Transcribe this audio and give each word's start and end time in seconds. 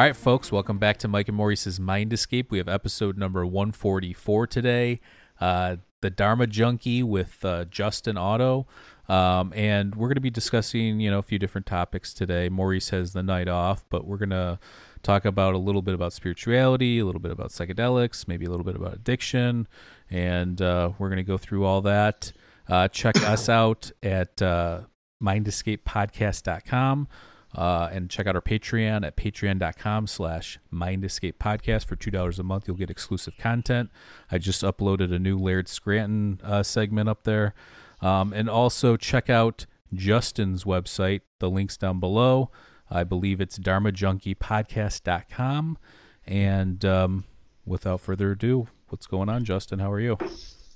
All 0.00 0.06
right, 0.06 0.16
folks, 0.16 0.50
welcome 0.50 0.78
back 0.78 0.96
to 1.00 1.08
Mike 1.08 1.28
and 1.28 1.36
Maurice's 1.36 1.78
Mind 1.78 2.10
Escape. 2.14 2.50
We 2.50 2.56
have 2.56 2.70
episode 2.70 3.18
number 3.18 3.44
144 3.44 4.46
today. 4.46 4.98
Uh, 5.38 5.76
the 6.00 6.08
Dharma 6.08 6.46
Junkie 6.46 7.02
with 7.02 7.44
uh, 7.44 7.66
Justin 7.66 8.16
Otto. 8.16 8.66
Um, 9.10 9.52
and 9.54 9.94
we're 9.94 10.08
going 10.08 10.14
to 10.14 10.22
be 10.22 10.30
discussing, 10.30 11.00
you 11.00 11.10
know, 11.10 11.18
a 11.18 11.22
few 11.22 11.38
different 11.38 11.66
topics 11.66 12.14
today. 12.14 12.48
Maurice 12.48 12.88
has 12.88 13.12
the 13.12 13.22
night 13.22 13.46
off, 13.46 13.84
but 13.90 14.06
we're 14.06 14.16
going 14.16 14.30
to 14.30 14.58
talk 15.02 15.26
about 15.26 15.52
a 15.52 15.58
little 15.58 15.82
bit 15.82 15.92
about 15.92 16.14
spirituality, 16.14 16.98
a 16.98 17.04
little 17.04 17.20
bit 17.20 17.30
about 17.30 17.50
psychedelics, 17.50 18.26
maybe 18.26 18.46
a 18.46 18.50
little 18.50 18.64
bit 18.64 18.76
about 18.76 18.94
addiction, 18.94 19.68
and 20.08 20.62
uh, 20.62 20.92
we're 20.98 21.08
going 21.08 21.18
to 21.18 21.24
go 21.24 21.36
through 21.36 21.66
all 21.66 21.82
that. 21.82 22.32
Uh, 22.66 22.88
check 22.88 23.22
us 23.24 23.50
out 23.50 23.92
at 24.02 24.40
uh, 24.40 24.80
mindescapepodcast.com. 25.22 27.06
Uh, 27.54 27.88
and 27.90 28.08
check 28.08 28.28
out 28.28 28.36
our 28.36 28.42
Patreon 28.42 29.04
at 29.04 29.16
patreon.com 29.16 30.06
slash 30.06 30.60
mindescape 30.72 31.34
podcast 31.34 31.86
for 31.86 31.96
$2 31.96 32.38
a 32.38 32.42
month. 32.42 32.68
You'll 32.68 32.76
get 32.76 32.90
exclusive 32.90 33.36
content. 33.38 33.90
I 34.30 34.38
just 34.38 34.62
uploaded 34.62 35.12
a 35.12 35.18
new 35.18 35.36
Laird 35.36 35.68
Scranton 35.68 36.40
uh, 36.44 36.62
segment 36.62 37.08
up 37.08 37.24
there. 37.24 37.54
Um, 38.00 38.32
and 38.32 38.48
also 38.48 38.96
check 38.96 39.28
out 39.28 39.66
Justin's 39.92 40.64
website. 40.64 41.22
The 41.40 41.50
link's 41.50 41.76
down 41.76 41.98
below. 42.00 42.50
I 42.88 43.04
believe 43.04 43.40
it's 43.40 43.58
dharmajunkiepodcast.com. 43.58 45.78
And 46.26 46.84
um, 46.84 47.24
without 47.64 48.00
further 48.00 48.32
ado, 48.32 48.68
what's 48.88 49.06
going 49.06 49.28
on, 49.28 49.44
Justin? 49.44 49.78
How 49.80 49.90
are 49.90 50.00
you? 50.00 50.16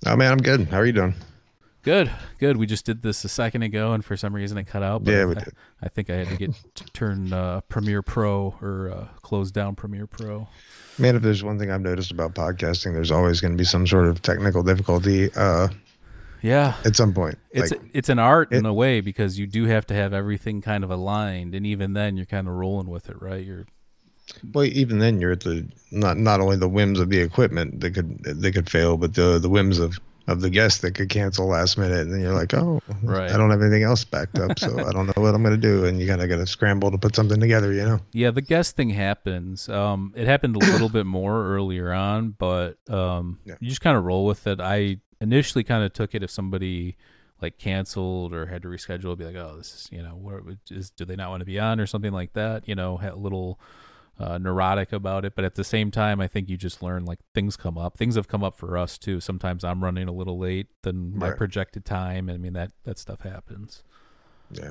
Oh 0.06 0.16
man, 0.16 0.32
I'm 0.32 0.38
good. 0.38 0.68
How 0.68 0.78
are 0.78 0.86
you 0.86 0.92
doing? 0.92 1.14
Good, 1.84 2.10
good. 2.38 2.56
We 2.56 2.66
just 2.66 2.86
did 2.86 3.02
this 3.02 3.22
a 3.24 3.28
second 3.28 3.62
ago, 3.62 3.92
and 3.92 4.02
for 4.02 4.16
some 4.16 4.34
reason 4.34 4.56
it 4.56 4.64
cut 4.64 4.82
out. 4.82 5.04
But 5.04 5.10
yeah, 5.12 5.26
we 5.26 5.36
I, 5.36 5.40
did. 5.40 5.54
I 5.82 5.88
think 5.88 6.08
I 6.08 6.14
had 6.14 6.28
to 6.28 6.36
get 6.36 6.54
to 6.76 6.84
turn 6.86 7.30
uh, 7.30 7.60
Premiere 7.68 8.00
Pro 8.00 8.54
or 8.62 8.90
uh, 8.90 9.08
close 9.20 9.50
down 9.50 9.74
Premiere 9.74 10.06
Pro. 10.06 10.48
Man, 10.98 11.14
if 11.14 11.20
there's 11.20 11.44
one 11.44 11.58
thing 11.58 11.70
I've 11.70 11.82
noticed 11.82 12.10
about 12.10 12.34
podcasting, 12.34 12.94
there's 12.94 13.10
always 13.10 13.42
going 13.42 13.52
to 13.52 13.58
be 13.58 13.64
some 13.64 13.86
sort 13.86 14.06
of 14.06 14.22
technical 14.22 14.62
difficulty. 14.62 15.30
Uh, 15.36 15.68
yeah, 16.40 16.74
at 16.86 16.96
some 16.96 17.12
point, 17.12 17.38
it's 17.50 17.70
like, 17.70 17.80
it's 17.92 18.08
an 18.08 18.18
art 18.18 18.50
it, 18.50 18.56
in 18.56 18.66
a 18.66 18.72
way 18.72 19.02
because 19.02 19.38
you 19.38 19.46
do 19.46 19.66
have 19.66 19.86
to 19.88 19.94
have 19.94 20.14
everything 20.14 20.62
kind 20.62 20.84
of 20.84 20.90
aligned, 20.90 21.54
and 21.54 21.66
even 21.66 21.92
then, 21.92 22.16
you're 22.16 22.24
kind 22.24 22.48
of 22.48 22.54
rolling 22.54 22.88
with 22.88 23.10
it, 23.10 23.20
right? 23.20 23.44
You're 23.44 23.66
well, 24.54 24.64
even 24.64 25.00
then, 25.00 25.20
you're 25.20 25.32
at 25.32 25.40
the 25.40 25.68
not 25.90 26.16
not 26.16 26.40
only 26.40 26.56
the 26.56 26.68
whims 26.68 26.98
of 26.98 27.10
the 27.10 27.20
equipment 27.20 27.80
that 27.80 27.90
could 27.90 28.24
they 28.24 28.52
could 28.52 28.70
fail, 28.70 28.96
but 28.96 29.14
the 29.14 29.38
the 29.38 29.50
whims 29.50 29.78
of 29.78 29.98
of 30.26 30.40
the 30.40 30.48
guest 30.48 30.82
that 30.82 30.92
could 30.92 31.08
cancel 31.08 31.46
last 31.46 31.76
minute 31.76 32.00
and 32.00 32.12
then 32.12 32.20
you're 32.20 32.34
like 32.34 32.54
oh 32.54 32.80
right. 33.02 33.30
i 33.30 33.36
don't 33.36 33.50
have 33.50 33.60
anything 33.60 33.82
else 33.82 34.04
backed 34.04 34.38
up 34.38 34.58
so 34.58 34.78
i 34.86 34.92
don't 34.92 35.06
know 35.06 35.22
what 35.22 35.34
i'm 35.34 35.42
going 35.42 35.54
to 35.54 35.60
do 35.60 35.84
and 35.84 36.00
you 36.00 36.08
kind 36.08 36.22
of 36.22 36.28
got 36.28 36.36
to 36.36 36.46
scramble 36.46 36.90
to 36.90 36.96
put 36.96 37.14
something 37.14 37.40
together 37.40 37.72
you 37.72 37.84
know 37.84 38.00
yeah 38.12 38.30
the 38.30 38.40
guest 38.40 38.76
thing 38.76 38.90
happens 38.90 39.68
um, 39.68 40.12
it 40.16 40.26
happened 40.26 40.56
a 40.56 40.58
little 40.58 40.88
bit 40.88 41.06
more 41.06 41.46
earlier 41.46 41.92
on 41.92 42.30
but 42.30 42.78
um, 42.88 43.38
yeah. 43.44 43.54
you 43.60 43.68
just 43.68 43.82
kind 43.82 43.96
of 43.96 44.04
roll 44.04 44.24
with 44.24 44.46
it 44.46 44.60
i 44.60 44.96
initially 45.20 45.64
kind 45.64 45.84
of 45.84 45.92
took 45.92 46.14
it 46.14 46.22
if 46.22 46.30
somebody 46.30 46.96
like 47.42 47.58
canceled 47.58 48.32
or 48.32 48.46
had 48.46 48.62
to 48.62 48.68
reschedule 48.68 49.16
be 49.18 49.24
like 49.24 49.36
oh 49.36 49.56
this 49.58 49.74
is 49.74 49.88
you 49.92 50.02
know 50.02 50.16
what 50.16 50.40
is 50.70 50.90
do 50.90 51.04
they 51.04 51.16
not 51.16 51.28
want 51.28 51.40
to 51.40 51.46
be 51.46 51.58
on 51.58 51.78
or 51.78 51.86
something 51.86 52.12
like 52.12 52.32
that 52.32 52.66
you 52.66 52.74
know 52.74 52.98
a 53.02 53.14
little 53.14 53.58
uh, 54.18 54.38
neurotic 54.38 54.92
about 54.92 55.24
it. 55.24 55.34
But 55.34 55.44
at 55.44 55.54
the 55.54 55.64
same 55.64 55.90
time, 55.90 56.20
I 56.20 56.28
think 56.28 56.48
you 56.48 56.56
just 56.56 56.82
learn 56.82 57.04
like 57.04 57.18
things 57.34 57.56
come 57.56 57.76
up. 57.76 57.96
Things 57.96 58.16
have 58.16 58.28
come 58.28 58.44
up 58.44 58.56
for 58.56 58.76
us 58.76 58.98
too. 58.98 59.20
Sometimes 59.20 59.64
I'm 59.64 59.82
running 59.82 60.08
a 60.08 60.12
little 60.12 60.38
late 60.38 60.68
than 60.82 61.16
my 61.18 61.30
right. 61.30 61.36
projected 61.36 61.84
time. 61.84 62.30
I 62.30 62.36
mean 62.36 62.52
that 62.54 62.72
that 62.84 62.98
stuff 62.98 63.20
happens. 63.20 63.82
Yeah, 64.50 64.70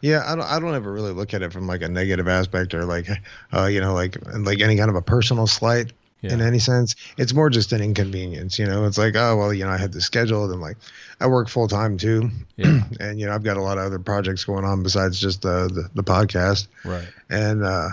yeah. 0.00 0.22
I 0.26 0.36
don't. 0.36 0.44
I 0.44 0.60
don't 0.60 0.74
ever 0.74 0.92
really 0.92 1.12
look 1.12 1.34
at 1.34 1.42
it 1.42 1.52
from 1.52 1.66
like 1.66 1.82
a 1.82 1.88
negative 1.88 2.28
aspect 2.28 2.74
or 2.74 2.84
like, 2.84 3.08
uh, 3.52 3.66
you 3.66 3.80
know, 3.80 3.94
like 3.94 4.16
like 4.36 4.60
any 4.60 4.76
kind 4.76 4.90
of 4.90 4.96
a 4.96 5.02
personal 5.02 5.46
slight. 5.46 5.92
Yeah. 6.20 6.32
in 6.32 6.40
any 6.40 6.58
sense. 6.58 6.96
It's 7.18 7.34
more 7.34 7.50
just 7.50 7.72
an 7.72 7.82
inconvenience, 7.82 8.58
you 8.58 8.64
know. 8.64 8.86
It's 8.86 8.96
like, 8.96 9.14
oh 9.14 9.36
well, 9.36 9.52
you 9.52 9.62
know, 9.62 9.70
I 9.70 9.76
had 9.76 9.92
this 9.92 10.06
scheduled 10.06 10.52
and 10.52 10.58
like 10.58 10.78
I 11.20 11.26
work 11.26 11.50
full 11.50 11.68
time 11.68 11.98
too. 11.98 12.30
Yeah. 12.56 12.80
and 12.98 13.20
you 13.20 13.26
know, 13.26 13.34
I've 13.34 13.42
got 13.42 13.58
a 13.58 13.60
lot 13.60 13.76
of 13.76 13.84
other 13.84 13.98
projects 13.98 14.42
going 14.42 14.64
on 14.64 14.82
besides 14.82 15.20
just 15.20 15.42
the 15.42 15.68
the, 15.68 15.90
the 15.92 16.02
podcast. 16.02 16.68
Right. 16.82 17.06
And 17.28 17.62
uh 17.62 17.90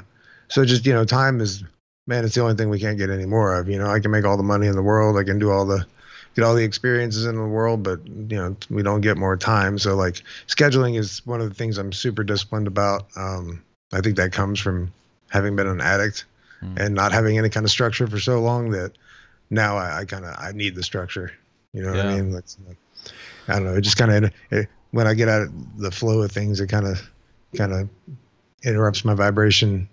so 0.52 0.66
just 0.66 0.86
you 0.86 0.94
know, 0.94 1.06
time 1.06 1.40
is 1.42 1.64
man, 2.08 2.26
it's 2.26 2.36
the 2.36 2.42
only 2.42 2.56
thing 2.56 2.70
we 2.70 2.80
can't 2.80 2.98
get 2.98 3.10
any 3.10 3.26
more 3.26 3.58
of. 3.58 3.70
You 3.70 3.80
know, 3.80 3.90
I 3.90 4.00
can 4.00 4.12
make 4.12 4.26
all 4.26 4.38
the 4.38 4.44
money 4.44 4.68
in 4.68 4.76
the 4.76 4.82
world, 4.82 5.18
I 5.18 5.24
can 5.24 5.40
do 5.40 5.50
all 5.50 5.66
the 5.66 5.86
get 6.36 6.44
all 6.44 6.56
the 6.56 6.64
experiences 6.64 7.26
in 7.26 7.36
the 7.36 7.44
world, 7.44 7.84
but 7.84 8.06
you 8.06 8.38
know, 8.38 8.56
we 8.70 8.84
don't 8.84 9.02
get 9.02 9.18
more 9.18 9.36
time. 9.38 9.80
So 9.80 9.96
like 9.96 10.22
scheduling 10.48 10.98
is 10.98 11.26
one 11.26 11.42
of 11.42 11.50
the 11.50 11.56
things 11.56 11.78
I'm 11.78 11.92
super 11.92 12.24
disciplined 12.24 12.68
about. 12.68 13.08
Um, 13.16 13.64
I 13.94 14.02
think 14.02 14.16
that 14.18 14.32
comes 14.32 14.60
from 14.60 14.94
having 15.30 15.56
been 15.56 15.68
an 15.68 15.82
addict 15.82 16.26
mm. 16.62 16.78
and 16.78 16.96
not 16.96 17.12
having 17.12 17.38
any 17.38 17.50
kind 17.50 17.66
of 17.66 17.72
structure 17.72 18.08
for 18.08 18.20
so 18.20 18.40
long 18.42 18.72
that 18.72 18.94
now 19.50 19.78
I, 19.78 20.00
I 20.00 20.06
kind 20.06 20.26
of 20.26 20.36
I 20.38 20.52
need 20.52 20.76
the 20.76 20.84
structure. 20.84 21.32
You 21.74 21.84
know 21.84 21.94
yeah. 21.94 22.06
what 22.06 22.14
I 22.14 22.16
mean? 22.16 22.34
Like, 22.34 22.46
I 23.48 23.54
don't 23.54 23.66
know. 23.66 23.76
It 23.76 23.82
just 23.82 23.98
kind 23.98 24.26
of 24.26 24.68
when 24.92 25.08
I 25.08 25.14
get 25.14 25.30
out 25.30 25.44
of 25.44 25.78
the 25.78 25.92
flow 25.92 26.22
of 26.22 26.32
things, 26.32 26.60
it 26.60 26.68
kind 26.68 26.86
of 26.86 27.02
kind 27.56 27.72
of 27.72 27.90
interrupts 28.64 29.04
my 29.06 29.14
vibration. 29.14 29.88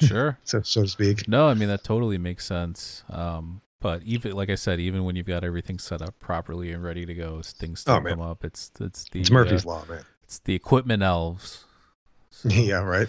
Sure. 0.00 0.38
so 0.44 0.62
so 0.62 0.82
to 0.82 0.88
speak. 0.88 1.28
No, 1.28 1.48
I 1.48 1.54
mean 1.54 1.68
that 1.68 1.84
totally 1.84 2.18
makes 2.18 2.44
sense. 2.44 3.04
Um, 3.08 3.60
but 3.80 4.02
even 4.02 4.32
like 4.32 4.50
I 4.50 4.54
said, 4.54 4.80
even 4.80 5.04
when 5.04 5.16
you've 5.16 5.26
got 5.26 5.44
everything 5.44 5.78
set 5.78 6.02
up 6.02 6.18
properly 6.18 6.72
and 6.72 6.82
ready 6.82 7.06
to 7.06 7.14
go, 7.14 7.42
things 7.42 7.80
still 7.80 7.96
oh, 7.96 8.00
come 8.00 8.20
up. 8.20 8.44
It's 8.44 8.70
it's 8.80 9.04
the 9.10 9.20
it's 9.20 9.30
Murphy's 9.30 9.64
uh, 9.64 9.70
law, 9.70 9.84
man. 9.88 10.04
It's 10.24 10.38
the 10.40 10.54
equipment 10.54 11.02
elves. 11.02 11.64
So, 12.30 12.48
yeah, 12.52 12.82
right. 12.82 13.08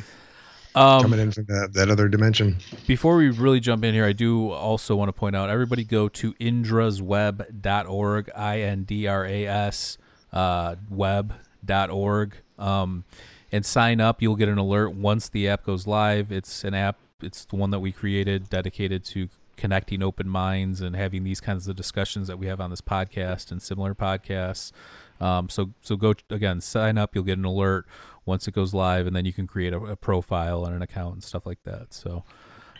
Um, 0.75 1.01
Coming 1.01 1.19
in 1.19 1.31
from 1.31 1.45
that, 1.45 1.73
that 1.73 1.89
other 1.89 2.07
dimension. 2.07 2.57
Before 2.85 3.17
we 3.17 3.29
really 3.31 3.59
jump 3.59 3.83
in 3.83 3.95
here, 3.95 4.05
I 4.05 4.13
do 4.13 4.51
also 4.51 4.95
want 4.95 5.09
to 5.09 5.13
point 5.13 5.35
out 5.35 5.49
everybody 5.49 5.83
go 5.83 6.07
to 6.09 6.33
indrasweb.org, 6.35 8.29
I 8.35 8.61
N 8.61 8.83
D 8.83 9.07
R 9.07 9.25
A 9.25 9.47
S 9.47 9.97
uh, 10.31 10.75
web.org. 10.89 12.35
Um, 12.59 13.05
and 13.51 13.65
sign 13.65 14.01
up. 14.01 14.21
You'll 14.21 14.35
get 14.35 14.49
an 14.49 14.57
alert 14.57 14.93
once 14.93 15.29
the 15.29 15.47
app 15.47 15.65
goes 15.65 15.87
live. 15.87 16.31
It's 16.31 16.63
an 16.63 16.73
app. 16.73 16.97
It's 17.21 17.45
the 17.45 17.55
one 17.55 17.71
that 17.71 17.79
we 17.79 17.91
created, 17.91 18.49
dedicated 18.49 19.03
to 19.05 19.29
connecting 19.55 20.03
open 20.03 20.29
minds 20.29 20.81
and 20.81 20.95
having 20.95 21.23
these 21.23 21.41
kinds 21.41 21.67
of 21.67 21.75
discussions 21.75 22.27
that 22.27 22.37
we 22.37 22.45
have 22.45 22.61
on 22.61 22.69
this 22.69 22.81
podcast 22.81 23.51
and 23.51 23.61
similar 23.61 23.95
podcasts. 23.95 24.71
Um, 25.19 25.49
so 25.49 25.71
so 25.81 25.95
go 25.95 26.13
again, 26.29 26.61
sign 26.61 26.97
up. 26.97 27.15
You'll 27.15 27.23
get 27.23 27.39
an 27.39 27.45
alert 27.45 27.87
once 28.25 28.47
it 28.47 28.53
goes 28.53 28.73
live, 28.73 29.07
and 29.07 29.15
then 29.15 29.25
you 29.25 29.33
can 29.33 29.47
create 29.47 29.73
a, 29.73 29.79
a 29.79 29.95
profile 29.95 30.65
and 30.65 30.75
an 30.75 30.81
account 30.81 31.15
and 31.15 31.23
stuff 31.23 31.45
like 31.45 31.63
that. 31.63 31.93
So, 31.93 32.23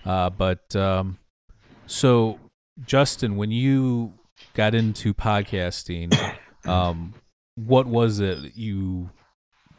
uh, 0.06 0.30
but 0.30 0.76
um, 0.76 1.18
so 1.88 2.40
Justin, 2.86 3.38
when 3.38 3.50
you 3.50 4.14
got 4.54 4.76
into 4.76 5.14
podcasting, 5.16 6.14
um, 6.66 7.16
what 7.56 7.88
was 7.88 8.20
it 8.20 8.56
you 8.56 9.10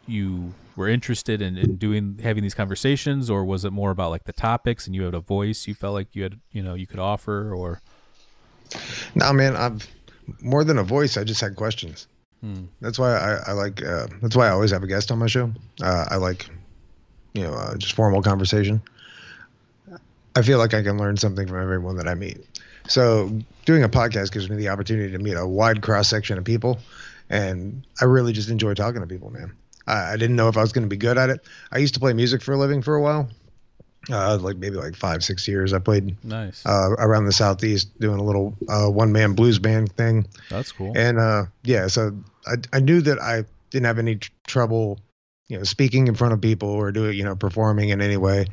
you 0.08 0.52
were 0.78 0.88
interested 0.88 1.42
in, 1.42 1.58
in 1.58 1.76
doing 1.76 2.20
having 2.22 2.42
these 2.42 2.54
conversations 2.54 3.28
or 3.28 3.44
was 3.44 3.64
it 3.64 3.72
more 3.72 3.90
about 3.90 4.10
like 4.10 4.24
the 4.24 4.32
topics 4.32 4.86
and 4.86 4.94
you 4.94 5.02
had 5.02 5.14
a 5.14 5.20
voice 5.20 5.66
you 5.66 5.74
felt 5.74 5.92
like 5.92 6.14
you 6.14 6.22
had 6.22 6.40
you 6.52 6.62
know 6.62 6.74
you 6.74 6.86
could 6.86 7.00
offer 7.00 7.52
or? 7.52 7.80
No 9.14 9.32
man 9.32 9.56
i've 9.56 9.86
more 10.40 10.62
than 10.62 10.78
a 10.78 10.84
voice 10.84 11.16
i 11.16 11.24
just 11.24 11.40
had 11.40 11.56
questions. 11.56 12.06
Hmm. 12.40 12.66
that's 12.80 13.00
why 13.00 13.16
i, 13.16 13.50
I 13.50 13.52
like 13.52 13.82
uh, 13.82 14.06
that's 14.22 14.36
why 14.36 14.46
i 14.46 14.50
always 14.50 14.70
have 14.70 14.84
a 14.84 14.86
guest 14.86 15.10
on 15.10 15.18
my 15.18 15.26
show. 15.26 15.52
Uh, 15.82 16.06
i 16.08 16.16
like 16.16 16.48
you 17.34 17.42
know 17.42 17.52
uh, 17.52 17.76
just 17.76 17.94
formal 17.94 18.22
conversation. 18.22 18.80
I 20.36 20.42
feel 20.42 20.58
like 20.58 20.72
i 20.72 20.82
can 20.82 20.96
learn 20.96 21.16
something 21.16 21.48
from 21.48 21.60
everyone 21.60 21.96
that 21.96 22.06
i 22.06 22.14
meet. 22.14 22.38
So 22.86 23.30
doing 23.66 23.82
a 23.82 23.88
podcast 23.88 24.32
gives 24.32 24.48
me 24.48 24.56
the 24.56 24.68
opportunity 24.68 25.10
to 25.12 25.18
meet 25.18 25.34
a 25.34 25.46
wide 25.46 25.82
cross 25.82 26.08
section 26.08 26.38
of 26.38 26.44
people 26.44 26.78
and 27.30 27.86
i 28.00 28.04
really 28.04 28.32
just 28.32 28.48
enjoy 28.48 28.72
talking 28.74 29.00
to 29.00 29.06
people 29.06 29.30
man 29.30 29.52
I, 29.88 30.12
I 30.12 30.16
didn't 30.16 30.36
know 30.36 30.48
if 30.48 30.56
I 30.56 30.60
was 30.60 30.72
going 30.72 30.84
to 30.84 30.88
be 30.88 30.96
good 30.96 31.18
at 31.18 31.30
it. 31.30 31.40
I 31.72 31.78
used 31.78 31.94
to 31.94 32.00
play 32.00 32.12
music 32.12 32.42
for 32.42 32.52
a 32.52 32.58
living 32.58 32.82
for 32.82 32.94
a 32.94 33.02
while. 33.02 33.28
Uh, 34.10 34.38
like 34.40 34.56
maybe 34.56 34.76
like 34.76 34.94
five, 34.94 35.22
six 35.24 35.46
years. 35.46 35.72
I 35.72 35.80
played 35.80 36.24
nice 36.24 36.64
uh, 36.64 36.90
around 36.98 37.26
the 37.26 37.32
southeast, 37.32 37.98
doing 37.98 38.18
a 38.18 38.22
little 38.22 38.56
uh, 38.68 38.88
one 38.88 39.12
man 39.12 39.34
blues 39.34 39.58
band 39.58 39.92
thing. 39.92 40.26
That's 40.48 40.72
cool. 40.72 40.92
And 40.96 41.18
uh, 41.18 41.46
yeah, 41.64 41.88
so 41.88 42.16
I 42.46 42.54
I 42.72 42.80
knew 42.80 43.02
that 43.02 43.20
I 43.20 43.44
didn't 43.70 43.86
have 43.86 43.98
any 43.98 44.16
tr- 44.16 44.30
trouble 44.46 44.98
you 45.48 45.58
know, 45.58 45.64
speaking 45.64 46.08
in 46.08 46.14
front 46.14 46.32
of 46.32 46.40
people 46.40 46.68
or 46.68 46.92
doing, 46.92 47.16
you 47.16 47.24
know, 47.24 47.34
performing 47.34 47.88
in 47.88 48.00
any 48.00 48.16
way. 48.16 48.46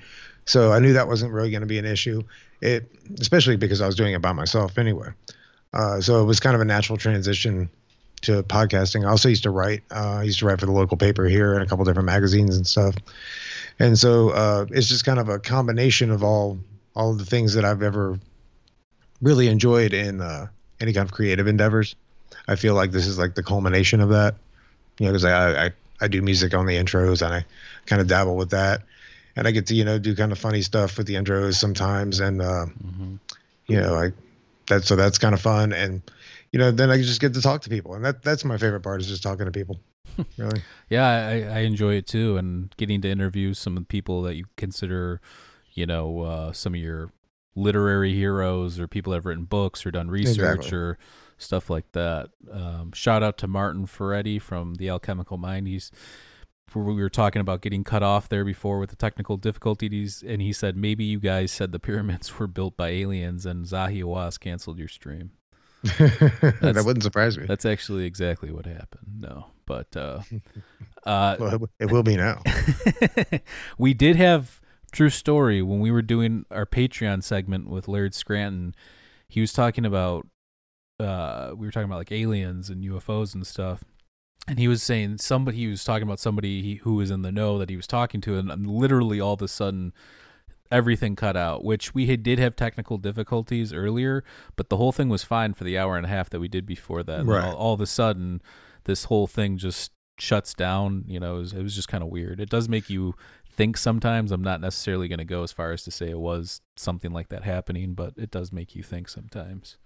So 0.45 0.71
I 0.71 0.79
knew 0.79 0.93
that 0.93 1.07
wasn't 1.07 1.31
really 1.31 1.51
going 1.51 1.61
to 1.61 1.67
be 1.67 1.77
an 1.77 1.85
issue. 1.85 2.23
It, 2.61 2.89
especially 3.19 3.57
because 3.57 3.81
I 3.81 3.85
was 3.85 3.95
doing 3.95 4.13
it 4.13 4.21
by 4.21 4.31
myself 4.31 4.77
anyway. 4.77 5.09
Uh, 5.73 5.99
so 6.01 6.21
it 6.21 6.25
was 6.25 6.39
kind 6.39 6.55
of 6.55 6.61
a 6.61 6.65
natural 6.65 6.97
transition 6.97 7.69
to 8.21 8.43
podcasting. 8.43 9.05
I 9.05 9.09
also 9.09 9.29
used 9.29 9.43
to 9.43 9.49
write. 9.49 9.83
Uh, 9.91 10.17
I 10.19 10.23
used 10.23 10.39
to 10.39 10.45
write 10.45 10.59
for 10.59 10.65
the 10.65 10.71
local 10.71 10.97
paper 10.97 11.25
here 11.25 11.53
and 11.53 11.63
a 11.63 11.65
couple 11.65 11.85
different 11.85 12.07
magazines 12.07 12.57
and 12.57 12.65
stuff. 12.65 12.95
And 13.79 13.97
so 13.97 14.29
uh, 14.29 14.65
it's 14.69 14.87
just 14.87 15.05
kind 15.05 15.19
of 15.19 15.29
a 15.29 15.39
combination 15.39 16.11
of 16.11 16.23
all 16.23 16.57
all 16.95 17.11
of 17.11 17.17
the 17.17 17.25
things 17.25 17.55
that 17.55 17.65
I've 17.65 17.83
ever 17.83 18.19
really 19.21 19.47
enjoyed 19.47 19.93
in 19.93 20.21
uh, 20.21 20.47
any 20.79 20.93
kind 20.93 21.07
of 21.07 21.13
creative 21.13 21.47
endeavors. 21.47 21.95
I 22.47 22.55
feel 22.55 22.73
like 22.73 22.91
this 22.91 23.05
is 23.05 23.17
like 23.17 23.35
the 23.35 23.43
culmination 23.43 24.01
of 24.01 24.09
that. 24.09 24.35
You 24.97 25.07
know, 25.07 25.11
because 25.11 25.25
I, 25.25 25.65
I 25.65 25.71
I 26.01 26.07
do 26.07 26.21
music 26.21 26.53
on 26.53 26.65
the 26.65 26.75
intros 26.75 27.21
and 27.21 27.33
I 27.33 27.45
kind 27.85 28.01
of 28.01 28.07
dabble 28.07 28.37
with 28.37 28.51
that, 28.51 28.81
and 29.35 29.47
I 29.47 29.51
get 29.51 29.67
to 29.67 29.75
you 29.75 29.83
know 29.83 29.99
do 29.99 30.15
kind 30.15 30.31
of 30.31 30.39
funny 30.39 30.61
stuff 30.61 30.97
with 30.97 31.07
the 31.07 31.15
intros 31.15 31.55
sometimes, 31.55 32.19
and 32.19 32.41
uh, 32.41 32.65
mm-hmm. 32.65 33.15
you 33.67 33.81
know 33.81 33.95
I 33.95 34.11
that 34.67 34.83
so 34.83 34.95
that's 34.95 35.17
kind 35.17 35.33
of 35.33 35.41
fun, 35.41 35.73
and 35.73 36.01
you 36.51 36.59
know 36.59 36.71
then 36.71 36.89
I 36.89 36.97
just 36.97 37.21
get 37.21 37.33
to 37.33 37.41
talk 37.41 37.61
to 37.61 37.69
people, 37.69 37.93
and 37.93 38.05
that 38.05 38.23
that's 38.23 38.45
my 38.45 38.57
favorite 38.57 38.81
part 38.81 39.01
is 39.01 39.07
just 39.07 39.23
talking 39.23 39.45
to 39.45 39.51
people. 39.51 39.79
really. 40.37 40.61
Yeah, 40.89 41.07
I, 41.07 41.41
I 41.41 41.59
enjoy 41.59 41.95
it 41.95 42.07
too, 42.07 42.37
and 42.37 42.75
getting 42.77 43.01
to 43.01 43.09
interview 43.09 43.53
some 43.53 43.77
of 43.77 43.83
the 43.83 43.87
people 43.87 44.21
that 44.23 44.35
you 44.35 44.45
consider, 44.55 45.21
you 45.73 45.85
know, 45.85 46.21
uh, 46.21 46.53
some 46.53 46.73
of 46.73 46.79
your 46.79 47.11
literary 47.55 48.13
heroes 48.13 48.79
or 48.79 48.87
people 48.87 49.11
that 49.11 49.17
have 49.17 49.25
written 49.25 49.45
books 49.45 49.85
or 49.85 49.91
done 49.91 50.09
research 50.09 50.57
exactly. 50.57 50.77
or 50.77 50.97
stuff 51.37 51.69
like 51.69 51.91
that. 51.93 52.29
Um, 52.51 52.91
shout 52.93 53.23
out 53.23 53.37
to 53.39 53.47
Martin 53.47 53.85
Ferretti 53.85 54.39
from 54.39 54.75
the 54.75 54.89
Alchemical 54.89 55.37
Mind. 55.37 55.67
He's 55.67 55.91
we 56.73 56.81
were 56.81 57.09
talking 57.09 57.39
about 57.39 57.61
getting 57.61 57.83
cut 57.83 58.03
off 58.03 58.27
there 58.27 58.43
before 58.43 58.79
with 58.79 58.89
the 58.89 58.95
technical 58.95 59.37
difficulties, 59.37 60.23
and 60.25 60.41
he 60.41 60.51
said 60.51 60.75
maybe 60.75 61.03
you 61.03 61.19
guys 61.19 61.51
said 61.51 61.71
the 61.71 61.79
pyramids 61.79 62.37
were 62.39 62.47
built 62.47 62.75
by 62.75 62.89
aliens 62.89 63.45
and 63.45 63.65
Zahi 63.65 64.03
Hawass 64.03 64.39
canceled 64.39 64.77
your 64.77 64.87
stream. 64.87 65.31
that 65.83 66.83
wouldn't 66.85 67.03
surprise 67.03 67.37
me. 67.37 67.45
That's 67.45 67.65
actually 67.65 68.05
exactly 68.05 68.51
what 68.51 68.65
happened. 68.65 69.19
No, 69.19 69.47
but 69.65 69.95
uh, 69.95 70.21
uh, 71.05 71.37
well, 71.39 71.69
it 71.79 71.91
will 71.91 72.03
be 72.03 72.15
now. 72.15 72.41
we 73.77 73.93
did 73.93 74.15
have 74.15 74.61
true 74.91 75.09
story 75.09 75.61
when 75.61 75.79
we 75.79 75.91
were 75.91 76.01
doing 76.01 76.45
our 76.49 76.65
Patreon 76.65 77.23
segment 77.23 77.69
with 77.69 77.87
Laird 77.87 78.15
Scranton. 78.15 78.73
He 79.27 79.41
was 79.41 79.53
talking 79.53 79.85
about 79.85 80.27
uh, 80.99 81.51
we 81.55 81.67
were 81.67 81.71
talking 81.71 81.89
about 81.89 81.99
like 81.99 82.11
aliens 82.11 82.69
and 82.69 82.83
UFOs 82.83 83.35
and 83.35 83.45
stuff. 83.45 83.83
And 84.47 84.59
he 84.59 84.67
was 84.67 84.83
saying 84.83 85.17
somebody 85.17 85.57
he 85.57 85.67
was 85.67 85.83
talking 85.83 86.03
about 86.03 86.19
somebody 86.19 86.75
who 86.75 86.95
was 86.95 87.09
in 87.09 87.23
the 87.23 87.31
know 87.31 87.57
that 87.57 87.69
he 87.69 87.75
was 87.75 87.87
talking 87.87 88.21
to, 88.21 88.37
and 88.37 88.67
literally 88.67 89.19
all 89.19 89.33
of 89.33 89.41
a 89.41 89.47
sudden 89.47 89.93
everything 90.71 91.15
cut 91.15 91.35
out. 91.35 91.63
Which 91.63 91.95
we 91.95 92.05
had, 92.07 92.21
did 92.21 92.37
have 92.39 92.55
technical 92.55 92.97
difficulties 92.97 93.73
earlier, 93.73 94.23
but 94.55 94.69
the 94.69 94.77
whole 94.77 94.91
thing 94.91 95.09
was 95.09 95.23
fine 95.23 95.53
for 95.53 95.63
the 95.63 95.77
hour 95.77 95.97
and 95.97 96.05
a 96.05 96.09
half 96.09 96.29
that 96.29 96.39
we 96.39 96.47
did 96.47 96.65
before 96.65 97.01
that. 97.03 97.25
Right. 97.25 97.43
All, 97.43 97.55
all, 97.55 97.73
of 97.73 97.81
a 97.81 97.87
sudden, 97.87 98.41
this 98.83 99.05
whole 99.05 99.27
thing 99.27 99.57
just 99.57 99.91
shuts 100.19 100.53
down. 100.53 101.05
You 101.07 101.19
know, 101.19 101.37
it 101.37 101.39
was, 101.39 101.53
it 101.53 101.63
was 101.63 101.75
just 101.75 101.87
kind 101.87 102.03
of 102.03 102.09
weird. 102.09 102.39
It 102.39 102.49
does 102.49 102.69
make 102.69 102.89
you 102.89 103.15
think 103.49 103.77
sometimes. 103.77 104.31
I'm 104.31 104.43
not 104.43 104.61
necessarily 104.61 105.07
going 105.07 105.19
to 105.19 105.25
go 105.25 105.43
as 105.43 105.51
far 105.51 105.71
as 105.71 105.83
to 105.83 105.91
say 105.91 106.09
it 106.09 106.19
was 106.19 106.61
something 106.75 107.11
like 107.11 107.29
that 107.29 107.43
happening, 107.43 107.93
but 107.93 108.13
it 108.17 108.31
does 108.31 108.51
make 108.51 108.75
you 108.75 108.83
think 108.83 109.09
sometimes. 109.09 109.77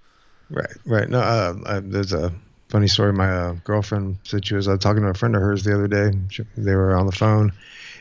Right, 0.50 0.76
right. 0.86 1.08
No, 1.08 1.20
uh, 1.20 1.54
I, 1.66 1.80
there's 1.80 2.12
a 2.14 2.34
funny 2.70 2.88
story. 2.88 3.12
My 3.12 3.30
uh, 3.30 3.54
girlfriend 3.64 4.20
said 4.24 4.46
she 4.46 4.56
was 4.56 4.68
uh, 4.68 4.78
talking 4.78 5.02
to 5.04 5.10
a 5.10 5.14
friend 5.14 5.36
of 5.36 5.42
hers 5.42 5.64
the 5.64 5.74
other 5.74 5.88
day. 5.88 6.18
She, 6.30 6.44
they 6.56 6.76
were 6.76 6.96
on 6.96 7.06
the 7.06 7.12
phone, 7.12 7.52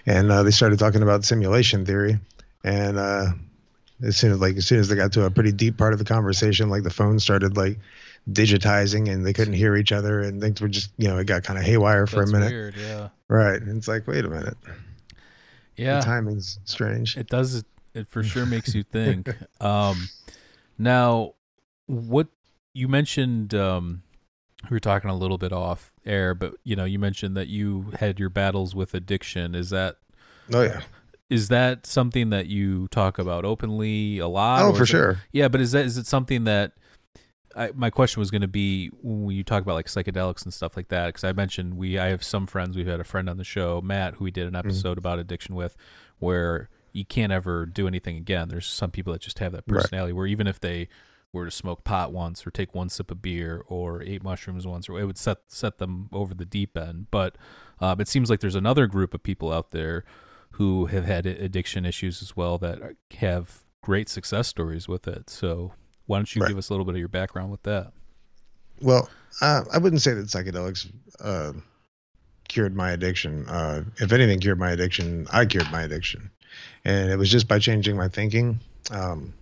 and 0.07 0.31
uh, 0.31 0.43
they 0.43 0.51
started 0.51 0.79
talking 0.79 1.03
about 1.03 1.25
simulation 1.25 1.85
theory. 1.85 2.19
And 2.65 2.99
uh, 2.99 3.27
as 4.03 4.17
soon 4.17 4.33
as 4.33 4.41
like 4.41 4.57
as 4.57 4.67
soon 4.67 4.79
as 4.79 4.89
they 4.89 4.97
got 4.97 5.13
to 5.13 5.25
a 5.25 5.31
pretty 5.31 5.53
deep 5.53 5.77
part 5.77 5.93
of 5.93 5.99
the 5.99 6.05
conversation, 6.05 6.69
like 6.69 6.83
the 6.83 6.91
phone 6.91 7.19
started 7.19 7.57
like 7.57 7.79
digitizing, 8.31 9.11
and 9.11 9.25
they 9.25 9.33
couldn't 9.33 9.55
hear 9.55 9.77
each 9.77 9.93
other, 9.93 10.21
and 10.21 10.41
things 10.41 10.61
were 10.61 10.69
just 10.69 10.91
you 10.99 11.09
know 11.09 11.19
it 11.19 11.27
got 11.27 11.43
kind 11.43 11.59
of 11.59 11.65
haywire 11.65 12.07
for 12.07 12.21
That's 12.21 12.31
a 12.31 12.33
minute. 12.33 12.53
Weird, 12.53 12.77
yeah. 12.77 13.09
Right, 13.29 13.61
and 13.61 13.77
it's 13.77 13.89
like 13.89 14.07
wait 14.07 14.25
a 14.25 14.29
minute. 14.29 14.57
Yeah, 15.77 16.01
the 16.01 16.05
timing's 16.05 16.59
strange. 16.65 17.17
It 17.17 17.29
does. 17.29 17.65
It 17.95 18.09
for 18.09 18.23
sure 18.23 18.47
makes 18.47 18.75
you 18.75 18.83
think. 18.83 19.29
Um, 19.61 20.09
now, 20.77 21.35
what 21.87 22.29
you 22.75 22.87
mentioned 22.87 23.55
um, 23.55 24.03
we 24.65 24.75
were 24.75 24.81
talking 24.81 25.09
a 25.09 25.17
little 25.17 25.39
bit 25.39 25.53
off 25.53 25.93
air, 26.05 26.35
but 26.35 26.55
you 26.65 26.75
know, 26.77 26.85
you 26.85 26.99
mentioned 26.99 27.37
that 27.37 27.49
you 27.49 27.93
had 27.99 28.19
your 28.19 28.31
battles 28.31 28.75
with 28.75 28.95
addiction. 28.95 29.55
Is 29.55 29.71
that? 29.71 29.97
Oh 30.53 30.63
yeah. 30.63 30.83
Is 31.31 31.49
that 31.49 31.87
something 31.87 32.31
that 32.31 32.47
you 32.47 32.89
talk 32.89 33.19
about 33.19 33.45
openly 33.45 34.19
a 34.19 34.29
lot? 34.29 34.63
Oh, 34.63 34.73
for 34.73 34.87
sure. 34.87 35.11
It, 35.11 35.19
yeah, 35.33 35.49
but 35.49 35.61
is 35.61 35.73
that 35.73 35.85
is 35.85 35.97
it 35.97 36.07
something 36.07 36.45
that? 36.45 36.73
I, 37.57 37.73
my 37.75 37.91
question 37.91 38.21
was 38.21 38.31
going 38.31 38.43
to 38.43 38.49
be 38.49 38.91
when 39.03 39.35
you 39.35 39.43
talk 39.43 39.63
about 39.63 39.75
like 39.75 39.87
psychedelics 39.87 40.45
and 40.45 40.55
stuff 40.55 40.77
like 40.77 40.89
that, 40.89 41.07
because 41.07 41.25
I 41.25 41.33
mentioned 41.33 41.77
we 41.77 41.99
I 41.99 42.09
have 42.09 42.23
some 42.23 42.47
friends. 42.47 42.77
We've 42.77 42.87
had 42.87 43.01
a 43.01 43.05
friend 43.05 43.29
on 43.29 43.37
the 43.37 43.45
show, 43.45 43.81
Matt, 43.81 44.15
who 44.15 44.25
we 44.25 44.31
did 44.31 44.45
an 44.45 44.51
mm-hmm. 44.53 44.69
episode 44.69 44.93
mm-hmm. 44.93 44.99
about 44.99 45.19
addiction 45.19 45.55
with, 45.55 45.77
where 46.19 46.69
you 46.93 47.05
can't 47.05 47.33
ever 47.33 47.67
do 47.67 47.87
anything 47.87 48.17
again. 48.17 48.49
There's 48.49 48.67
some 48.67 48.91
people 48.91 49.13
that 49.13 49.23
just 49.23 49.39
have 49.39 49.53
that 49.53 49.67
personality 49.67 50.13
right. 50.13 50.17
where 50.17 50.27
even 50.27 50.47
if 50.47 50.61
they 50.61 50.89
were 51.33 51.45
to 51.45 51.51
smoke 51.51 51.85
pot 51.85 52.13
once 52.13 52.47
or 52.47 52.51
take 52.51 52.75
one 52.75 52.89
sip 52.89 53.11
of 53.11 53.21
beer 53.21 53.63
or 53.67 54.03
ate 54.03 54.23
mushrooms 54.23 54.67
once, 54.67 54.89
or 54.89 54.99
it 54.99 55.05
would 55.05 55.19
set 55.19 55.39
set 55.49 55.79
them 55.79 56.09
over 56.13 56.35
the 56.35 56.45
deep 56.45 56.77
end. 56.77 57.07
But 57.11 57.37
um, 57.81 58.01
it 58.01 58.09
seems 58.09 58.31
like 58.31 58.41
there's 58.41 58.55
another 58.55 58.87
group 58.87 59.15
of 59.15 59.23
people 59.23 59.53
out 59.53 59.71
there 59.71 60.05
who 60.53 60.87
have 60.87 61.05
had 61.05 61.27
addiction 61.27 61.85
issues 61.85 62.23
as 62.23 62.37
well 62.37 62.59
that 62.59 62.81
have 63.19 63.65
great 63.83 64.09
success 64.09 64.49
stories 64.49 64.89
with 64.89 65.07
it. 65.07 65.31
So 65.31 65.73
why 66.07 66.19
don't 66.19 66.35
you 66.35 66.43
right. 66.43 66.49
give 66.49 66.59
us 66.59 66.71
a 66.71 66.73
little 66.73 66.87
bit 66.87 66.95
of 66.95 66.99
your 66.99 67.09
background 67.09 67.51
with 67.51 67.63
that? 67.65 67.93
Well, 68.81 69.09
uh, 69.41 69.65
I 69.73 69.79
wouldn't 69.79 70.03
say 70.03 70.15
that 70.15 70.27
psychedelics 70.27 70.91
uh, 71.21 71.53
cured 72.49 72.75
my 72.75 72.93
addiction. 72.93 73.47
Uh, 73.49 73.85
if 73.99 74.13
anything 74.13 74.41
cured 74.41 74.59
my 74.59 74.71
addiction, 74.71 75.27
I 75.31 75.45
cured 75.47 75.71
my 75.71 75.83
addiction, 75.83 76.31
and 76.85 77.11
it 77.11 77.17
was 77.17 77.31
just 77.31 77.47
by 77.47 77.59
changing 77.59 77.97
my 77.97 78.09
thinking. 78.09 78.61
Um, 78.91 79.35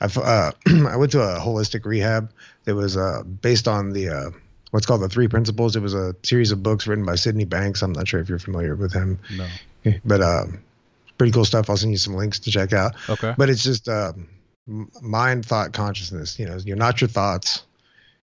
I've 0.00 0.16
uh, 0.16 0.52
I 0.66 0.96
went 0.96 1.12
to 1.12 1.20
a 1.20 1.38
holistic 1.38 1.84
rehab 1.84 2.32
that 2.64 2.74
was 2.74 2.96
uh, 2.96 3.22
based 3.22 3.68
on 3.68 3.90
the 3.90 4.08
uh, 4.08 4.30
what's 4.70 4.86
called 4.86 5.02
the 5.02 5.08
three 5.08 5.28
principles. 5.28 5.76
It 5.76 5.80
was 5.80 5.94
a 5.94 6.14
series 6.22 6.52
of 6.52 6.62
books 6.62 6.86
written 6.86 7.04
by 7.04 7.16
Sydney 7.16 7.44
Banks. 7.44 7.82
I'm 7.82 7.92
not 7.92 8.08
sure 8.08 8.20
if 8.20 8.28
you're 8.28 8.38
familiar 8.38 8.76
with 8.76 8.92
him. 8.92 9.18
No. 9.36 9.46
But 10.04 10.22
um, 10.22 10.62
pretty 11.16 11.32
cool 11.32 11.44
stuff. 11.44 11.70
I'll 11.70 11.76
send 11.76 11.92
you 11.92 11.98
some 11.98 12.14
links 12.14 12.40
to 12.40 12.50
check 12.50 12.72
out. 12.72 12.94
Okay. 13.08 13.34
But 13.36 13.50
it's 13.50 13.62
just 13.62 13.88
um, 13.88 14.28
mind, 15.00 15.46
thought, 15.46 15.72
consciousness. 15.72 16.38
You 16.38 16.46
know, 16.46 16.58
you're 16.64 16.76
not 16.76 17.00
your 17.00 17.08
thoughts 17.08 17.62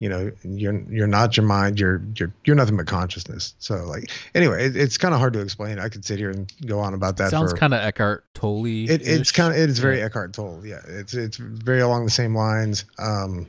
you 0.02 0.08
know 0.08 0.32
you're 0.42 0.82
you're 0.90 1.06
not 1.06 1.36
your 1.36 1.46
mind 1.46 1.78
you're 1.78 2.02
you're 2.16 2.34
you're 2.44 2.56
nothing 2.56 2.76
but 2.76 2.88
consciousness. 2.88 3.54
So 3.60 3.84
like 3.84 4.10
anyway 4.34 4.66
it, 4.66 4.76
it's 4.76 4.98
kind 4.98 5.14
of 5.14 5.20
hard 5.20 5.32
to 5.34 5.40
explain. 5.40 5.78
I 5.78 5.88
could 5.90 6.04
sit 6.04 6.18
here 6.18 6.30
and 6.30 6.52
go 6.66 6.80
on 6.80 6.92
about 6.92 7.18
that 7.18 7.28
it 7.28 7.30
sounds 7.30 7.52
kind 7.52 7.72
of 7.72 7.80
eckhart 7.80 8.24
tolle 8.34 8.66
it, 8.66 9.06
it's 9.06 9.30
kind 9.30 9.54
of 9.54 9.60
it 9.60 9.70
is 9.70 9.78
very 9.78 9.98
yeah. 9.98 10.06
eckhart 10.06 10.32
tolle 10.32 10.66
yeah. 10.66 10.80
It's 10.88 11.14
it's 11.14 11.36
very 11.36 11.78
along 11.78 12.04
the 12.04 12.10
same 12.10 12.34
lines. 12.34 12.84
Um 12.98 13.46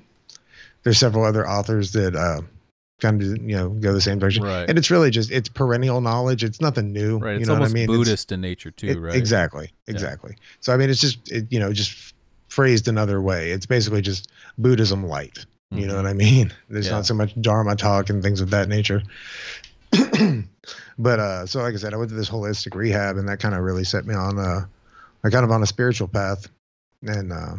there's 0.84 1.00
several 1.00 1.26
other 1.26 1.50
authors 1.50 1.94
that 1.94 2.16
uh 2.16 2.42
kind 3.02 3.24
of 3.24 3.28
you 3.42 3.56
know 3.56 3.70
go 3.70 3.92
the 3.92 4.00
same 4.00 4.20
direction. 4.20 4.44
Right. 4.44 4.70
and 4.70 4.78
it's 4.78 4.92
really 4.92 5.10
just 5.10 5.32
it's 5.32 5.50
perennial 5.50 6.02
knowledge. 6.02 6.44
It's 6.44 6.62
nothing 6.62 6.94
new 6.94 7.18
right. 7.18 7.32
it's 7.32 7.40
you 7.40 7.46
know 7.48 7.54
almost 7.54 7.74
what 7.74 7.80
I 7.80 7.88
mean? 7.88 7.88
buddhist 7.88 8.26
it's, 8.26 8.32
in 8.32 8.42
nature 8.42 8.70
too 8.70 8.90
it, 8.90 9.00
right? 9.00 9.16
exactly 9.16 9.72
exactly. 9.88 10.36
Yeah. 10.38 10.46
so 10.60 10.72
i 10.72 10.78
mean 10.78 10.92
it's 10.92 11.02
just 11.02 11.32
it, 11.32 11.48
you 11.50 11.60
know 11.60 11.74
just 11.74 12.14
phrased 12.48 12.88
another 12.88 13.20
way. 13.20 13.50
It's 13.50 13.66
basically 13.66 14.04
just 14.04 14.30
buddhism 14.60 15.08
light 15.08 15.48
you 15.74 15.82
mm-hmm. 15.82 15.89
know 15.89 15.96
what 15.96 16.06
I 16.06 16.13
mean? 16.13 16.53
There's 16.70 16.88
yeah. 16.88 16.94
not 16.94 17.06
so 17.06 17.13
much 17.13 17.39
Dharma 17.39 17.75
talk 17.75 18.10
and 18.10 18.22
things 18.22 18.42
of 18.42 18.51
that 18.51 18.70
nature. 18.70 19.03
but 20.98 21.20
uh, 21.20 21.46
so 21.46 21.62
like 21.62 21.74
I 21.74 21.77
said, 21.77 21.94
I 21.94 21.98
went 21.98 22.10
to 22.10 22.15
this 22.15 22.30
holistic 22.30 22.75
rehab, 22.75 23.18
and 23.18 23.27
that 23.30 23.39
kind 23.39 23.53
of 23.56 23.62
really 23.62 23.84
set 23.84 24.06
me 24.06 24.15
on 24.15 24.39
uh, 24.39 24.65
kind 25.30 25.44
of 25.44 25.51
on 25.51 25.62
a 25.62 25.68
spiritual 25.68 26.08
path. 26.08 26.48
And 27.03 27.32
uh, 27.32 27.56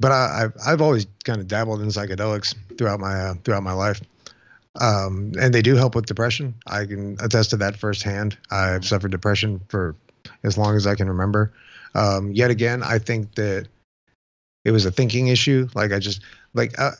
but 0.00 0.12
I, 0.12 0.44
I've 0.44 0.52
I've 0.66 0.80
always 0.80 1.06
kind 1.24 1.40
of 1.40 1.48
dabbled 1.48 1.80
in 1.80 1.88
psychedelics 1.88 2.54
throughout 2.78 3.00
my 3.00 3.14
uh, 3.14 3.34
throughout 3.44 3.62
my 3.62 3.72
life. 3.72 4.00
Um, 4.80 5.32
and 5.38 5.52
they 5.52 5.60
do 5.60 5.76
help 5.76 5.94
with 5.94 6.06
depression. 6.06 6.54
I 6.66 6.86
can 6.86 7.18
attest 7.20 7.50
to 7.50 7.58
that 7.58 7.76
firsthand. 7.76 8.38
I've 8.50 8.86
suffered 8.86 9.10
depression 9.10 9.60
for 9.68 9.96
as 10.42 10.56
long 10.56 10.76
as 10.76 10.86
I 10.86 10.94
can 10.94 11.08
remember. 11.08 11.52
Um, 11.94 12.32
yet 12.32 12.50
again, 12.50 12.82
I 12.82 12.98
think 12.98 13.34
that 13.34 13.68
it 14.64 14.70
was 14.70 14.84
a 14.84 14.92
thinking 14.92 15.28
issue. 15.28 15.68
Like 15.74 15.92
I 15.92 15.98
just 15.98 16.22
like 16.54 16.78
uh, 16.78 16.92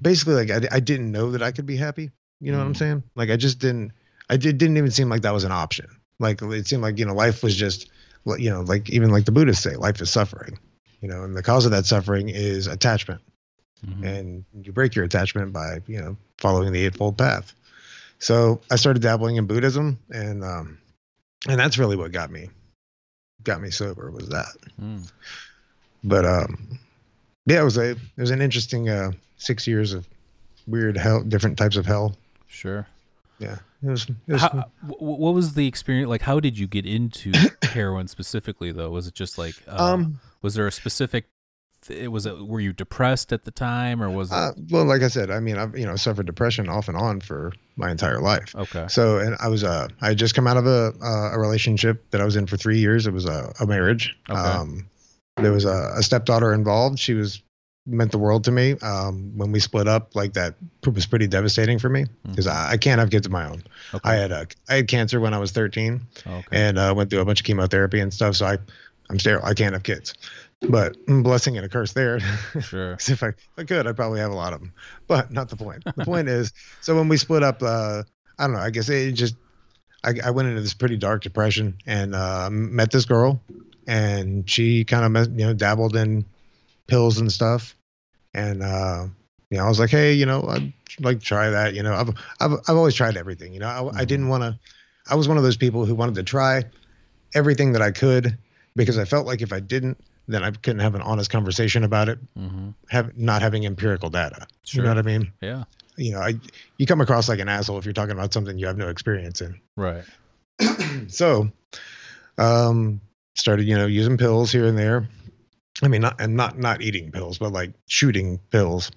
basically 0.00 0.34
like 0.34 0.50
I, 0.50 0.76
I 0.76 0.80
didn't 0.80 1.10
know 1.10 1.32
that 1.32 1.42
I 1.42 1.52
could 1.52 1.66
be 1.66 1.76
happy. 1.76 2.10
You 2.40 2.52
know 2.52 2.58
mm. 2.58 2.60
what 2.60 2.66
I'm 2.66 2.74
mm. 2.74 2.78
saying? 2.78 3.02
Like 3.14 3.30
I 3.30 3.36
just 3.36 3.58
didn't. 3.58 3.92
I 4.30 4.38
did, 4.38 4.56
didn't 4.56 4.78
even 4.78 4.90
seem 4.90 5.08
like 5.08 5.22
that 5.22 5.34
was 5.34 5.44
an 5.44 5.52
option. 5.52 5.86
Like 6.18 6.40
it 6.42 6.66
seemed 6.66 6.82
like 6.82 6.98
you 6.98 7.04
know 7.04 7.14
life 7.14 7.42
was 7.42 7.54
just 7.56 7.90
you 8.38 8.50
know 8.50 8.62
like 8.62 8.90
even 8.90 9.10
like 9.10 9.24
the 9.24 9.32
Buddhists 9.32 9.62
say 9.62 9.76
life 9.76 10.00
is 10.00 10.10
suffering. 10.10 10.58
You 11.00 11.08
know, 11.08 11.24
and 11.24 11.36
the 11.36 11.42
cause 11.42 11.66
of 11.66 11.72
that 11.72 11.84
suffering 11.84 12.30
is 12.30 12.66
attachment. 12.66 13.20
Mm-hmm. 13.84 14.04
And 14.04 14.44
you 14.62 14.72
break 14.72 14.94
your 14.94 15.04
attachment 15.04 15.52
by 15.52 15.80
you 15.86 16.00
know 16.00 16.16
following 16.38 16.72
the 16.72 16.84
eightfold 16.84 17.18
path. 17.18 17.54
So 18.18 18.62
I 18.70 18.76
started 18.76 19.02
dabbling 19.02 19.36
in 19.36 19.46
Buddhism, 19.46 19.98
and 20.10 20.42
um, 20.42 20.78
and 21.46 21.60
that's 21.60 21.76
really 21.76 21.96
what 21.96 22.12
got 22.12 22.30
me 22.30 22.48
got 23.44 23.60
me 23.60 23.70
sober 23.70 24.10
was 24.10 24.30
that. 24.30 24.56
Mm. 24.80 25.10
But 26.02 26.24
um, 26.24 26.78
yeah, 27.46 27.60
it 27.60 27.64
was 27.64 27.76
a 27.76 27.90
it 27.90 27.98
was 28.16 28.30
an 28.30 28.40
interesting 28.40 28.88
uh, 28.88 29.12
six 29.36 29.66
years 29.66 29.92
of 29.92 30.06
weird 30.66 30.96
hell, 30.96 31.22
different 31.22 31.58
types 31.58 31.76
of 31.76 31.86
hell. 31.86 32.16
Sure. 32.46 32.86
Yeah, 33.38 33.58
it 33.82 33.90
was. 33.90 34.08
It 34.26 34.32
was 34.32 34.42
How, 34.42 34.66
what 34.86 35.34
was 35.34 35.54
the 35.54 35.66
experience 35.66 36.08
like? 36.08 36.22
How 36.22 36.40
did 36.40 36.58
you 36.58 36.66
get 36.66 36.86
into 36.86 37.32
heroin 37.62 38.08
specifically, 38.08 38.72
though? 38.72 38.90
Was 38.90 39.06
it 39.06 39.14
just 39.14 39.38
like, 39.38 39.54
uh, 39.68 39.92
um, 39.92 40.20
was 40.40 40.54
there 40.54 40.66
a 40.66 40.72
specific? 40.72 41.26
It 41.90 42.08
was 42.08 42.24
it. 42.24 42.46
Were 42.46 42.60
you 42.60 42.72
depressed 42.72 43.32
at 43.32 43.44
the 43.44 43.50
time, 43.50 44.02
or 44.02 44.08
was 44.08 44.30
it? 44.30 44.34
uh, 44.34 44.52
well, 44.70 44.84
like 44.86 45.02
I 45.02 45.08
said, 45.08 45.30
I 45.30 45.40
mean, 45.40 45.58
I've 45.58 45.76
you 45.76 45.84
know 45.84 45.96
suffered 45.96 46.26
depression 46.26 46.68
off 46.68 46.88
and 46.88 46.96
on 46.96 47.20
for 47.20 47.52
my 47.76 47.90
entire 47.90 48.20
life. 48.20 48.54
okay. 48.54 48.86
So, 48.88 49.18
and 49.18 49.36
I 49.40 49.48
was 49.48 49.64
uh, 49.64 49.88
I 50.00 50.08
had 50.08 50.18
just 50.18 50.34
come 50.34 50.46
out 50.46 50.56
of 50.56 50.66
a 50.66 50.94
uh, 51.02 51.32
a 51.34 51.38
relationship 51.38 52.08
that 52.10 52.20
I 52.22 52.24
was 52.24 52.36
in 52.36 52.46
for 52.46 52.56
three 52.56 52.78
years. 52.78 53.06
It 53.06 53.12
was 53.12 53.26
a, 53.26 53.52
a 53.60 53.66
marriage. 53.66 54.16
Okay. 54.30 54.40
Um, 54.40 54.88
there 55.36 55.52
was 55.52 55.64
a, 55.64 55.94
a 55.96 56.02
stepdaughter 56.02 56.52
involved. 56.52 56.98
She 56.98 57.14
was 57.14 57.42
meant 57.86 58.12
the 58.12 58.18
world 58.18 58.44
to 58.44 58.50
me. 58.50 58.72
Um, 58.80 59.36
when 59.36 59.52
we 59.52 59.60
split 59.60 59.88
up, 59.88 60.14
like 60.14 60.34
that 60.34 60.54
was 60.86 61.06
pretty 61.06 61.26
devastating 61.26 61.78
for 61.78 61.88
me 61.88 62.06
because 62.24 62.46
I, 62.46 62.72
I 62.72 62.76
can't 62.76 62.98
have 62.98 63.10
kids 63.10 63.26
of 63.26 63.32
my 63.32 63.46
own. 63.46 63.58
Mm-hmm. 63.58 63.96
Okay. 63.96 64.10
I 64.10 64.14
had 64.14 64.32
uh, 64.32 64.44
I 64.68 64.74
had 64.76 64.88
cancer 64.88 65.20
when 65.20 65.34
I 65.34 65.38
was 65.38 65.52
13 65.52 66.00
okay. 66.26 66.44
and 66.52 66.78
uh, 66.78 66.94
went 66.96 67.10
through 67.10 67.20
a 67.20 67.24
bunch 67.24 67.40
of 67.40 67.46
chemotherapy 67.46 68.00
and 68.00 68.12
stuff. 68.12 68.36
So 68.36 68.46
I 68.46 68.58
I'm 69.10 69.18
sterile. 69.18 69.44
I 69.44 69.54
can't 69.54 69.74
have 69.74 69.82
kids. 69.82 70.14
But 70.60 70.96
mm, 71.06 71.22
blessing 71.22 71.56
and 71.56 71.66
a 71.66 71.68
curse 71.68 71.92
there. 71.92 72.20
sure. 72.60 72.92
if 72.92 73.22
I, 73.22 73.28
if 73.28 73.36
I 73.58 73.64
could, 73.64 73.86
I'd 73.86 73.96
probably 73.96 74.20
have 74.20 74.32
a 74.32 74.36
lot 74.36 74.52
of 74.52 74.60
them. 74.60 74.72
But 75.06 75.30
not 75.30 75.48
the 75.50 75.56
point. 75.56 75.84
The 75.84 76.04
point 76.04 76.28
is, 76.28 76.52
so 76.80 76.96
when 76.96 77.08
we 77.08 77.16
split 77.16 77.42
up, 77.42 77.62
uh, 77.62 78.04
I 78.38 78.46
don't 78.46 78.54
know. 78.54 78.60
I 78.60 78.70
guess 78.70 78.88
it 78.88 79.12
just, 79.12 79.36
I, 80.02 80.14
I 80.24 80.30
went 80.30 80.48
into 80.48 80.62
this 80.62 80.74
pretty 80.74 80.96
dark 80.96 81.22
depression 81.22 81.76
and 81.86 82.14
uh, 82.14 82.48
met 82.50 82.90
this 82.90 83.04
girl, 83.04 83.42
and 83.86 84.48
she 84.48 84.84
kind 84.84 85.16
of, 85.16 85.38
you 85.38 85.46
know, 85.46 85.54
dabbled 85.54 85.96
in 85.96 86.24
pills 86.86 87.18
and 87.18 87.30
stuff, 87.30 87.76
and 88.32 88.62
uh, 88.62 89.06
you 89.50 89.58
know, 89.58 89.64
I 89.64 89.68
was 89.68 89.78
like, 89.78 89.90
hey, 89.90 90.12
you 90.12 90.26
know, 90.26 90.44
I'd 90.48 90.72
like 91.00 91.20
to 91.20 91.24
try 91.24 91.50
that. 91.50 91.74
You 91.74 91.82
know, 91.82 91.94
I've 91.94 92.08
I've 92.40 92.58
I've 92.68 92.76
always 92.76 92.94
tried 92.94 93.16
everything. 93.16 93.52
You 93.52 93.60
know, 93.60 93.68
I, 93.68 94.00
I 94.00 94.04
didn't 94.04 94.28
want 94.28 94.42
to. 94.42 94.58
I 95.08 95.14
was 95.14 95.28
one 95.28 95.36
of 95.36 95.42
those 95.42 95.56
people 95.56 95.84
who 95.84 95.94
wanted 95.94 96.14
to 96.16 96.22
try 96.22 96.64
everything 97.34 97.72
that 97.72 97.82
I 97.82 97.90
could 97.90 98.38
because 98.76 98.98
I 98.98 99.04
felt 99.04 99.26
like 99.26 99.42
if 99.42 99.52
I 99.52 99.60
didn't, 99.60 99.98
then 100.28 100.42
I 100.42 100.50
couldn't 100.50 100.80
have 100.80 100.94
an 100.94 101.02
honest 101.02 101.30
conversation 101.30 101.84
about 101.84 102.08
it 102.08 102.18
hmm 102.36 102.70
have 102.90 103.16
not 103.16 103.42
having 103.42 103.66
empirical 103.66 104.10
data. 104.10 104.46
Sure. 104.64 104.78
You 104.78 104.82
know 104.84 104.94
what 104.94 104.98
I 104.98 105.02
mean? 105.02 105.32
Yeah. 105.40 105.64
You 105.96 106.12
know, 106.12 106.20
I 106.20 106.34
you 106.78 106.86
come 106.86 107.00
across 107.00 107.28
like 107.28 107.38
an 107.38 107.48
asshole 107.48 107.78
if 107.78 107.84
you're 107.84 107.94
talking 107.94 108.12
about 108.12 108.32
something 108.32 108.58
you 108.58 108.66
have 108.66 108.76
no 108.76 108.88
experience 108.88 109.40
in. 109.40 109.60
Right. 109.76 110.04
so, 111.08 111.50
um, 112.38 113.00
started 113.34 113.66
you 113.66 113.76
know 113.76 113.86
using 113.86 114.16
pills 114.16 114.50
here 114.52 114.66
and 114.66 114.78
there. 114.78 115.08
I 115.82 115.88
mean, 115.88 116.02
not 116.02 116.20
and 116.20 116.36
not 116.36 116.58
not 116.58 116.82
eating 116.82 117.10
pills, 117.10 117.38
but 117.38 117.52
like 117.52 117.72
shooting 117.86 118.38
pills. 118.50 118.90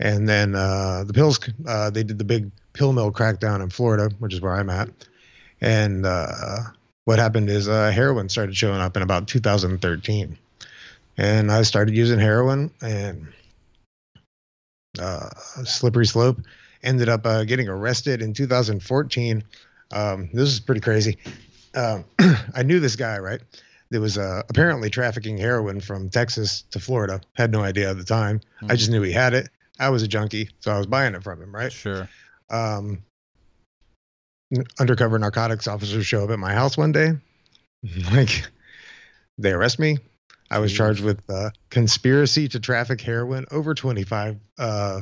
And 0.00 0.28
then 0.28 0.54
uh, 0.56 1.04
the 1.06 1.12
pills, 1.12 1.38
uh, 1.66 1.90
they 1.90 2.02
did 2.02 2.18
the 2.18 2.24
big 2.24 2.50
pill 2.72 2.92
mill 2.92 3.12
crackdown 3.12 3.62
in 3.62 3.70
Florida, 3.70 4.10
which 4.18 4.34
is 4.34 4.40
where 4.40 4.52
I'm 4.52 4.68
at. 4.68 4.88
And 5.60 6.04
uh, 6.04 6.58
what 7.04 7.20
happened 7.20 7.48
is 7.48 7.68
uh, 7.68 7.90
heroin 7.92 8.28
started 8.28 8.56
showing 8.56 8.80
up 8.80 8.96
in 8.96 9.02
about 9.02 9.28
2013, 9.28 10.36
and 11.16 11.52
I 11.52 11.62
started 11.62 11.96
using 11.96 12.18
heroin 12.18 12.72
and 12.80 13.28
uh, 14.98 15.28
slippery 15.64 16.06
slope. 16.06 16.38
Ended 16.82 17.08
up 17.08 17.24
uh, 17.24 17.44
getting 17.44 17.68
arrested 17.68 18.22
in 18.22 18.34
2014. 18.34 19.44
Um, 19.92 20.30
this 20.32 20.48
is 20.48 20.58
pretty 20.58 20.80
crazy. 20.80 21.16
Um, 21.74 22.04
I 22.54 22.62
knew 22.62 22.80
this 22.80 22.96
guy, 22.96 23.18
right? 23.18 23.40
There 23.90 24.00
was 24.00 24.16
uh, 24.16 24.42
apparently 24.48 24.88
trafficking 24.90 25.36
heroin 25.36 25.80
from 25.80 26.08
Texas 26.08 26.62
to 26.70 26.80
Florida. 26.80 27.20
Had 27.34 27.52
no 27.52 27.60
idea 27.62 27.90
at 27.90 27.98
the 27.98 28.04
time. 28.04 28.40
I 28.68 28.74
just 28.76 28.90
knew 28.90 29.02
he 29.02 29.12
had 29.12 29.34
it. 29.34 29.48
I 29.78 29.90
was 29.90 30.02
a 30.02 30.08
junkie, 30.08 30.48
so 30.60 30.72
I 30.72 30.78
was 30.78 30.86
buying 30.86 31.14
it 31.14 31.22
from 31.22 31.42
him, 31.42 31.54
right? 31.54 31.72
Sure. 31.72 32.08
um, 32.50 33.02
undercover 34.78 35.18
narcotics 35.18 35.66
officers 35.66 36.06
show 36.06 36.24
up 36.24 36.30
at 36.30 36.38
my 36.38 36.52
house 36.52 36.76
one 36.76 36.92
day. 36.92 37.12
like, 38.12 38.46
they 39.38 39.52
arrest 39.52 39.78
me. 39.78 39.98
I 40.50 40.58
was 40.58 40.70
charged 40.72 41.02
with 41.02 41.22
uh, 41.30 41.50
conspiracy 41.70 42.48
to 42.48 42.60
traffic 42.60 43.00
heroin 43.00 43.46
over 43.50 43.74
25, 43.74 44.36
uh, 44.58 45.00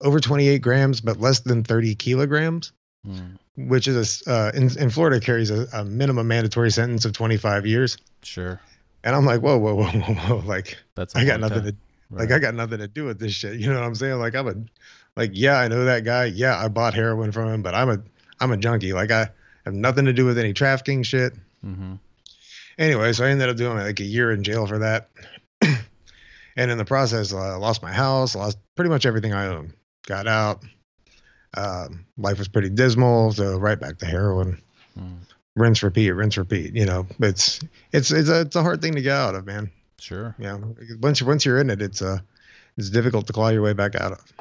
over 0.00 0.20
28 0.20 0.62
grams, 0.62 1.02
but 1.02 1.20
less 1.20 1.40
than 1.40 1.64
30 1.64 1.94
kilograms, 1.96 2.72
Mm. 3.06 3.38
Which 3.56 3.86
is 3.86 4.26
a, 4.26 4.30
uh, 4.32 4.52
in, 4.54 4.76
in 4.78 4.90
Florida 4.90 5.20
carries 5.20 5.50
a, 5.50 5.66
a 5.72 5.84
minimum 5.84 6.28
mandatory 6.28 6.70
sentence 6.70 7.04
of 7.04 7.12
25 7.12 7.66
years. 7.66 7.98
Sure. 8.22 8.60
And 9.04 9.16
I'm 9.16 9.24
like, 9.24 9.40
whoa, 9.40 9.58
whoa, 9.58 9.74
whoa, 9.74 9.90
whoa, 9.90 10.14
whoa. 10.14 10.42
Like, 10.46 10.76
That's. 10.94 11.16
I 11.16 11.24
got 11.24 11.40
nothing 11.40 11.64
to 11.64 11.74
like 12.12 12.32
I 12.32 12.38
got 12.38 12.54
nothing 12.54 12.78
to 12.78 12.88
do 12.88 13.04
with 13.04 13.18
this 13.18 13.32
shit. 13.32 13.58
You 13.60 13.68
know 13.68 13.74
what 13.74 13.84
I'm 13.84 13.94
saying? 13.94 14.18
Like 14.18 14.34
I'm 14.34 14.48
a 14.48 14.54
like 15.16 15.30
yeah, 15.34 15.58
I 15.58 15.68
know 15.68 15.84
that 15.84 16.04
guy. 16.04 16.26
Yeah, 16.26 16.58
I 16.58 16.68
bought 16.68 16.94
heroin 16.94 17.32
from 17.32 17.48
him, 17.48 17.62
but 17.62 17.74
I'm 17.74 17.88
a 17.88 17.98
I'm 18.40 18.50
a 18.50 18.56
junkie. 18.56 18.92
Like 18.92 19.10
I 19.10 19.28
have 19.64 19.74
nothing 19.74 20.04
to 20.06 20.12
do 20.12 20.24
with 20.24 20.38
any 20.38 20.52
trafficking 20.52 21.02
shit. 21.02 21.34
Mm-hmm. 21.64 21.94
Anyway, 22.78 23.12
so 23.12 23.24
I 23.24 23.28
ended 23.28 23.48
up 23.48 23.56
doing 23.56 23.76
like 23.76 24.00
a 24.00 24.04
year 24.04 24.32
in 24.32 24.42
jail 24.42 24.66
for 24.66 24.78
that. 24.78 25.10
and 26.56 26.70
in 26.70 26.78
the 26.78 26.84
process, 26.84 27.32
I 27.32 27.54
lost 27.56 27.82
my 27.82 27.92
house, 27.92 28.34
lost 28.34 28.58
pretty 28.74 28.88
much 28.88 29.06
everything 29.06 29.34
I 29.34 29.46
owned. 29.46 29.74
Got 30.06 30.26
out. 30.26 30.64
Um, 31.56 32.06
life 32.16 32.38
was 32.38 32.48
pretty 32.48 32.70
dismal, 32.70 33.32
so 33.32 33.56
right 33.58 33.78
back 33.78 33.98
to 33.98 34.06
heroin. 34.06 34.60
Mm. 34.98 35.18
Rinse, 35.56 35.82
repeat, 35.82 36.10
rinse, 36.12 36.36
repeat. 36.36 36.74
You 36.74 36.86
know, 36.86 37.06
it's 37.18 37.60
it's 37.92 38.12
it's 38.12 38.28
a 38.28 38.42
it's 38.42 38.56
a 38.56 38.62
hard 38.62 38.80
thing 38.80 38.94
to 38.94 39.02
get 39.02 39.16
out 39.16 39.34
of, 39.34 39.46
man. 39.46 39.70
Sure. 39.98 40.34
Yeah. 40.38 40.58
once 41.00 41.20
once 41.22 41.44
you're 41.44 41.58
in 41.58 41.70
it, 41.70 41.82
it's 41.82 42.02
uh 42.02 42.18
it's 42.76 42.90
difficult 42.90 43.26
to 43.26 43.32
claw 43.32 43.48
your 43.48 43.62
way 43.62 43.72
back 43.72 43.94
out 43.94 44.12
of. 44.12 44.32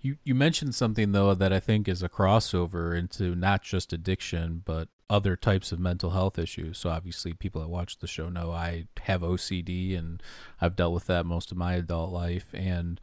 You 0.00 0.16
you 0.24 0.34
mentioned 0.34 0.74
something 0.74 1.12
though 1.12 1.34
that 1.34 1.52
I 1.52 1.60
think 1.60 1.88
is 1.88 2.02
a 2.02 2.08
crossover 2.08 2.96
into 2.96 3.34
not 3.34 3.62
just 3.62 3.92
addiction 3.92 4.62
but 4.64 4.88
other 5.10 5.36
types 5.36 5.72
of 5.72 5.80
mental 5.80 6.10
health 6.10 6.38
issues. 6.38 6.78
So 6.78 6.90
obviously 6.90 7.32
people 7.32 7.60
that 7.62 7.68
watch 7.68 7.98
the 7.98 8.06
show 8.06 8.28
know 8.28 8.52
I 8.52 8.86
have 9.02 9.22
OCD 9.22 9.98
and 9.98 10.22
I've 10.60 10.76
dealt 10.76 10.94
with 10.94 11.06
that 11.06 11.26
most 11.26 11.50
of 11.50 11.58
my 11.58 11.74
adult 11.74 12.12
life 12.12 12.48
and 12.54 13.00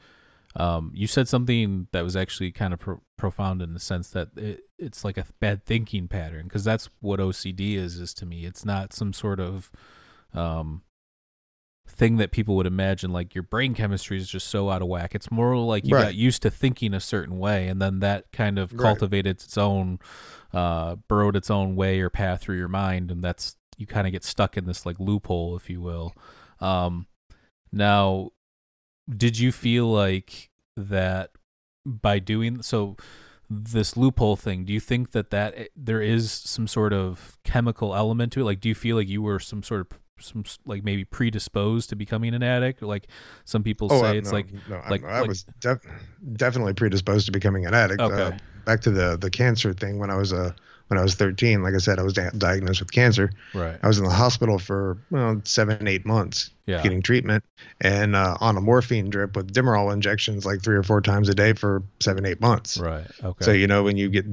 um, 0.56 0.92
you 0.94 1.08
said 1.08 1.28
something 1.28 1.88
that 1.92 2.04
was 2.04 2.16
actually 2.16 2.52
kind 2.52 2.74
of 2.74 2.80
pro- 2.80 3.02
profound 3.18 3.62
in 3.62 3.74
the 3.74 3.80
sense 3.80 4.10
that 4.12 4.30
it, 4.38 4.62
it's 4.78 5.04
like 5.04 5.18
a 5.18 5.26
bad 5.40 5.66
thinking 5.66 6.08
pattern 6.08 6.44
because 6.46 6.64
that's 6.64 6.90
what 7.02 7.20
OCD 7.20 7.76
is 7.76 7.98
is 7.98 8.14
to 8.16 8.26
me. 8.26 8.46
It's 8.46 8.64
not 8.66 8.94
some 8.94 9.12
sort 9.14 9.40
of 9.40 9.72
um, 10.34 10.84
thing 11.88 12.18
that 12.18 12.32
people 12.32 12.56
would 12.56 12.66
imagine 12.66 13.12
like 13.12 13.36
your 13.36 13.44
brain 13.44 13.74
chemistry 13.74 14.18
is 14.18 14.28
just 14.28 14.48
so 14.48 14.70
out 14.70 14.82
of 14.82 14.88
whack. 14.88 15.14
It's 15.14 15.30
more 15.30 15.56
like 15.58 15.86
you 15.86 15.94
Right. 15.94 16.04
got 16.06 16.16
used 16.16 16.42
to 16.42 16.50
thinking 16.50 16.94
a 16.94 17.00
certain 17.00 17.38
way 17.38 17.68
and 17.68 17.82
then 17.82 18.00
that 18.00 18.32
kind 18.32 18.58
of 18.58 18.74
Right. 18.74 18.82
cultivated 18.82 19.38
its 19.42 19.58
own 19.58 20.00
uh 20.54 20.96
burrowed 21.08 21.36
its 21.36 21.52
own 21.52 21.76
way 21.76 22.00
or 22.00 22.10
path 22.10 22.42
through 22.42 22.58
your 22.58 22.68
mind 22.70 23.12
and 23.12 23.24
that's 23.24 23.58
you 23.78 23.86
kind 23.86 24.08
of 24.08 24.14
get 24.14 24.24
stuck 24.24 24.56
in 24.58 24.66
this 24.66 24.86
like 24.86 25.00
loophole 25.00 25.56
if 25.56 25.70
you 25.70 25.82
will. 25.82 26.14
Um 26.60 27.08
now 27.72 28.32
did 29.10 29.38
you 29.38 29.52
feel 29.52 29.86
like 29.92 30.50
that 30.76 31.32
by 31.86 32.20
doing 32.20 32.62
so 32.62 32.96
this 33.50 33.96
loophole 33.96 34.36
thing 34.36 34.66
do 34.66 34.74
you 34.74 34.80
think 34.80 35.12
that 35.12 35.30
that 35.30 35.54
eh, 35.56 35.66
there 35.76 36.02
is 36.02 36.32
some 36.32 36.68
sort 36.68 36.92
of 36.92 37.38
chemical 37.44 37.96
element 37.96 38.34
to 38.34 38.42
it 38.42 38.44
like 38.44 38.60
do 38.60 38.68
you 38.68 38.76
feel 38.76 38.96
like 38.96 39.08
you 39.08 39.22
were 39.22 39.40
some 39.40 39.62
sort 39.62 39.82
of 39.82 40.00
some 40.20 40.44
like 40.66 40.84
maybe 40.84 41.04
predisposed 41.04 41.90
to 41.90 41.96
becoming 41.96 42.34
an 42.34 42.42
addict 42.42 42.82
or 42.82 42.88
like 42.88 43.08
some 43.44 43.64
people 43.64 43.90
say 43.90 44.10
uh, 44.10 44.14
it's 44.14 44.32
no, 44.32 44.36
like 44.36 44.48
no, 44.70 44.82
like- 44.90 45.04
I, 45.04 45.20
like- 45.20 45.28
was 45.28 45.46
def- 45.60 45.86
definitely 46.34 46.74
predisposed 46.74 47.26
to 47.26 47.32
becoming 47.32 47.66
an 47.66 47.74
addict. 47.74 48.02
Okay. 48.02 48.22
Uh, 48.22 48.38
back 48.66 48.82
to 48.82 48.92
the 48.92 49.18
the 49.18 49.30
cancer 49.30 49.74
thing 49.74 50.00
when 50.00 50.10
I 50.10 50.16
was 50.16 50.34
uh 50.34 50.54
when 50.88 51.00
I 51.00 51.04
was 51.04 51.16
13, 51.16 51.64
like 51.64 51.74
I 51.74 51.80
said, 51.80 51.98
I 51.98 52.04
was 52.04 52.14
di- 52.14 52.30
diagnosed 52.38 52.80
with 52.80 52.92
cancer. 52.92 53.32
right. 53.54 53.78
I 53.82 53.88
was 53.88 53.98
in 53.98 54.04
the 54.04 54.12
hospital 54.12 54.60
for 54.60 54.98
well 55.10 55.42
seven 55.44 55.88
eight 55.88 56.06
months 56.06 56.52
yeah. 56.66 56.82
getting 56.84 57.02
treatment 57.02 57.44
and 57.82 58.16
uh, 58.16 58.38
on 58.40 58.58
a 58.58 58.62
morphine 58.62 59.10
drip 59.10 59.36
with 59.36 59.54
Demerol 59.54 59.92
injections 59.92 60.46
like 60.46 60.62
three 60.62 60.76
or 60.76 60.84
four 60.84 61.02
times 61.02 61.30
a 61.30 61.34
day 61.34 61.54
for 61.54 61.84
seven 62.00 62.26
eight 62.26 62.40
months. 62.40 62.78
right. 62.78 63.06
Okay. 63.24 63.46
So 63.46 63.52
you 63.52 63.68
know 63.68 63.84
when 63.84 63.98
you 63.98 64.10
get 64.10 64.26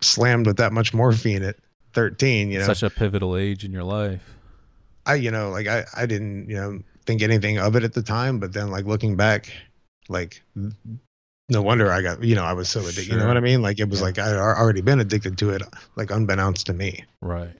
slammed 0.00 0.46
with 0.46 0.56
that 0.58 0.72
much 0.72 0.94
morphine 0.94 1.42
at 1.42 1.56
13, 1.92 2.50
you 2.50 2.60
know, 2.60 2.66
such 2.66 2.82
a 2.82 2.90
pivotal 2.90 3.36
age 3.36 3.64
in 3.64 3.72
your 3.72 3.84
life. 3.84 4.22
I 5.06 5.14
you 5.14 5.30
know 5.30 5.50
like 5.50 5.66
I 5.66 5.84
I 5.96 6.06
didn't 6.06 6.48
you 6.48 6.56
know 6.56 6.80
think 7.06 7.22
anything 7.22 7.58
of 7.58 7.76
it 7.76 7.84
at 7.84 7.92
the 7.92 8.02
time, 8.02 8.38
but 8.38 8.52
then 8.52 8.70
like 8.70 8.84
looking 8.84 9.16
back, 9.16 9.52
like 10.08 10.42
no 11.50 11.60
wonder 11.62 11.90
I 11.90 12.00
got 12.02 12.22
you 12.22 12.34
know 12.34 12.44
I 12.44 12.52
was 12.54 12.68
so 12.68 12.80
addicted. 12.80 13.08
You 13.08 13.16
know 13.18 13.26
what 13.26 13.36
I 13.36 13.40
mean? 13.40 13.60
Like 13.62 13.78
it 13.80 13.88
was 13.88 14.00
Yeah. 14.00 14.06
like 14.06 14.18
I 14.18 14.28
had 14.28 14.36
already 14.36 14.80
been 14.80 15.00
addicted 15.00 15.36
to 15.38 15.50
it, 15.50 15.62
like 15.96 16.10
unbeknownst 16.10 16.66
to 16.66 16.72
me. 16.72 17.04
right 17.20 17.50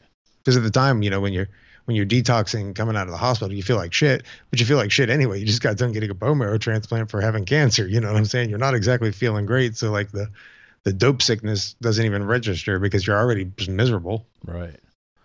Because 0.45 0.57
at 0.57 0.63
the 0.63 0.71
time, 0.71 1.03
you 1.03 1.11
know, 1.11 1.21
when 1.21 1.33
you're 1.33 1.49
when 1.87 1.97
you're 1.97 2.07
detoxing 2.07 2.75
coming 2.75 2.97
out 2.97 3.07
of 3.09 3.11
the 3.11 3.17
hospital, 3.19 3.53
you 3.53 3.63
feel 3.63 3.77
like 3.77 3.93
shit, 3.93 4.23
but 4.51 4.61
you 4.61 4.67
feel 4.67 4.77
like 4.77 4.93
shit 4.93 5.11
anyway. 5.11 5.41
You 5.41 5.47
just 5.47 5.63
got 5.63 5.77
done 5.77 5.93
getting 5.93 6.11
a 6.11 6.15
bone 6.15 6.39
marrow 6.39 6.57
transplant 6.59 7.11
for 7.11 7.21
having 7.21 7.45
cancer. 7.45 7.87
You 7.89 8.01
know 8.01 8.09
what 8.13 8.17
I'm 8.17 8.25
saying? 8.27 8.49
You're 8.49 8.59
not 8.59 8.75
exactly 8.75 9.11
feeling 9.13 9.45
great. 9.47 9.77
So 9.77 9.91
like 9.91 10.11
the 10.13 10.29
the 10.85 10.93
dope 10.93 11.21
sickness 11.21 11.75
doesn't 11.81 12.05
even 12.05 12.25
register 12.27 12.79
because 12.79 13.07
you're 13.07 13.19
already 13.19 13.47
just 13.57 13.71
miserable. 13.71 14.25
Right. 14.45 14.77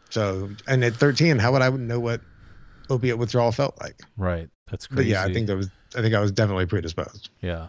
So, 0.10 0.50
and 0.67 0.84
at 0.84 0.95
13, 0.95 1.39
how 1.39 1.51
would 1.51 1.62
I 1.62 1.69
know 1.69 2.00
what 2.00 2.22
opiate 2.89 3.17
withdrawal 3.17 3.51
felt 3.51 3.79
like? 3.81 4.00
Right. 4.17 4.50
That's 4.69 4.88
crazy. 4.88 4.95
But 4.98 5.05
yeah, 5.05 5.24
I 5.24 5.34
think 5.34 5.48
that 5.48 5.55
was, 5.57 5.69
I 5.95 6.01
think 6.01 6.13
I 6.13 6.19
was 6.19 6.31
definitely 6.31 6.65
predisposed. 6.65 7.29
Yeah. 7.41 7.67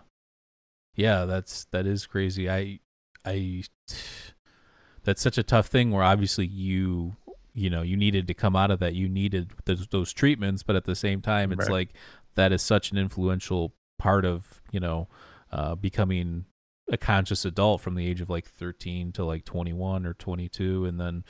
Yeah, 0.97 1.25
that's 1.27 1.65
that 1.67 1.87
is 1.87 2.07
crazy. 2.07 2.51
I 2.51 2.81
I 3.25 3.63
that's 5.05 5.23
such 5.23 5.39
a 5.39 5.43
tough 5.43 5.67
thing 5.69 5.91
where 5.93 6.03
obviously 6.03 6.47
you 6.47 7.17
you 7.55 7.71
know, 7.71 7.81
you 7.81 7.97
needed 7.97 8.27
to 8.29 8.35
come 8.35 8.55
out 8.55 8.71
of 8.71 8.81
that. 8.81 8.95
You 8.95 9.09
needed 9.09 9.51
those 9.65 9.87
those 9.89 10.13
treatments, 10.13 10.63
but 10.63 10.77
at 10.77 10.85
the 10.85 10.95
same 10.95 11.23
time 11.23 11.53
it's 11.53 11.69
Right. 11.69 11.71
like 11.71 11.95
that 12.35 12.53
is 12.53 12.63
such 12.63 12.91
an 12.93 12.99
influential 12.99 13.75
part 13.99 14.25
of, 14.25 14.61
you 14.73 14.81
know, 14.81 15.09
uh 15.53 15.75
becoming 15.75 16.45
a 16.91 16.97
conscious 16.97 17.45
adult 17.45 17.81
from 17.81 17.95
the 17.95 18.07
age 18.07 18.21
of 18.21 18.31
like 18.31 18.47
13 18.47 19.11
to 19.13 19.25
like 19.25 19.45
21 19.45 20.07
or 20.07 20.15
22 20.15 20.85
and 20.85 21.01
then 21.01 21.25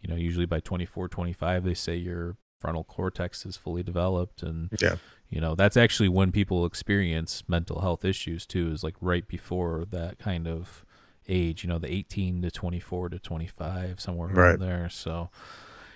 you 0.00 0.08
know 0.08 0.14
usually 0.16 0.46
by 0.46 0.58
24 0.58 1.06
25 1.08 1.64
they 1.64 1.74
say 1.74 1.96
your 1.96 2.36
frontal 2.62 2.84
cortex 2.84 3.44
is 3.44 3.56
fully 3.56 3.82
developed 3.82 4.42
and 4.42 4.70
Yeah. 4.80 4.96
you 5.28 5.40
know 5.40 5.54
that's 5.54 5.76
actually 5.76 6.08
when 6.08 6.30
people 6.32 6.64
experience 6.64 7.42
mental 7.48 7.80
health 7.80 8.04
issues 8.04 8.46
too 8.46 8.70
is 8.72 8.82
like 8.84 8.94
right 9.00 9.26
before 9.26 9.84
that 9.90 10.18
kind 10.18 10.46
of 10.46 10.84
age 11.28 11.62
you 11.64 11.68
know 11.70 11.78
the 11.78 11.92
18 11.92 12.42
to 12.42 12.50
24 12.50 13.08
to 13.10 13.18
25 13.18 14.00
somewhere 14.00 14.28
around 14.28 14.36
Right. 14.36 14.58
there. 14.58 14.88
So 14.88 15.30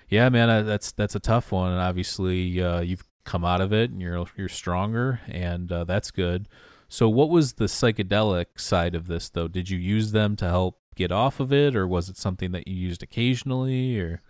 yeah 0.09 0.29
man 0.29 0.49
uh, 0.49 0.63
that's 0.63 0.91
that's 0.91 1.15
a 1.15 1.19
tough 1.19 1.51
one. 1.51 1.71
And 1.71 1.81
obviously 1.81 2.61
uh, 2.61 2.81
you've 2.81 3.03
come 3.23 3.43
out 3.43 3.61
of 3.61 3.71
it 3.73 3.91
and 3.91 4.01
you're 4.01 4.25
you're 4.37 4.47
stronger 4.49 5.19
and 5.27 5.71
uh, 5.71 5.83
that's 5.85 6.11
good. 6.11 6.47
So 6.89 7.09
what 7.09 7.29
was 7.29 7.53
the 7.53 7.65
psychedelic 7.65 8.45
side 8.57 8.95
of 8.95 9.07
this 9.07 9.29
though? 9.29 9.49
Did 9.49 9.69
you 9.69 9.77
use 9.77 10.11
them 10.13 10.35
to 10.37 10.45
help 10.45 10.79
get 10.95 11.11
off 11.11 11.39
of 11.39 11.51
it 11.53 11.75
or 11.75 11.85
was 11.85 12.09
it 12.09 12.17
something 12.17 12.51
that 12.53 12.67
you 12.67 12.75
used 12.75 13.03
occasionally 13.03 13.99
or 13.99 14.21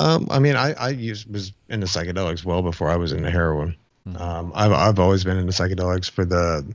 Um, 0.00 0.26
I 0.30 0.38
mean, 0.38 0.56
I, 0.56 0.72
I 0.72 0.88
used, 0.90 1.30
was 1.32 1.52
into 1.68 1.86
psychedelics 1.86 2.44
well 2.44 2.62
before 2.62 2.88
I 2.88 2.96
was 2.96 3.12
into 3.12 3.30
heroin. 3.30 3.76
Mhm. 4.06 4.20
Um, 4.20 4.52
I've, 4.54 4.72
I've 4.72 4.98
always 4.98 5.22
been 5.24 5.36
into 5.36 5.52
psychedelics 5.52 6.10
for 6.10 6.24
the, 6.24 6.66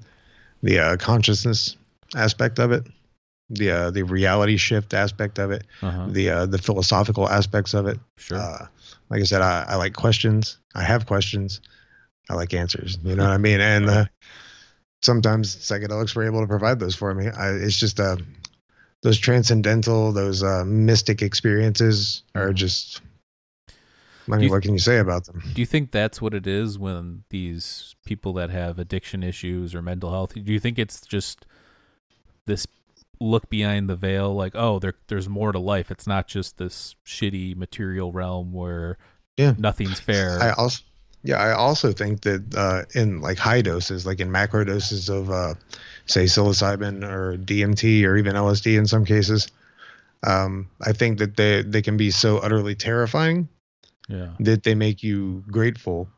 the 0.63 0.79
uh, 0.79 0.97
consciousness 0.97 1.75
aspect 2.15 2.59
of 2.59 2.71
it, 2.71 2.87
the, 3.49 3.71
uh, 3.71 3.91
the 3.91 4.03
reality 4.03 4.57
shift 4.57 4.93
aspect 4.93 5.39
of 5.39 5.51
it, 5.51 5.65
uh-huh 5.81 6.07
the, 6.09 6.29
uh, 6.29 6.45
the 6.45 6.57
philosophical 6.57 7.27
aspects 7.27 7.73
of 7.73 7.87
it. 7.87 7.99
sure 8.17 8.37
Uh, 8.37 8.67
like 9.09 9.21
I 9.21 9.25
said, 9.25 9.41
I, 9.41 9.65
I 9.67 9.75
like 9.75 9.93
questions. 9.93 10.57
I 10.75 10.83
have 10.83 11.05
questions. 11.05 11.61
I 12.29 12.33
like 12.33 12.53
answers. 12.53 12.97
You 13.03 13.15
know 13.15 13.23
what 13.23 13.31
I 13.31 13.37
mean? 13.37 13.61
And 13.61 13.89
uh, 13.89 14.05
sometimes 15.01 15.55
psychedelics 15.55 16.15
were 16.15 16.25
able 16.25 16.41
to 16.41 16.47
provide 16.47 16.79
those 16.79 16.95
for 16.95 17.13
me. 17.13 17.27
I, 17.27 17.51
it's 17.53 17.77
just 17.77 17.99
uh, 17.99 18.17
those 19.03 19.17
transcendental, 19.17 20.11
those 20.11 20.43
uh, 20.43 20.63
mystic 20.65 21.21
experiences 21.21 22.23
are 22.35 22.53
just. 22.53 23.01
I 24.29 24.37
mean, 24.37 24.49
what 24.49 24.63
can 24.63 24.73
you 24.73 24.79
say 24.79 24.97
about 24.97 25.25
them? 25.25 25.41
Do 25.53 25.61
you 25.61 25.65
think 25.65 25.91
that's 25.91 26.21
what 26.21 26.33
it 26.33 26.45
is 26.47 26.77
when 26.77 27.23
these 27.29 27.95
people 28.05 28.33
that 28.33 28.49
have 28.49 28.77
addiction 28.79 29.23
issues 29.23 29.73
or 29.73 29.81
mental 29.81 30.11
health? 30.11 30.33
Do 30.33 30.51
you 30.53 30.59
think 30.59 30.77
it's 30.77 31.01
just 31.01 31.45
this 32.45 32.67
look 33.19 33.49
behind 33.49 33.89
the 33.89 33.95
veil, 33.95 34.33
like, 34.35 34.53
oh, 34.55 34.79
there, 34.79 34.93
there's 35.07 35.27
more 35.27 35.51
to 35.51 35.59
life. 35.59 35.89
It's 35.89 36.05
not 36.07 36.27
just 36.27 36.57
this 36.57 36.95
shitty 37.05 37.55
material 37.55 38.11
realm 38.11 38.53
where 38.53 38.97
Yeah. 39.37 39.55
nothing's 39.57 39.99
fair. 39.99 40.39
I 40.39 40.51
also, 40.51 40.83
yeah, 41.23 41.37
I 41.37 41.51
also 41.53 41.91
think 41.93 42.21
that 42.21 42.53
uh, 42.55 42.83
in 42.93 43.21
like 43.21 43.37
high 43.37 43.61
doses, 43.61 44.05
like 44.05 44.19
in 44.19 44.31
macro 44.31 44.63
doses 44.63 45.09
of, 45.09 45.31
uh, 45.31 45.55
say, 46.05 46.25
psilocybin 46.25 47.03
or 47.03 47.37
DMT 47.37 48.05
or 48.05 48.17
even 48.17 48.35
LSD 48.35 48.77
in 48.77 48.85
some 48.85 49.03
cases, 49.03 49.47
um, 50.23 50.69
I 50.81 50.93
think 50.93 51.19
that 51.19 51.35
they 51.37 51.61
they 51.63 51.81
can 51.81 51.97
be 51.97 52.11
so 52.11 52.37
utterly 52.37 52.75
terrifying 52.75 53.47
yeah, 54.07 54.33
that 54.39 54.63
they 54.63 54.75
make 54.75 55.03
you 55.03 55.43
grateful 55.49 56.09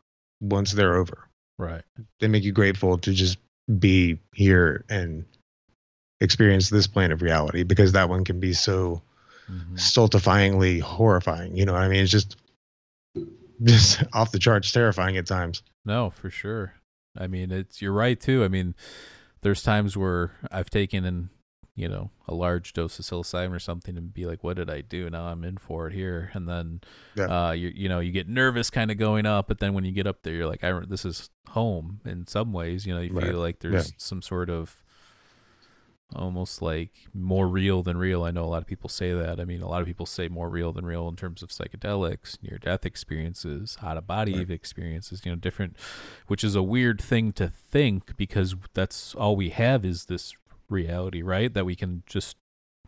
once 0.41 0.71
they're 0.71 0.95
over. 0.95 1.27
right. 1.57 1.83
They 2.19 2.27
make 2.27 2.43
you 2.43 2.51
grateful 2.53 2.97
to 2.99 3.11
just 3.13 3.37
be 3.79 4.19
here 4.33 4.85
and 4.89 5.25
experience 6.21 6.69
this 6.69 6.87
plane 6.87 7.11
of 7.11 7.21
reality 7.21 7.63
because 7.63 7.91
that 7.93 8.09
one 8.09 8.23
can 8.25 8.39
be 8.39 8.53
so 8.53 9.01
Mhm. 9.49 9.75
stultifyingly 9.77 10.79
horrifying. 10.81 11.55
You 11.57 11.65
know 11.65 11.73
what 11.73 11.81
I 11.81 11.87
mean? 11.89 12.01
It's 12.03 12.11
just 12.11 12.35
just 13.63 14.03
off 14.13 14.31
the 14.31 14.39
charts 14.39 14.71
terrifying 14.71 15.17
at 15.17 15.25
times. 15.25 15.63
No, 15.85 16.09
for 16.11 16.29
sure. 16.29 16.73
I 17.17 17.27
mean, 17.27 17.51
it's 17.51 17.81
you're 17.81 17.91
right 17.93 18.19
too. 18.19 18.43
I 18.43 18.47
mean, 18.47 18.75
there's 19.41 19.63
times 19.63 19.97
where 19.97 20.31
I've 20.51 20.69
taken 20.69 21.03
in, 21.05 21.29
you 21.79 21.87
know, 21.87 22.11
a 22.27 22.33
large 22.35 22.73
dose 22.73 22.99
of 22.99 23.05
psilocybin 23.05 23.51
or 23.51 23.59
something 23.59 23.97
and 23.97 24.13
be 24.13 24.25
like, 24.25 24.43
"What 24.43 24.57
did 24.57 24.69
I 24.69 24.81
do? 24.81 25.09
Now 25.09 25.25
I'm 25.27 25.43
in 25.43 25.57
for 25.57 25.87
it 25.87 25.93
here." 25.93 26.29
And 26.33 26.47
then, 26.47 26.81
Yeah. 27.15 27.47
uh, 27.49 27.51
you 27.53 27.71
you 27.73 27.87
know, 27.89 27.99
you 27.99 28.11
get 28.11 28.27
nervous, 28.27 28.69
kind 28.69 28.91
of 28.91 28.97
going 28.97 29.25
up, 29.25 29.47
but 29.47 29.59
then 29.59 29.73
when 29.73 29.85
you 29.85 29.91
get 29.91 30.05
up 30.07 30.23
there, 30.23 30.33
you're 30.33 30.47
like, 30.47 30.63
"I 30.63 30.77
this 30.87 31.05
is 31.05 31.29
home." 31.49 32.01
In 32.05 32.27
some 32.27 32.51
ways, 32.53 32.85
you 32.85 32.93
know, 32.93 33.01
you 33.01 33.13
Right. 33.13 33.29
feel 33.29 33.39
like 33.39 33.55
Yeah. 33.63 33.69
there's 33.71 33.93
some 33.97 34.21
sort 34.21 34.49
of 34.49 34.83
almost 36.15 36.59
like 36.61 36.91
more 37.13 37.47
real 37.47 37.83
than 37.83 37.95
real. 37.95 38.23
I 38.23 38.31
know 38.31 38.43
a 38.43 38.47
lot 38.47 38.63
of 38.63 38.67
people 38.67 38.89
say 38.89 39.13
that. 39.13 39.39
I 39.39 39.45
mean, 39.45 39.61
a 39.61 39.67
lot 39.69 39.81
of 39.81 39.87
people 39.87 40.07
say 40.07 40.27
more 40.27 40.49
real 40.49 40.73
than 40.73 40.83
real 40.83 41.07
in 41.07 41.15
terms 41.15 41.43
of 41.43 41.49
psychedelics, 41.49 42.41
near 42.41 42.57
death 42.57 42.83
experiences, 42.83 43.77
out 43.83 43.95
of 43.95 44.07
body 44.07 44.39
Right. 44.39 44.49
experiences, 44.49 45.21
you 45.23 45.31
know, 45.31 45.35
different, 45.35 45.77
which 46.25 46.43
is 46.43 46.55
a 46.55 46.63
weird 46.63 46.99
thing 46.99 47.31
to 47.33 47.47
think 47.47 48.17
because 48.17 48.55
that's 48.73 49.13
all 49.13 49.35
we 49.35 49.49
have 49.51 49.85
is 49.85 50.05
this 50.05 50.33
reality, 50.69 51.21
right? 51.21 51.53
That 51.53 51.65
we 51.65 51.75
can 51.75 52.03
just, 52.05 52.37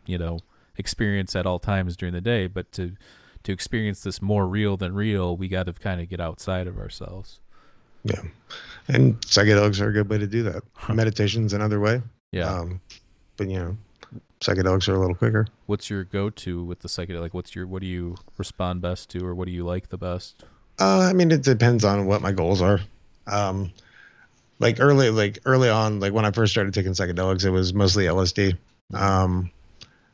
you 0.06 0.18
know, 0.18 0.38
experience 0.76 1.36
at 1.36 1.46
all 1.46 1.58
times 1.58 1.96
during 1.96 2.14
the 2.14 2.20
day. 2.20 2.46
But 2.46 2.72
to, 2.72 2.92
to 3.42 3.52
experience 3.52 4.02
this 4.02 4.22
more 4.22 4.46
real 4.46 4.76
than 4.76 4.94
real, 4.94 5.36
we 5.36 5.48
got 5.48 5.66
to 5.66 5.72
kind 5.72 6.00
of 6.00 6.08
get 6.08 6.20
outside 6.20 6.66
of 6.66 6.78
ourselves. 6.78 7.40
Yeah. 8.04 8.22
And 8.88 9.20
psychedelics 9.20 9.80
are 9.80 9.88
a 9.88 9.92
good 9.92 10.08
way 10.08 10.18
to 10.18 10.26
do 10.26 10.42
that. 10.44 10.62
Meditation's 10.88 11.52
another 11.52 11.80
way. 11.80 12.02
Yeah. 12.32 12.52
Um, 12.52 12.80
but 13.36 13.48
you 13.48 13.58
know, 13.58 13.76
psychedelics 14.40 14.88
are 14.88 14.94
a 14.94 14.98
little 14.98 15.14
quicker. 15.14 15.46
what's 15.66 15.88
your 15.88 16.04
go-to 16.04 16.64
with 16.64 16.80
the 16.80 16.88
psychedelic? 16.88 17.32
What's 17.32 17.54
your, 17.54 17.66
what 17.66 17.80
do 17.80 17.86
you 17.86 18.16
respond 18.36 18.82
best 18.82 19.08
to 19.10 19.24
or 19.24 19.34
what 19.34 19.46
do 19.46 19.52
you 19.52 19.64
like 19.64 19.88
the 19.88 19.98
best? 19.98 20.44
Uh, 20.78 21.00
I 21.00 21.12
mean, 21.12 21.30
it 21.30 21.42
depends 21.42 21.84
on 21.84 22.06
what 22.06 22.22
my 22.22 22.32
goals 22.32 22.60
are. 22.60 22.80
Um, 23.26 23.72
like 24.62 24.80
early, 24.80 25.10
like 25.10 25.38
early 25.44 25.68
on, 25.68 26.00
like 26.00 26.12
when 26.12 26.24
I 26.24 26.30
first 26.30 26.52
started 26.52 26.72
taking 26.72 26.92
psychedelics, 26.92 27.44
it 27.44 27.50
was 27.50 27.74
mostly 27.74 28.04
LSD. 28.04 28.56
Um, 28.94 29.50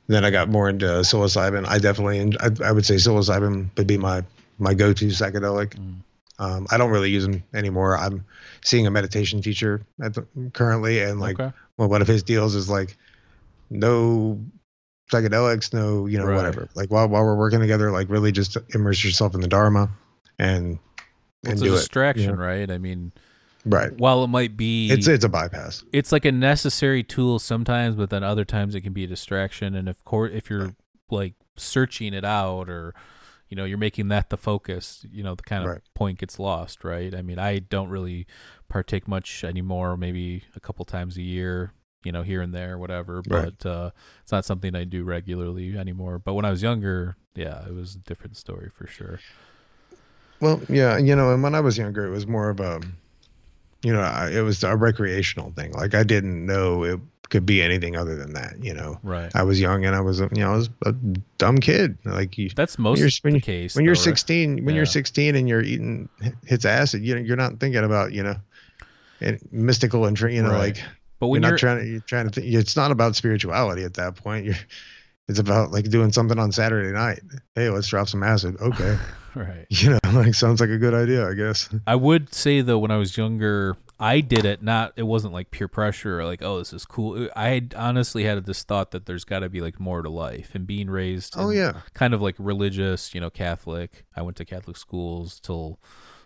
then 0.07 0.25
I 0.25 0.31
got 0.31 0.49
more 0.49 0.69
into 0.69 0.87
psilocybin. 0.87 1.67
I 1.69 1.79
definitely, 1.79 2.37
I, 2.41 2.69
I 2.69 2.73
would 2.73 2.87
say 2.87 2.95
psilocybin 2.97 3.69
would 3.77 3.87
be 3.87 3.99
my 3.99 4.25
my 4.59 4.75
go-to 4.75 5.07
psychedelic. 5.07 5.75
Mm. 5.77 5.97
Um, 6.41 6.67
I 6.71 6.79
don't 6.79 6.91
really 6.91 7.11
use 7.11 7.25
them 7.27 7.43
anymore. 7.53 7.97
I'm 7.99 8.25
seeing 8.65 8.87
a 8.87 8.91
meditation 8.91 9.43
teacher 9.43 9.85
at 10.01 10.15
the, 10.15 10.27
currently, 10.53 11.01
and 11.03 11.21
like, 11.21 11.39
okay. 11.39 11.55
well, 11.77 11.89
one 11.89 12.01
of 12.03 12.09
his 12.09 12.23
deals 12.23 12.55
is 12.55 12.69
like, 12.71 12.97
no 13.71 14.41
psychedelics, 15.13 15.73
no, 15.73 16.07
you 16.07 16.19
know, 16.19 16.25
Right. 16.27 16.37
whatever. 16.37 16.69
Like 16.75 16.91
while 16.91 17.09
while 17.09 17.25
we're 17.25 17.37
working 17.37 17.61
together, 17.61 17.91
like 17.91 18.09
really 18.09 18.33
just 18.33 18.57
immerse 18.75 19.03
yourself 19.05 19.35
in 19.35 19.41
the 19.41 19.49
Dharma, 19.49 19.91
and 20.39 20.79
and 21.45 21.53
it's 21.53 21.63
do 21.63 21.71
a 21.73 21.75
it. 21.75 21.79
distraction, 21.79 22.31
you 22.31 22.37
know? 22.37 22.43
right? 22.43 22.71
I 22.71 22.79
mean, 22.79 23.13
Right. 23.69 23.93
while 23.99 24.25
it 24.25 24.29
might 24.29 24.57
be 24.57 24.91
It's 24.91 25.07
it's 25.09 25.25
a 25.25 25.29
bypass. 25.29 25.85
it's 25.93 26.13
like 26.13 26.25
a 26.25 26.33
necessary 26.33 27.03
tool 27.03 27.39
sometimes, 27.39 27.95
but 27.97 28.11
then 28.11 28.23
other 28.25 28.45
times 28.45 28.75
it 28.75 28.81
can 28.81 28.93
be 28.93 29.05
a 29.05 29.07
distraction. 29.07 29.75
And 29.75 29.89
of 29.89 30.03
course, 30.05 30.33
if 30.35 30.49
you're 30.51 30.75
like 31.11 31.35
searching 31.57 32.15
it 32.15 32.25
out 32.25 32.69
or 32.69 32.95
you 33.49 33.57
know 33.57 33.65
you're 33.65 33.79
making 33.79 34.09
that 34.09 34.31
the 34.31 34.37
focus, 34.37 35.05
you 35.11 35.23
know 35.23 35.35
the 35.35 35.43
kind 35.43 35.65
of 35.65 35.71
Right. 35.71 35.81
point 35.95 36.19
gets 36.19 36.39
lost, 36.39 36.85
right? 36.85 37.15
I 37.15 37.23
mean, 37.23 37.39
I 37.39 37.59
don't 37.61 37.89
really 37.89 38.27
partake 38.69 39.09
much 39.09 39.43
anymore. 39.45 39.97
Maybe 39.97 40.45
a 40.55 40.61
couple 40.61 40.85
times 40.85 41.17
a 41.17 41.23
year, 41.23 41.73
you 42.05 42.13
know, 42.13 42.23
here 42.23 42.43
and 42.43 42.55
there, 42.55 42.77
whatever. 42.79 43.23
Right. 43.29 43.53
But 43.59 43.67
uh, 43.69 43.91
it's 44.23 44.33
not 44.33 44.45
something 44.45 44.75
I 44.75 44.85
do 44.85 45.03
regularly 45.05 45.77
anymore. 45.79 46.19
But 46.19 46.35
when 46.35 46.45
I 46.45 46.51
was 46.51 46.63
younger, 46.63 47.17
yeah, 47.35 47.67
it 47.67 47.75
was 47.75 47.95
a 47.95 47.99
different 48.01 48.37
story 48.37 48.69
for 48.73 48.87
sure. 48.87 49.19
Well, 50.41 50.61
yeah, 50.69 50.99
you 50.99 51.17
know, 51.17 51.33
and 51.33 51.43
when 51.43 51.55
I 51.55 51.61
was 51.61 51.77
younger, 51.79 52.07
it 52.07 52.11
was 52.11 52.27
more 52.27 52.49
of 52.51 52.61
a, 52.61 52.81
you 53.83 53.93
know, 53.93 54.01
I, 54.01 54.31
it 54.31 54.41
was 54.43 54.63
a 54.65 54.77
recreational 54.77 55.53
thing. 55.53 55.73
Like 55.73 55.95
I 55.95 56.03
didn't 56.03 56.45
know 56.47 56.83
it 56.85 57.01
could 57.31 57.45
be 57.45 57.61
anything 57.63 57.95
other 57.97 58.17
than 58.17 58.33
that. 58.33 58.55
You 58.63 58.73
know, 58.75 58.99
Right. 59.03 59.31
I 59.35 59.43
was 59.43 59.61
young 59.61 59.85
and 59.85 59.95
I 59.95 60.01
was, 60.01 60.21
you 60.21 60.29
know, 60.37 60.53
I 60.53 60.57
was 60.57 60.71
a 60.87 60.93
dumb 61.37 61.59
kid. 61.59 61.99
Like 62.05 62.39
you, 62.39 62.49
That's 62.57 62.79
most 62.79 62.99
you're- 62.99 63.11
when 63.23 63.35
the 63.35 63.39
you- 63.39 63.43
case. 63.43 63.77
when 63.77 63.85
you're 63.85 63.95
though, 63.95 64.01
right? 64.01 64.05
16, 64.05 64.65
when 64.65 64.75
Yeah. 64.75 64.79
you're 64.81 64.87
16 64.87 65.37
and 65.37 65.49
you're 65.49 65.61
eating 65.63 66.09
hits 66.47 66.65
acid, 66.65 67.03
you 67.05 67.15
know, 67.15 67.21
you're 67.21 67.37
not 67.37 67.61
thinking 67.61 67.85
about, 67.85 68.13
you 68.13 68.23
know, 68.23 68.37
and 69.21 69.39
mystical 69.53 70.07
and 70.07 70.19
you 70.31 70.43
know, 70.43 70.51
Right. 70.51 70.59
like 70.77 70.83
But 71.21 71.27
you're 71.27 71.33
when 71.33 71.41
not 71.43 71.49
you're 71.49 71.59
trying 71.59 71.79
to, 71.81 71.87
you're 71.87 72.01
trying 72.01 72.31
to 72.31 72.41
think, 72.41 72.53
it's 72.55 72.77
not 72.77 72.91
about 72.91 73.15
spirituality 73.17 73.85
at 73.85 73.95
that 73.95 74.15
point. 74.17 74.47
You're, 74.47 74.55
it's 75.29 75.39
about 75.39 75.71
like 75.71 75.91
doing 75.91 76.13
something 76.13 76.39
on 76.39 76.53
Saturday 76.53 76.91
night. 76.93 77.21
Hey, 77.55 77.69
let's 77.71 77.89
drop 77.89 78.09
some 78.09 78.23
acid. 78.23 78.57
Okay. 78.61 78.99
right. 79.35 79.67
you 79.71 79.91
know, 79.91 79.99
like 80.13 80.35
sounds 80.35 80.61
like 80.61 80.71
a 80.71 80.79
good 80.79 80.95
idea, 80.95 81.29
I 81.29 81.35
guess. 81.35 81.69
I 81.87 81.95
would 81.97 82.33
say 82.35 82.61
though, 82.63 82.79
when 82.79 82.91
I 82.91 82.97
was 82.97 83.17
younger, 83.17 83.77
I 84.01 84.21
did 84.21 84.45
it 84.45 84.63
not 84.63 84.93
it 84.97 85.03
wasn't 85.03 85.35
like 85.35 85.51
peer 85.51 85.69
pressure 85.69 86.21
or 86.21 86.25
like 86.25 86.43
oh 86.43 86.59
this 86.59 86.73
is 86.73 86.85
cool. 86.85 87.29
I 87.37 87.49
had 87.49 87.75
honestly 87.77 88.25
had 88.25 88.45
this 88.47 88.63
thought 88.63 88.93
that 88.93 89.07
there's 89.07 89.25
got 89.25 89.41
to 89.41 89.49
be 89.49 89.61
like 89.61 89.79
more 89.79 90.03
to 90.03 90.09
life 90.09 90.55
and 90.55 90.67
being 90.67 90.89
raised 90.89 91.35
Oh 91.37 91.51
yeah. 91.51 91.81
kind 91.95 92.15
of 92.15 92.23
like 92.23 92.37
religious, 92.39 93.15
you 93.15 93.21
know, 93.21 93.31
Catholic. 93.31 94.07
I 94.17 94.23
went 94.23 94.37
to 94.39 94.45
Catholic 94.45 94.77
schools 94.77 95.41
till 95.41 95.79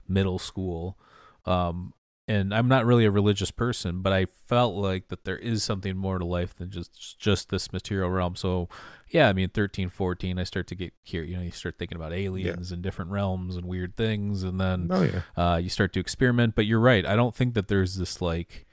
middle 0.06 0.38
school. 0.38 0.98
Um 1.46 1.94
and 2.28 2.54
I'm 2.54 2.68
not 2.68 2.86
really 2.86 3.04
a 3.04 3.10
religious 3.10 3.50
person, 3.50 4.00
but 4.00 4.12
I 4.12 4.26
felt 4.26 4.74
like 4.76 5.08
that 5.08 5.24
there 5.24 5.36
is 5.36 5.64
something 5.64 5.96
more 5.96 6.18
to 6.18 6.24
life 6.24 6.54
than 6.54 6.70
just 6.70 7.18
just 7.18 7.48
this 7.50 7.72
material 7.72 8.10
realm. 8.10 8.36
So, 8.36 8.68
yeah, 9.08 9.28
I 9.28 9.32
mean, 9.32 9.48
13, 9.48 9.88
14, 9.88 10.38
I 10.38 10.44
start 10.44 10.68
to 10.68 10.74
get 10.76 10.92
curious. 11.04 11.30
You 11.32 11.36
know, 11.38 11.42
you 11.42 11.50
start 11.50 11.78
thinking 11.78 11.96
about 11.96 12.12
aliens 12.12 12.70
and 12.72 12.80
different 12.80 13.10
realms 13.10 13.56
and 13.56 13.66
weird 13.66 13.96
things, 13.96 14.44
and 14.44 14.60
then 14.60 14.88
Oh 14.90 15.02
yeah. 15.02 15.22
uh, 15.36 15.56
you 15.56 15.68
start 15.68 15.92
to 15.94 16.00
experiment. 16.00 16.54
But 16.54 16.66
you're 16.66 16.78
right. 16.78 17.04
I 17.04 17.16
don't 17.16 17.34
think 17.34 17.54
that 17.54 17.66
there's 17.66 17.96
this 17.96 18.22
like 18.22 18.66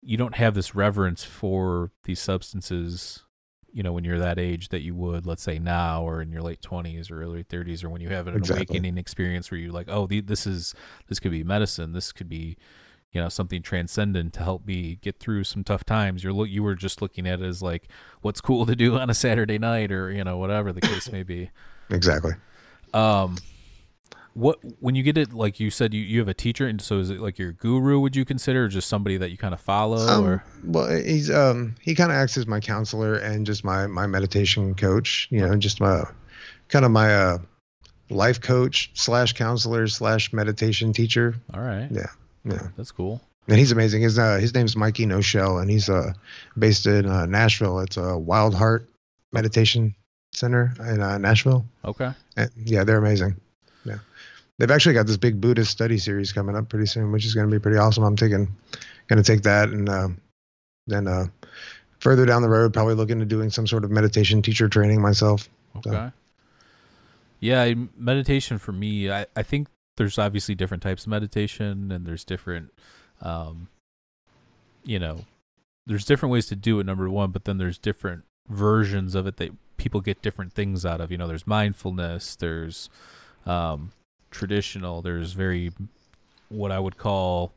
you 0.00 0.16
don't 0.16 0.36
have 0.36 0.54
this 0.54 0.74
reverence 0.76 1.24
for 1.24 1.90
these 2.04 2.20
substances. 2.20 3.23
You 3.74 3.82
know, 3.82 3.92
when 3.92 4.04
you're 4.04 4.20
that 4.20 4.38
age, 4.38 4.68
that 4.68 4.82
you 4.82 4.94
would, 4.94 5.26
let's 5.26 5.42
say, 5.42 5.58
now 5.58 6.02
or 6.02 6.22
in 6.22 6.30
your 6.30 6.42
late 6.42 6.62
twenties 6.62 7.10
or 7.10 7.20
early 7.20 7.42
thirties, 7.42 7.82
or 7.84 7.90
when 7.90 8.00
you 8.00 8.08
have 8.08 8.26
an 8.28 8.36
Exactly. 8.36 8.64
awakening 8.68 8.96
experience 8.96 9.50
where 9.50 9.58
you're 9.58 9.72
like, 9.72 9.88
oh, 9.90 10.06
this 10.06 10.46
is 10.46 10.74
this 11.08 11.18
could 11.20 11.32
be 11.32 11.42
medicine. 11.44 11.92
This 11.92 12.12
could 12.12 12.28
be, 12.28 12.56
you 13.10 13.20
know, 13.20 13.28
something 13.28 13.62
transcendent 13.62 14.32
to 14.34 14.44
help 14.44 14.64
me 14.64 14.96
get 15.02 15.18
through 15.18 15.42
some 15.44 15.64
tough 15.64 15.84
times. 15.84 16.22
You're 16.22 16.32
look, 16.32 16.48
you 16.48 16.62
were 16.62 16.76
just 16.76 17.02
looking 17.02 17.26
at 17.26 17.40
it 17.40 17.44
as 17.44 17.62
like, 17.62 17.88
what's 18.22 18.40
cool 18.40 18.64
to 18.64 18.76
do 18.76 18.96
on 18.98 19.10
a 19.10 19.14
Saturday 19.14 19.58
night, 19.58 19.90
or 19.90 20.10
you 20.12 20.22
know, 20.22 20.38
whatever 20.38 20.72
the 20.72 20.80
case 20.80 21.10
may 21.10 21.24
be. 21.24 21.50
Exactly. 21.90 22.32
Um, 22.94 23.36
what 24.34 24.58
when 24.80 24.94
you 24.96 25.02
get 25.02 25.16
it 25.16 25.32
like 25.32 25.60
you 25.60 25.70
said 25.70 25.94
you, 25.94 26.02
you 26.02 26.18
have 26.18 26.28
a 26.28 26.34
teacher 26.34 26.66
and 26.66 26.82
so 26.82 26.98
is 26.98 27.08
it 27.08 27.20
like 27.20 27.38
your 27.38 27.52
guru 27.52 28.00
would 28.00 28.16
you 28.16 28.24
consider 28.24 28.64
or 28.64 28.68
just 28.68 28.88
somebody 28.88 29.16
that 29.16 29.30
you 29.30 29.38
kind 29.38 29.54
of 29.54 29.60
follow 29.60 29.96
Um, 30.08 30.26
or 30.26 30.44
well, 30.64 30.90
he's 30.90 31.30
um 31.30 31.76
he 31.80 31.94
kind 31.94 32.10
of 32.10 32.16
acts 32.16 32.36
as 32.36 32.46
my 32.46 32.60
counselor 32.60 33.14
and 33.14 33.46
just 33.46 33.64
my 33.64 33.86
my 33.86 34.06
meditation 34.06 34.74
coach. 34.74 35.28
You 35.30 35.40
know, 35.40 35.56
just 35.56 35.80
my 35.80 36.02
kind 36.68 36.84
of 36.84 36.90
my 36.90 37.14
uh 37.14 37.38
life 38.10 38.40
coach 38.40 38.90
slash 38.94 39.32
counselor 39.32 39.86
slash 39.86 40.32
meditation 40.32 40.92
teacher. 40.92 41.36
all 41.54 41.60
right 41.60 41.88
Yeah, 41.90 42.10
yeah. 42.44 42.68
that's 42.76 42.90
cool 42.90 43.20
And 43.48 43.58
he's 43.58 43.72
amazing. 43.72 44.02
His 44.02 44.18
uh 44.18 44.38
his 44.38 44.52
name's 44.52 44.74
Mikey 44.76 45.06
Noechel, 45.06 45.60
and 45.60 45.70
he's 45.70 45.88
uh 45.88 46.12
based 46.58 46.86
in 46.86 47.06
uh, 47.06 47.26
Nashville. 47.26 47.78
It's 47.80 47.96
a 47.96 48.18
Wild 48.18 48.54
Heart 48.54 48.88
Meditation 49.32 49.94
Center 50.32 50.74
in 50.80 51.00
uh, 51.00 51.18
Nashville. 51.18 51.64
okay 51.84 52.12
And, 52.36 52.50
yeah, 52.56 52.82
they're 52.84 52.98
amazing. 52.98 53.36
They've 54.58 54.70
actually 54.70 54.94
got 54.94 55.06
this 55.06 55.16
big 55.16 55.40
Buddhist 55.40 55.70
study 55.70 55.98
series 55.98 56.32
coming 56.32 56.56
up 56.56 56.68
pretty 56.68 56.86
soon, 56.86 57.10
which 57.10 57.26
is 57.26 57.34
going 57.34 57.48
to 57.48 57.54
be 57.54 57.60
pretty 57.60 57.78
awesome. 57.78 58.04
I'm 58.04 58.16
taking, 58.16 58.46
going 59.08 59.22
to 59.22 59.24
take 59.24 59.42
that 59.42 59.68
and 59.70 59.88
uh, 59.88 60.08
then 60.86 61.08
uh, 61.08 61.26
further 61.98 62.24
down 62.24 62.42
the 62.42 62.48
road, 62.48 62.72
probably 62.72 62.94
look 62.94 63.10
into 63.10 63.24
doing 63.24 63.50
some 63.50 63.66
sort 63.66 63.84
of 63.84 63.90
meditation 63.90 64.42
teacher 64.42 64.68
training 64.68 65.00
myself. 65.00 65.48
okay 65.76 66.10
yeah 67.44 67.74
meditation 67.98 68.56
for 68.56 68.72
me 68.72 69.10
I, 69.10 69.26
I 69.36 69.42
think 69.42 69.68
there's 69.98 70.18
obviously 70.18 70.54
different 70.54 70.82
types 70.82 71.02
of 71.02 71.08
meditation 71.08 71.92
and 71.92 72.06
there's 72.06 72.24
different 72.24 72.72
um 73.20 73.68
you 74.82 74.98
know 74.98 75.26
there's 75.86 76.06
different 76.06 76.32
ways 76.32 76.46
to 76.46 76.56
do 76.56 76.80
it 76.80 76.86
number 76.86 77.10
one 77.10 77.32
but 77.32 77.44
then 77.44 77.58
there's 77.58 77.76
different 77.76 78.24
versions 78.48 79.14
of 79.14 79.26
it 79.26 79.36
that 79.36 79.50
people 79.76 80.00
get 80.00 80.22
different 80.22 80.54
things 80.54 80.86
out 80.86 81.02
of 81.02 81.12
you 81.12 81.18
know 81.18 81.28
there's 81.28 81.46
mindfulness 81.46 82.34
there's 82.36 82.88
um 83.44 83.92
traditional 84.34 85.00
there's 85.00 85.32
very 85.32 85.70
what 86.48 86.70
i 86.72 86.78
would 86.78 86.96
call 86.98 87.52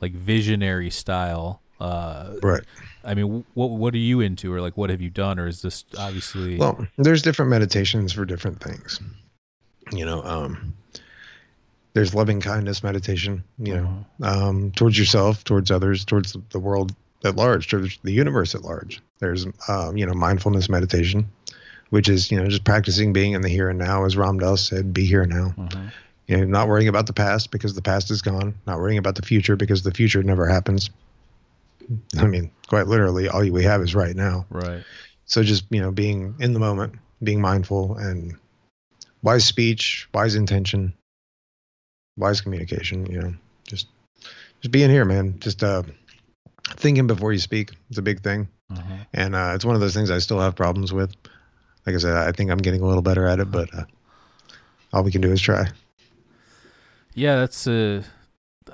like 0.00 0.12
visionary 0.12 0.90
style 0.90 1.62
uh 1.80 2.34
Right. 2.42 2.62
i 3.04 3.14
mean 3.14 3.44
what 3.54 3.70
what 3.70 3.94
are 3.94 3.98
you 4.10 4.20
into 4.20 4.52
or 4.52 4.60
like 4.60 4.76
what 4.76 4.90
have 4.90 5.00
you 5.00 5.10
done 5.10 5.38
or 5.38 5.46
is 5.46 5.62
this 5.62 5.84
obviously 5.96 6.56
Well, 6.58 6.86
there's 6.98 7.22
different 7.22 7.50
meditations 7.50 8.12
for 8.12 8.24
different 8.24 8.60
things. 8.60 9.00
You 9.92 10.04
know, 10.04 10.20
um, 10.24 10.74
there's 11.94 12.12
loving 12.14 12.40
kindness 12.40 12.82
meditation, 12.82 13.44
you 13.58 13.74
know, 13.76 14.04
Uh-huh. 14.22 14.48
um, 14.48 14.72
towards 14.72 14.98
yourself, 14.98 15.44
towards 15.44 15.70
others, 15.70 16.04
towards 16.04 16.36
the 16.50 16.58
world 16.58 16.92
at 17.24 17.36
large, 17.36 17.68
towards 17.68 17.98
the 18.02 18.12
universe 18.12 18.54
at 18.54 18.62
large. 18.62 19.00
There's, 19.20 19.46
um, 19.68 19.96
you 19.96 20.04
know, 20.04 20.12
mindfulness 20.12 20.68
meditation, 20.68 21.30
which 21.90 22.08
is, 22.08 22.30
you 22.32 22.38
know, 22.38 22.48
just 22.48 22.64
practicing 22.64 23.12
being 23.12 23.32
in 23.32 23.42
the 23.42 23.48
here 23.48 23.68
and 23.70 23.78
now, 23.78 24.04
as 24.04 24.16
Ram 24.16 24.38
Dass 24.38 24.60
said, 24.68 24.92
be 24.92 25.06
here 25.06 25.24
now. 25.24 25.54
uh-huh. 25.56 25.90
You 26.26 26.38
know, 26.38 26.44
not 26.44 26.68
worrying 26.68 26.88
about 26.88 27.06
the 27.06 27.12
past 27.12 27.50
because 27.50 27.74
the 27.74 27.82
past 27.82 28.10
is 28.10 28.22
gone, 28.22 28.54
not 28.66 28.78
worrying 28.78 28.98
about 28.98 29.14
the 29.14 29.22
future 29.22 29.56
because 29.56 29.82
the 29.82 29.92
future 29.92 30.22
never 30.22 30.46
happens. 30.46 30.90
I 32.18 32.26
mean, 32.26 32.50
quite 32.66 32.88
literally, 32.88 33.28
all 33.28 33.48
we 33.48 33.62
have 33.62 33.80
is 33.80 33.94
right 33.94 34.16
now. 34.16 34.46
right 34.50 34.82
So 35.26 35.42
just, 35.42 35.64
you 35.70 35.80
know, 35.80 35.92
being 35.92 36.34
in 36.40 36.52
the 36.52 36.58
moment, 36.58 36.94
being 37.22 37.40
mindful 37.40 37.96
and 37.96 38.36
wise 39.22 39.44
speech, 39.44 40.08
wise 40.12 40.34
intention, 40.34 40.94
wise 42.16 42.40
communication, 42.40 43.06
you 43.06 43.20
know, 43.20 43.34
just 43.68 43.86
just 44.60 44.72
being 44.72 44.90
here, 44.90 45.04
man. 45.04 45.38
Just 45.38 45.62
uh 45.62 45.82
thinking 46.70 47.06
before 47.06 47.32
you 47.32 47.38
speak. 47.38 47.70
It's 47.88 47.98
a 47.98 48.02
big 48.02 48.22
thing. 48.22 48.48
uh-huh. 48.70 48.96
And 49.12 49.34
uh 49.36 49.52
it's 49.54 49.64
one 49.64 49.76
of 49.76 49.80
those 49.80 49.94
things 49.94 50.10
I 50.10 50.18
still 50.18 50.40
have 50.40 50.56
problems 50.56 50.92
with. 50.92 51.14
Like 51.86 51.94
I 51.94 51.98
said, 51.98 52.16
I 52.16 52.32
think 52.32 52.50
I'm 52.50 52.58
getting 52.58 52.82
a 52.82 52.86
little 52.86 53.02
better 53.02 53.26
at 53.26 53.38
it, 53.38 53.48
but 53.50 53.72
uh, 53.72 53.84
all 54.92 55.04
we 55.04 55.12
can 55.12 55.20
do 55.20 55.30
is 55.30 55.40
try. 55.40 55.68
Yeah, 57.16 57.36
that's 57.36 57.66
uh 57.66 58.02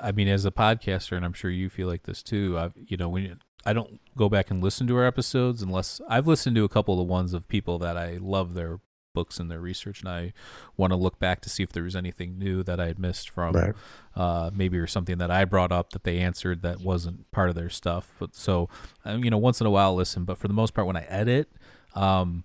I 0.00 0.10
mean 0.12 0.26
as 0.28 0.44
a 0.44 0.50
podcaster 0.50 1.16
and 1.16 1.24
I'm 1.24 1.32
sure 1.32 1.50
you 1.50 1.70
feel 1.70 1.86
like 1.88 2.02
this 2.02 2.22
too. 2.22 2.58
I've 2.58 2.72
you 2.76 2.96
know, 2.96 3.08
when 3.08 3.22
you, 3.22 3.36
I 3.64 3.72
don't 3.72 4.00
go 4.16 4.28
back 4.28 4.50
and 4.50 4.62
listen 4.62 4.86
to 4.88 4.96
our 4.96 5.04
episodes 5.06 5.62
unless 5.62 6.00
I've 6.08 6.26
listened 6.26 6.56
to 6.56 6.64
a 6.64 6.68
couple 6.68 6.94
of 6.94 6.98
the 7.06 7.10
ones 7.10 7.34
of 7.34 7.46
people 7.46 7.78
that 7.78 7.96
I 7.96 8.18
love 8.20 8.54
their 8.54 8.80
books 9.14 9.38
and 9.38 9.48
their 9.50 9.60
research 9.60 10.00
and 10.00 10.08
I 10.08 10.32
want 10.76 10.90
to 10.90 10.96
look 10.96 11.18
back 11.20 11.40
to 11.42 11.50
see 11.50 11.62
if 11.62 11.70
there 11.70 11.82
was 11.84 11.94
anything 11.94 12.38
new 12.38 12.62
that 12.64 12.80
I 12.80 12.86
had 12.86 12.98
missed 12.98 13.30
from 13.30 13.54
Right. 13.54 13.74
uh 14.16 14.50
maybe 14.52 14.76
or 14.78 14.86
something 14.88 15.18
that 15.18 15.30
I 15.30 15.44
brought 15.44 15.70
up 15.70 15.90
that 15.92 16.02
they 16.02 16.18
answered 16.18 16.62
that 16.62 16.80
wasn't 16.80 17.30
part 17.30 17.48
of 17.48 17.54
their 17.54 17.70
stuff. 17.70 18.10
But 18.18 18.34
so 18.34 18.68
you 19.06 19.30
know, 19.30 19.38
once 19.38 19.60
in 19.60 19.66
a 19.68 19.70
while 19.70 19.90
I'll 19.90 19.94
listen, 19.94 20.24
but 20.24 20.38
for 20.38 20.48
the 20.48 20.54
most 20.54 20.74
part 20.74 20.86
when 20.88 20.96
I 20.96 21.04
edit 21.08 21.48
um 21.94 22.42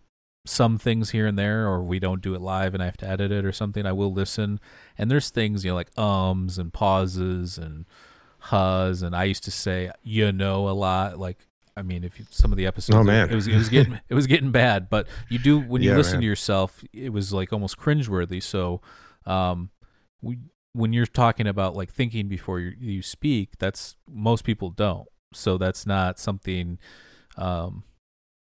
some 0.47 0.77
things 0.77 1.09
here 1.11 1.27
and 1.27 1.37
there 1.37 1.67
or 1.67 1.83
we 1.83 1.99
don't 1.99 2.21
do 2.21 2.33
it 2.33 2.41
live 2.41 2.73
and 2.73 2.81
I 2.81 2.85
have 2.85 2.97
to 2.97 3.07
edit 3.07 3.31
it 3.31 3.45
or 3.45 3.51
something, 3.51 3.85
I 3.85 3.91
will 3.91 4.11
listen. 4.13 4.59
And 4.97 5.11
there's 5.11 5.29
things 5.29 5.63
you 5.65 5.71
know 5.71 5.75
like 5.75 5.91
ums 5.97 6.57
and 6.57 6.73
pauses 6.73 7.57
and 7.57 7.85
hus 8.39 9.01
and 9.01 9.15
I 9.15 9.25
used 9.25 9.43
to 9.45 9.51
say 9.51 9.91
you 10.03 10.31
know 10.31 10.69
a 10.69 10.71
lot. 10.71 11.19
Like 11.19 11.37
I 11.75 11.81
mean 11.81 12.03
if 12.03 12.19
you, 12.19 12.25
some 12.29 12.51
of 12.51 12.57
the 12.57 12.65
episodes 12.65 12.97
Oh, 12.97 13.03
man. 13.03 13.29
it 13.29 13.35
was 13.35 13.47
it 13.47 13.55
was 13.55 13.69
getting 13.69 13.99
it 14.09 14.13
was 14.15 14.27
getting 14.27 14.51
bad. 14.51 14.89
But 14.89 15.07
you 15.29 15.37
do 15.39 15.59
when 15.59 15.81
you 15.81 15.91
Yeah, 15.91 15.97
listen 15.97 16.13
man. 16.13 16.21
to 16.21 16.27
yourself 16.27 16.83
it 16.93 17.11
was 17.11 17.33
like 17.33 17.51
almost 17.53 17.77
cringeworthy. 17.77 18.41
So 18.41 18.81
um 19.25 19.69
we 20.21 20.39
when 20.73 20.93
you're 20.93 21.05
talking 21.07 21.47
about 21.47 21.75
like 21.75 21.91
thinking 21.91 22.27
before 22.27 22.59
you, 22.59 22.73
you 22.79 23.01
speak 23.01 23.57
that's 23.59 23.95
most 24.09 24.43
people 24.43 24.69
don't. 24.69 25.07
So 25.33 25.57
that's 25.57 25.85
not 25.85 26.19
something 26.19 26.77
um 27.35 27.83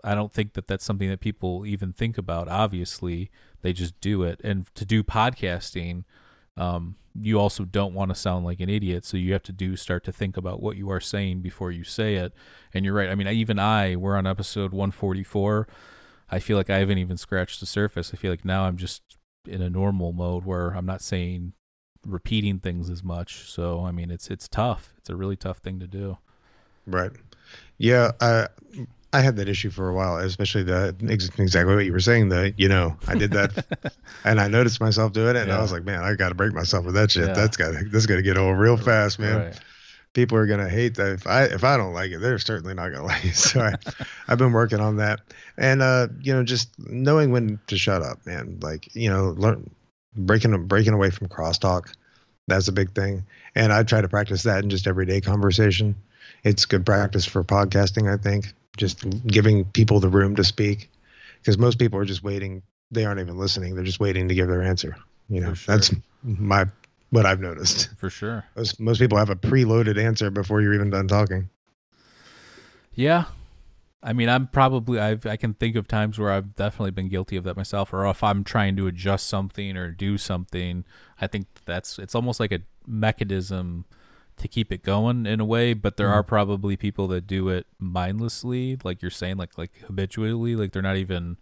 I 0.06 0.14
don't 0.14 0.32
think 0.32 0.54
that 0.54 0.68
that's 0.68 0.86
something 0.86 1.10
that 1.10 1.20
people 1.20 1.66
even 1.66 1.92
think 1.92 2.18
about. 2.18 2.48
Obviously, 2.48 3.32
they 3.64 3.74
just 3.74 4.00
do 4.00 4.22
it. 4.22 4.40
And 4.44 4.68
to 4.76 4.86
do 4.86 5.04
podcasting, 5.04 6.04
um, 6.56 6.96
you 7.20 7.40
also 7.40 7.66
don't 7.66 7.94
want 7.94 8.12
to 8.12 8.16
sound 8.16 8.46
like 8.46 8.60
an 8.60 8.70
idiot, 8.70 9.04
so 9.04 9.18
you 9.18 9.34
have 9.34 9.44
to 9.44 9.52
do 9.52 9.76
start 9.76 10.04
to 10.04 10.12
think 10.12 10.38
about 10.38 10.62
what 10.62 10.78
you 10.78 10.92
are 10.92 11.00
saying 11.00 11.42
before 11.42 11.72
you 11.72 11.84
say 11.84 12.16
it. 12.16 12.34
And 12.74 12.86
you're 12.86 12.94
right. 12.94 13.10
I 13.10 13.16
mean, 13.16 13.28
even 13.28 13.58
I, 13.58 13.96
we're 13.96 14.16
on 14.16 14.28
episode 14.28 14.72
144. 14.72 15.68
I 16.30 16.40
feel 16.40 16.56
like 16.56 16.70
I 16.70 16.78
haven't 16.78 17.00
even 17.00 17.18
scratched 17.18 17.60
the 17.60 17.66
surface. 17.66 18.12
I 18.14 18.18
feel 18.18 18.32
like 18.32 18.46
now 18.46 18.66
I'm 18.66 18.78
just 18.78 19.02
in 19.48 19.62
a 19.62 19.70
normal 19.70 20.14
mode 20.14 20.46
where 20.46 20.72
I'm 20.72 20.86
not 20.86 21.02
saying 21.02 21.54
repeating 22.06 22.60
things 22.60 22.90
as 22.90 23.04
much. 23.04 23.50
So 23.50 23.86
I 23.86 23.92
mean, 23.92 24.12
it's 24.12 24.30
it's 24.30 24.48
tough. 24.48 24.94
It's 24.98 25.10
a 25.10 25.16
really 25.16 25.36
tough 25.36 25.58
thing 25.60 25.80
to 25.80 25.88
do. 25.88 26.20
Right. 26.86 27.12
Yeah, 27.78 28.12
I 28.22 28.48
I 29.16 29.22
had 29.22 29.38
that 29.38 29.48
issue 29.48 29.70
for 29.70 29.88
a 29.88 29.94
while, 29.94 30.18
especially 30.18 30.64
the 30.64 30.94
exactly 31.08 31.74
what 31.74 31.86
you 31.86 31.94
were 31.94 32.02
saying. 32.02 32.28
The 32.30 32.54
you 32.58 32.68
know 32.68 32.98
I 33.08 33.16
did 33.16 33.32
that, 33.32 33.66
and 34.26 34.42
I 34.42 34.50
noticed 34.50 34.82
myself 34.82 35.14
doing 35.14 35.38
it, 35.38 35.44
and 35.44 35.48
Yeah. 35.48 35.58
I 35.58 35.62
was 35.62 35.72
like, 35.72 35.86
man, 35.86 36.04
I 36.04 36.16
got 36.16 36.30
to 36.30 36.36
break 36.36 36.54
myself 36.54 36.84
with 36.86 36.96
that 36.96 37.12
shit. 37.12 37.28
Yeah. 37.28 37.34
That's 37.34 37.56
got 37.56 37.74
that's 37.92 38.06
got 38.06 38.16
to 38.18 38.22
get 38.22 38.38
old 38.38 38.58
real 38.60 38.76
fast, 38.76 39.18
man. 39.18 39.38
Right. 39.38 39.60
People 40.14 40.38
are 40.38 40.46
gonna 40.46 40.68
hate 40.68 40.96
that. 40.96 41.14
If 41.14 41.28
I 41.28 41.44
if 41.46 41.64
I 41.64 41.78
don't 41.78 41.94
like 41.94 42.12
it, 42.12 42.20
they're 42.20 42.40
certainly 42.40 42.74
not 42.74 42.90
gonna 42.90 43.06
like 43.14 43.24
it. 43.24 43.36
So 43.36 43.62
I, 43.62 43.76
I've 44.28 44.38
been 44.38 44.52
working 44.52 44.82
on 44.82 44.98
that, 44.98 45.22
and 45.58 45.82
uh, 45.82 46.08
you 46.20 46.34
know, 46.34 46.44
just 46.44 46.78
knowing 46.78 47.32
when 47.32 47.58
to 47.68 47.78
shut 47.78 48.02
up, 48.02 48.26
man. 48.26 48.60
Like 48.62 48.94
you 48.96 49.10
know, 49.10 49.30
learn 49.38 49.70
breaking 50.14 50.68
breaking 50.68 50.94
away 50.94 51.10
from 51.10 51.30
crosstalk. 51.30 51.94
That's 52.48 52.68
a 52.68 52.74
big 52.74 52.94
thing, 52.94 53.26
and 53.56 53.72
I 53.72 53.84
try 53.84 54.02
to 54.02 54.10
practice 54.10 54.44
that 54.44 54.62
in 54.64 54.70
just 54.70 54.88
everyday 54.88 55.22
conversation. 55.22 55.96
It's 56.44 56.66
good 56.66 56.86
practice 56.86 57.26
for 57.26 57.44
podcasting, 57.44 58.14
I 58.14 58.22
think. 58.22 58.54
Just 58.78 59.06
giving 59.28 59.66
people 59.66 60.00
the 60.00 60.10
room 60.10 60.36
to 60.36 60.44
speak, 60.44 60.90
because 61.42 61.58
most 61.58 61.80
people 61.80 62.00
are 62.00 62.06
just 62.06 62.24
waiting. 62.24 62.62
They 62.92 63.06
aren't 63.06 63.20
even 63.20 63.38
listening. 63.38 63.76
They're 63.76 63.84
just 63.84 64.00
waiting 64.00 64.28
to 64.28 64.36
give 64.36 64.48
their 64.48 64.62
answer. 64.62 64.98
You 65.30 65.42
know, 65.42 65.54
sure. 65.54 65.76
that's 65.76 65.94
my 66.24 66.68
what 67.10 67.26
I've 67.26 67.40
noticed. 67.40 67.90
For 67.98 68.10
sure. 68.10 68.46
Most 68.56 68.80
most 68.80 69.00
people 69.00 69.18
have 69.18 69.30
a 69.30 69.36
preloaded 69.36 69.98
answer 69.98 70.30
before 70.30 70.62
you're 70.62 70.74
even 70.74 70.90
done 70.90 71.08
talking. 71.08 71.50
Yeah. 72.94 73.26
I 74.04 74.14
mean, 74.14 74.30
I'm 74.30 74.48
probably 74.48 75.00
I've 75.00 75.26
I 75.26 75.36
can 75.36 75.54
think 75.54 75.76
of 75.76 75.88
times 75.88 76.20
where 76.20 76.32
I've 76.32 76.56
definitely 76.56 76.92
been 76.92 77.10
guilty 77.10 77.38
of 77.38 77.44
that 77.46 77.58
myself 77.58 77.92
or 77.92 78.06
if 78.06 78.24
I'm 78.24 78.44
trying 78.44 78.76
to 78.76 78.88
adjust 78.88 79.28
something 79.28 79.76
or 79.76 79.92
do 79.92 80.18
something, 80.18 80.86
I 81.20 81.28
think 81.28 81.48
that's 81.66 81.98
it's 81.98 82.14
almost 82.14 82.40
like 82.40 82.52
a 82.52 82.60
mechanism 82.86 83.86
to 84.38 84.48
keep 84.48 84.72
it 84.72 84.84
going 84.84 85.26
in 85.26 85.40
a 85.40 85.46
way, 85.46 85.74
but 85.74 85.98
there 85.98 86.08
Mhm. 86.08 86.14
are 86.14 86.24
probably 86.24 86.76
people 86.76 87.08
that 87.08 87.26
do 87.26 87.50
it 87.50 87.68
mindlessly, 87.80 88.78
like 88.84 89.02
you're 89.02 89.12
saying 89.12 89.38
like 89.38 89.58
like 89.58 89.72
habitually, 89.88 90.56
like 90.56 90.72
they're 90.72 90.82
not 90.82 90.98
even 90.98 91.38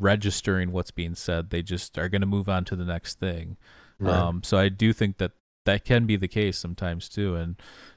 registering 0.00 0.72
what's 0.72 0.90
being 0.90 1.14
said. 1.14 1.50
They 1.50 1.62
just 1.62 1.96
are 1.98 2.08
going 2.08 2.20
to 2.22 2.26
move 2.26 2.48
on 2.48 2.64
to 2.66 2.76
the 2.76 2.84
next 2.84 3.18
thing. 3.20 3.56
Right. 3.98 4.14
Um, 4.16 4.42
so 4.42 4.58
I 4.58 4.68
do 4.68 4.92
think 4.92 5.18
that 5.18 5.32
that 5.64 5.84
can 5.84 6.06
be 6.06 6.16
the 6.16 6.28
case 6.28 6.56
sometimes 6.58 7.08
too, 7.08 7.34
and 7.36 7.56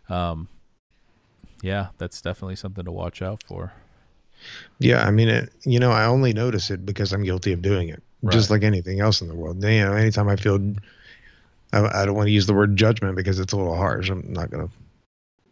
um, 0.09 0.47
yeah, 1.61 1.87
that's 1.97 2.21
definitely 2.21 2.55
something 2.55 2.85
to 2.85 2.91
watch 2.91 3.21
out 3.21 3.43
for. 3.43 3.73
Yeah, 4.79 5.05
I 5.05 5.11
mean, 5.11 5.29
it, 5.29 5.51
you 5.63 5.79
know, 5.79 5.91
I 5.91 6.05
only 6.05 6.33
notice 6.33 6.71
it 6.71 6.85
because 6.85 7.13
I'm 7.13 7.23
guilty 7.23 7.53
of 7.53 7.61
doing 7.61 7.89
it, 7.89 8.01
just 8.29 8.49
like 8.49 8.63
anything 8.63 8.99
else 8.99 9.21
in 9.21 9.27
the 9.27 9.35
world. 9.35 9.63
You 9.63 9.81
know, 9.85 9.93
anytime 9.93 10.27
I 10.27 10.35
feel, 10.35 10.59
I, 11.73 12.01
I 12.01 12.05
don't 12.05 12.15
want 12.15 12.27
to 12.27 12.31
use 12.31 12.45
the 12.45 12.53
word 12.53 12.75
judgment 12.75 13.15
because 13.15 13.39
it's 13.39 13.53
a 13.53 13.57
little 13.57 13.75
harsh. 13.75 14.09
I'm 14.09 14.31
not 14.33 14.49
gonna 14.49 14.69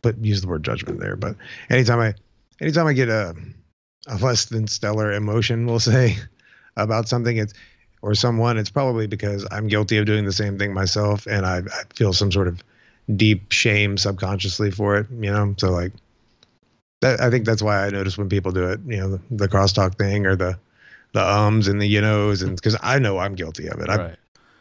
put 0.01 0.17
use 0.17 0.41
the 0.41 0.47
word 0.47 0.63
judgment 0.63 0.99
there, 0.99 1.15
but 1.15 1.35
anytime 1.69 1.99
I, 1.99 2.13
anytime 2.61 2.87
I 2.87 2.93
get 2.93 3.09
a, 3.09 3.35
a 4.07 4.17
less 4.17 4.45
than 4.45 4.67
stellar 4.67 5.11
emotion, 5.11 5.65
we'll 5.65 5.79
say, 5.79 6.17
about 6.77 7.07
something, 7.07 7.37
it's 7.37 7.53
or 8.01 8.15
someone, 8.15 8.57
it's 8.57 8.69
probably 8.69 9.07
because 9.07 9.45
I'm 9.51 9.67
guilty 9.67 9.97
of 9.97 10.05
doing 10.05 10.25
the 10.25 10.31
same 10.31 10.57
thing 10.57 10.73
myself, 10.73 11.25
and 11.25 11.45
I, 11.45 11.57
I 11.57 11.83
feel 11.93 12.13
some 12.13 12.31
sort 12.31 12.47
of 12.47 12.63
deep 13.13 13.51
shame 13.51 13.97
subconsciously 13.97 14.71
for 14.71 14.97
it. 14.97 15.07
You 15.11 15.31
know, 15.31 15.55
so 15.57 15.71
like 15.71 15.93
that 17.01 17.21
I 17.21 17.29
think 17.29 17.45
that's 17.45 17.61
why 17.61 17.85
I 17.85 17.89
notice 17.89 18.17
when 18.17 18.29
people 18.29 18.51
do 18.51 18.69
it, 18.69 18.79
you 18.85 18.97
know, 18.97 19.09
the, 19.09 19.21
the 19.31 19.47
crosstalk 19.47 19.97
thing 19.97 20.25
or 20.25 20.35
the 20.35 20.57
the 21.11 21.25
ums 21.25 21.67
and 21.67 21.81
the 21.81 21.87
you 21.87 22.01
knows 22.01 22.41
and 22.41 22.55
because 22.55 22.77
I 22.81 22.99
know 22.99 23.17
I'm 23.17 23.35
guilty 23.35 23.67
of 23.67 23.79
it. 23.79 23.87
Right. 23.87 24.15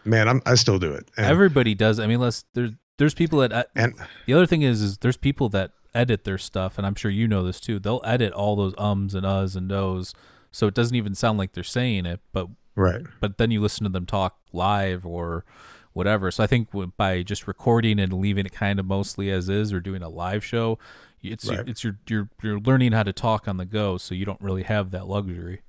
Man, 0.09 0.29
I'm 0.29 0.43
I 0.47 0.55
still 0.55 0.79
do 0.79 0.93
it. 0.93 1.09
And, 1.17 1.27
Everybody 1.27 1.75
does. 1.75 2.01
I 2.01 2.07
mean, 2.07 2.21
let's 2.21 2.45
there's 2.55 2.71
there's 2.99 3.15
people 3.15 3.39
that 3.41 3.53
uh, 3.53 3.65
and 3.75 3.95
the 4.27 4.35
other 4.35 4.47
thing 4.47 4.63
is 4.63 4.83
is 4.83 4.99
there's 4.99 5.17
people 5.17 5.49
that 5.51 5.73
edit 5.95 6.25
their 6.25 6.39
stuff, 6.39 6.79
and 6.79 6.87
I'm 6.87 6.95
sure 6.95 7.11
you 7.11 7.29
know 7.29 7.43
this 7.43 7.61
too. 7.61 7.79
They'll 7.79 8.03
edit 8.05 8.33
all 8.33 8.57
those 8.57 8.75
ums 8.79 9.15
and 9.15 9.25
uhs 9.25 9.57
and 9.57 9.69
nos, 9.69 10.15
so 10.51 10.67
it 10.67 10.75
doesn't 10.75 10.97
even 10.97 11.15
sound 11.15 11.39
like 11.39 11.53
they're 11.53 11.65
saying 11.65 12.07
it, 12.07 12.21
but 12.33 12.49
right. 12.75 13.03
but 13.21 13.39
then 13.39 13.51
you 13.51 13.61
listen 13.61 13.85
to 13.85 13.91
them 13.91 14.07
talk 14.07 14.39
live 14.53 15.07
or 15.07 15.45
whatever. 15.93 16.31
So 16.31 16.45
I 16.45 16.47
think 16.47 16.69
by 16.97 17.23
just 17.23 17.47
recording 17.47 17.99
and 17.99 18.13
leaving 18.13 18.47
it 18.47 18.53
kind 18.53 18.79
of 18.79 18.87
mostly 18.87 19.31
as 19.31 19.49
is, 19.49 19.73
or 19.73 19.81
doing 19.81 20.03
a 20.03 20.09
live 20.09 20.45
show, 20.45 20.79
it's 21.23 21.49
Right. 21.49 21.69
it's 21.69 21.85
your 21.85 21.99
you're 22.09 22.29
you're 22.43 22.61
learning 22.61 22.93
how 22.93 23.03
to 23.03 23.13
talk 23.13 23.49
on 23.49 23.57
the 23.57 23.65
go, 23.65 23.97
so 23.99 24.15
you 24.15 24.25
don't 24.25 24.41
really 24.41 24.63
have 24.65 24.91
that 24.91 25.07
luxury. 25.07 25.63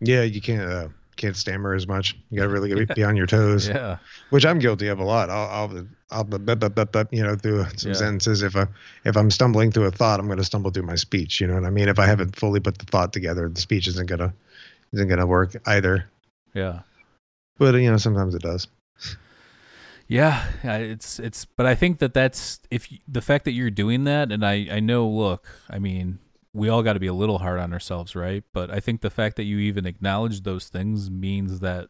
Yeah, 0.00 0.22
you 0.22 0.40
can't 0.40 0.70
uh, 0.70 0.88
can't 1.18 1.36
stammer 1.36 1.74
as 1.74 1.86
much. 1.86 2.16
You 2.30 2.38
gotta 2.38 2.48
really 2.48 2.70
get, 2.86 2.94
be 2.96 3.04
on 3.04 3.14
your 3.16 3.26
toes, 3.26 3.68
Yeah, 3.68 3.98
which 4.30 4.46
I'm 4.46 4.58
guilty 4.58 4.88
of 4.88 4.98
a 4.98 5.04
lot. 5.04 5.28
I'll 5.28 5.48
I'll 5.48 5.86
I'll 6.10 6.24
bu- 6.24 6.38
bu- 6.38 6.56
bu- 6.56 6.70
bu- 6.70 6.86
bu- 6.86 7.04
you 7.16 7.22
know 7.22 7.36
through 7.36 7.66
some 7.76 7.90
Yeah. 7.92 7.98
sentences. 7.98 8.42
If 8.42 8.56
I 8.56 8.66
if 9.04 9.16
I'm 9.16 9.30
stumbling 9.30 9.70
through 9.70 9.84
a 9.86 9.90
thought, 9.90 10.18
I'm 10.20 10.28
gonna 10.28 10.42
stumble 10.44 10.70
through 10.70 10.84
my 10.86 10.94
speech. 10.94 11.40
You 11.40 11.46
know 11.48 11.54
what 11.54 11.64
I 11.64 11.70
mean? 11.70 11.88
If 11.88 11.98
I 11.98 12.06
haven't 12.06 12.34
fully 12.36 12.60
put 12.60 12.78
the 12.78 12.86
thought 12.86 13.12
together, 13.12 13.48
the 13.48 13.60
speech 13.60 13.86
isn't 13.88 14.08
gonna 14.08 14.32
isn't 14.94 15.08
gonna 15.08 15.26
work 15.26 15.54
either. 15.66 16.08
yeah. 16.54 16.80
But 17.58 17.74
you 17.74 17.90
know, 17.90 17.96
sometimes 17.98 18.34
it 18.34 18.42
does. 18.42 18.68
Yeah, 20.06 20.42
yeah, 20.64 20.76
it's 20.78 21.18
it's, 21.18 21.44
but 21.44 21.66
I 21.66 21.74
think 21.74 21.98
that 21.98 22.14
that's 22.14 22.60
if 22.70 22.90
you, 22.90 22.98
the 23.06 23.20
fact 23.20 23.44
that 23.44 23.52
you're 23.52 23.70
doing 23.70 24.04
that, 24.04 24.32
and 24.32 24.46
I 24.46 24.66
I 24.70 24.80
know, 24.80 25.06
look, 25.06 25.46
I 25.68 25.78
mean, 25.78 26.18
we 26.52 26.68
all 26.68 26.82
got 26.82 26.94
to 26.94 27.00
be 27.00 27.06
a 27.06 27.14
little 27.14 27.38
hard 27.38 27.60
on 27.60 27.72
ourselves, 27.72 28.16
right? 28.16 28.42
But 28.52 28.70
I 28.70 28.80
think 28.80 29.00
the 29.00 29.10
fact 29.10 29.36
that 29.36 29.44
you 29.44 29.58
even 29.58 29.86
acknowledge 29.86 30.42
those 30.42 30.68
things 30.68 31.10
means 31.10 31.60
that 31.60 31.88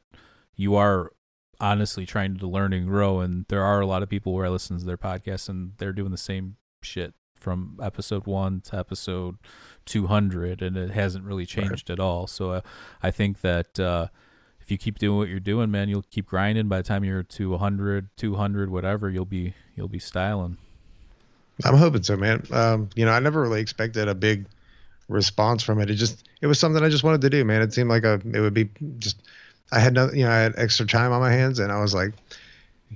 you 0.57 0.75
are 0.75 1.13
honestly 1.61 2.07
trying 2.07 2.37
to 2.39 2.47
learn 2.47 2.73
and 2.73 2.87
grow. 2.89 3.21
And 3.21 3.47
there 3.49 3.63
are 3.65 3.81
a 3.81 3.87
lot 3.87 4.03
of 4.03 4.09
people 4.09 4.33
where 4.33 4.47
I 4.47 4.49
listen 4.49 4.79
to 4.79 4.85
their 4.85 4.99
podcasts, 4.99 5.49
and 5.49 5.73
they're 5.79 5.93
doing 5.93 6.11
the 6.11 6.17
same 6.17 6.57
shit 6.83 7.15
from 7.37 7.79
episode 7.83 8.27
one 8.27 8.61
to 8.63 8.77
episode 8.77 9.37
200, 9.87 10.61
and 10.61 10.77
it 10.77 10.91
hasn't 10.91 11.25
really 11.25 11.47
changed 11.47 11.89
at 11.89 12.01
all. 12.01 12.27
So 12.27 12.51
uh, 12.53 12.61
I 13.03 13.11
think 13.11 13.41
that. 13.41 13.79
uh 13.81 14.09
if 14.61 14.73
you 14.73 14.77
keep 14.77 14.99
doing 14.99 15.17
what 15.17 15.31
you're 15.31 15.41
doing, 15.41 15.71
man, 15.71 15.89
you'll 15.89 16.05
keep 16.11 16.27
grinding. 16.27 16.69
By 16.69 16.77
the 16.77 16.83
time 16.83 17.03
you're 17.03 17.23
to 17.23 17.51
100, 17.53 18.11
200, 18.19 18.69
whatever, 18.69 19.09
you'll 19.09 19.25
be 19.25 19.55
you'll 19.75 19.89
be 19.89 19.99
styling. 19.99 20.59
I'm 21.65 21.77
hoping 21.77 22.03
so, 22.03 22.17
man. 22.17 22.45
Um, 22.53 22.89
you 22.95 23.05
know, 23.05 23.13
I 23.13 23.19
never 23.21 23.41
really 23.43 23.61
expected 23.61 24.09
a 24.09 24.15
big 24.15 24.47
response 25.09 25.63
from 25.63 25.81
it. 25.81 25.91
It 25.91 25.95
just 25.95 26.23
it 26.41 26.47
was 26.47 26.59
something 26.61 26.83
I 26.83 26.89
just 26.89 27.03
wanted 27.05 27.21
to 27.23 27.31
do, 27.31 27.45
man. 27.45 27.63
It 27.63 27.73
seemed 27.73 27.89
like 27.91 28.05
a 28.05 28.21
it 28.33 28.41
would 28.41 28.55
be 28.55 28.69
just 28.99 29.21
I 29.73 29.81
had 29.81 29.95
no, 29.95 30.11
you 30.13 30.25
know, 30.25 30.31
I 30.31 30.39
had 30.39 30.55
extra 30.57 30.87
time 30.87 31.13
on 31.13 31.21
my 31.21 31.33
hands, 31.33 31.59
and 31.59 31.71
I 31.73 31.81
was 31.81 31.95
like, 31.95 32.13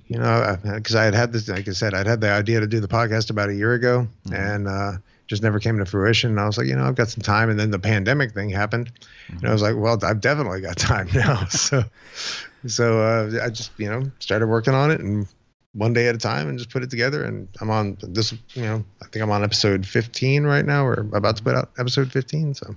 you 0.07 0.19
know, 0.19 0.57
because 0.75 0.95
I 0.95 1.05
had 1.05 1.15
had 1.15 1.33
this, 1.33 1.49
like 1.49 1.69
I 1.69 1.73
said, 1.73 1.93
I'd 1.95 2.07
had 2.07 2.21
the 2.21 2.31
idea 2.31 2.61
to 2.61 2.67
do 2.67 2.81
the 2.81 2.89
podcast 2.89 3.31
about 3.31 3.49
a 3.51 3.55
year 3.55 3.75
ago, 3.75 4.07
Mhm. 4.29 4.35
and 4.55 4.69
uh, 4.69 4.93
just 5.27 5.43
never 5.43 5.59
came 5.59 5.79
to 5.79 5.85
fruition. 5.87 6.31
And 6.31 6.41
I 6.41 6.47
was 6.47 6.57
like, 6.57 6.67
you 6.67 6.77
know, 6.77 6.85
I've 6.85 6.95
got 6.95 7.09
some 7.09 7.23
time, 7.23 7.51
and 7.51 7.59
then 7.59 7.71
the 7.71 7.79
pandemic 7.79 8.33
thing 8.33 8.49
happened, 8.51 8.91
and 9.29 9.45
I 9.47 9.53
was 9.53 9.61
like, 9.63 9.75
well, 9.77 9.99
I've 10.03 10.21
definitely 10.21 10.61
got 10.61 10.77
time 10.77 11.09
now. 11.15 11.45
so, 11.47 11.85
so 12.67 13.01
uh, 13.03 13.45
I 13.45 13.51
just 13.51 13.73
you 13.77 13.91
know 13.91 14.11
started 14.21 14.47
working 14.47 14.73
on 14.75 14.91
it 14.93 15.01
and 15.01 15.27
one 15.75 15.93
day 15.93 16.07
at 16.09 16.15
a 16.15 16.19
time 16.19 16.49
and 16.49 16.59
just 16.59 16.71
put 16.71 16.83
it 16.83 16.91
together. 16.91 17.25
And 17.25 17.49
I'm 17.61 17.71
on 17.71 17.97
this, 18.03 18.33
you 18.55 18.63
know, 18.63 18.85
I 19.03 19.07
think 19.07 19.23
I'm 19.23 19.31
on 19.31 19.43
episode 19.43 19.87
15 19.87 20.45
right 20.45 20.65
now. 20.67 20.85
We're 20.85 21.01
about 21.17 21.37
to 21.39 21.43
put 21.43 21.55
out 21.55 21.71
episode 21.79 22.13
15. 22.13 22.55
So 22.55 22.75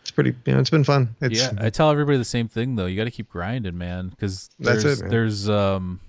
it's 0.00 0.10
pretty, 0.10 0.34
you 0.46 0.54
know, 0.54 0.60
it's 0.60 0.70
been 0.70 0.84
fun. 0.84 1.14
It's, 1.20 1.38
yeah, 1.40 1.52
I 1.58 1.70
tell 1.70 1.90
everybody 1.90 2.18
the 2.18 2.24
same 2.24 2.48
thing 2.48 2.76
though. 2.76 2.86
You 2.86 2.96
got 2.96 3.04
to 3.04 3.10
keep 3.10 3.28
grinding, 3.28 3.76
man, 3.76 4.08
because 4.08 4.50
That's 4.58 4.82
there's 4.82 4.98
it, 5.00 5.02
man. 5.02 5.10
there's 5.10 5.48
um 5.48 6.00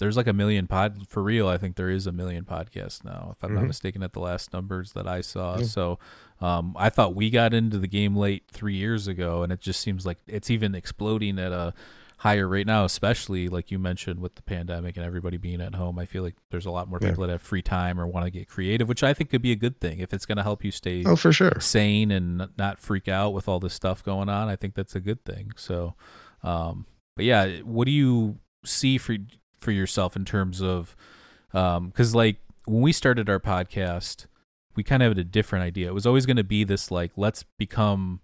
there's 0.00 0.16
like 0.16 0.26
a 0.28 0.32
million 0.32 0.66
pod 0.66 1.06
for 1.08 1.22
real. 1.22 1.46
I 1.46 1.58
think 1.58 1.76
there 1.76 1.90
is 1.90 2.06
a 2.06 2.12
million 2.12 2.44
podcasts 2.44 3.04
now, 3.04 3.34
if 3.36 3.44
I'm 3.44 3.54
not 3.54 3.64
Mhm. 3.64 3.68
mistaken, 3.68 4.02
at 4.02 4.14
the 4.14 4.20
last 4.20 4.50
numbers 4.52 4.92
that 4.92 5.06
I 5.06 5.20
saw. 5.20 5.60
So, 5.60 5.98
um, 6.40 6.74
I 6.78 6.88
thought 6.88 7.14
we 7.14 7.28
got 7.28 7.52
into 7.52 7.76
the 7.76 7.86
game 7.86 8.16
late 8.16 8.44
three 8.50 8.76
years 8.76 9.06
ago, 9.08 9.42
and 9.42 9.52
it 9.52 9.60
just 9.60 9.78
seems 9.80 10.06
like 10.06 10.16
it's 10.26 10.48
even 10.48 10.74
exploding 10.74 11.38
at 11.38 11.52
a 11.52 11.74
higher 12.20 12.46
right 12.46 12.66
now, 12.66 12.84
especially 12.84 13.48
like 13.48 13.70
you 13.70 13.78
mentioned 13.78 14.20
with 14.20 14.34
the 14.34 14.42
pandemic 14.42 14.94
and 14.98 15.06
everybody 15.06 15.38
being 15.38 15.58
at 15.62 15.74
home. 15.74 15.98
I 15.98 16.04
feel 16.04 16.22
like 16.22 16.34
there's 16.50 16.66
a 16.66 16.70
lot 16.70 16.86
more 16.86 16.98
Yeah. 17.00 17.08
people 17.08 17.26
that 17.26 17.32
have 17.32 17.40
free 17.40 17.62
time 17.62 17.98
or 17.98 18.06
want 18.06 18.26
to 18.26 18.30
get 18.30 18.46
creative, 18.46 18.88
which 18.90 19.02
I 19.02 19.14
think 19.14 19.30
could 19.30 19.40
be 19.40 19.52
a 19.52 19.56
good 19.56 19.80
thing 19.80 20.00
if 20.00 20.12
it's 20.12 20.26
going 20.26 20.36
to 20.36 20.42
help 20.42 20.62
you 20.62 20.70
stay 20.70 21.02
oh, 21.06 21.16
for 21.16 21.32
sure. 21.32 21.58
sane 21.60 22.10
and 22.10 22.50
not 22.58 22.78
freak 22.78 23.08
out 23.08 23.30
with 23.32 23.48
all 23.48 23.58
this 23.58 23.72
stuff 23.72 24.04
going 24.04 24.28
on. 24.28 24.50
I 24.50 24.56
think 24.56 24.74
that's 24.74 24.94
a 24.94 25.00
good 25.00 25.24
thing. 25.24 25.52
So, 25.56 25.94
um, 26.42 26.84
but 27.16 27.24
yeah, 27.24 27.60
what 27.60 27.86
do 27.86 27.90
you 27.90 28.38
see 28.66 28.98
for 28.98 29.16
for 29.60 29.70
yourself 29.70 30.14
in 30.14 30.26
terms 30.26 30.60
of 30.60 30.94
because 31.52 32.14
like 32.14 32.36
when 32.66 32.82
we 32.82 32.92
started 32.92 33.30
our 33.30 33.40
podcast, 33.40 34.26
we 34.76 34.82
kind 34.82 35.02
of 35.02 35.10
had 35.12 35.18
a 35.18 35.24
different 35.24 35.64
idea. 35.64 35.88
It 35.88 35.94
was 35.94 36.04
always 36.06 36.26
going 36.26 36.36
to 36.36 36.44
be 36.44 36.64
this 36.64 36.90
like 36.90 37.12
let's 37.16 37.44
become 37.58 38.20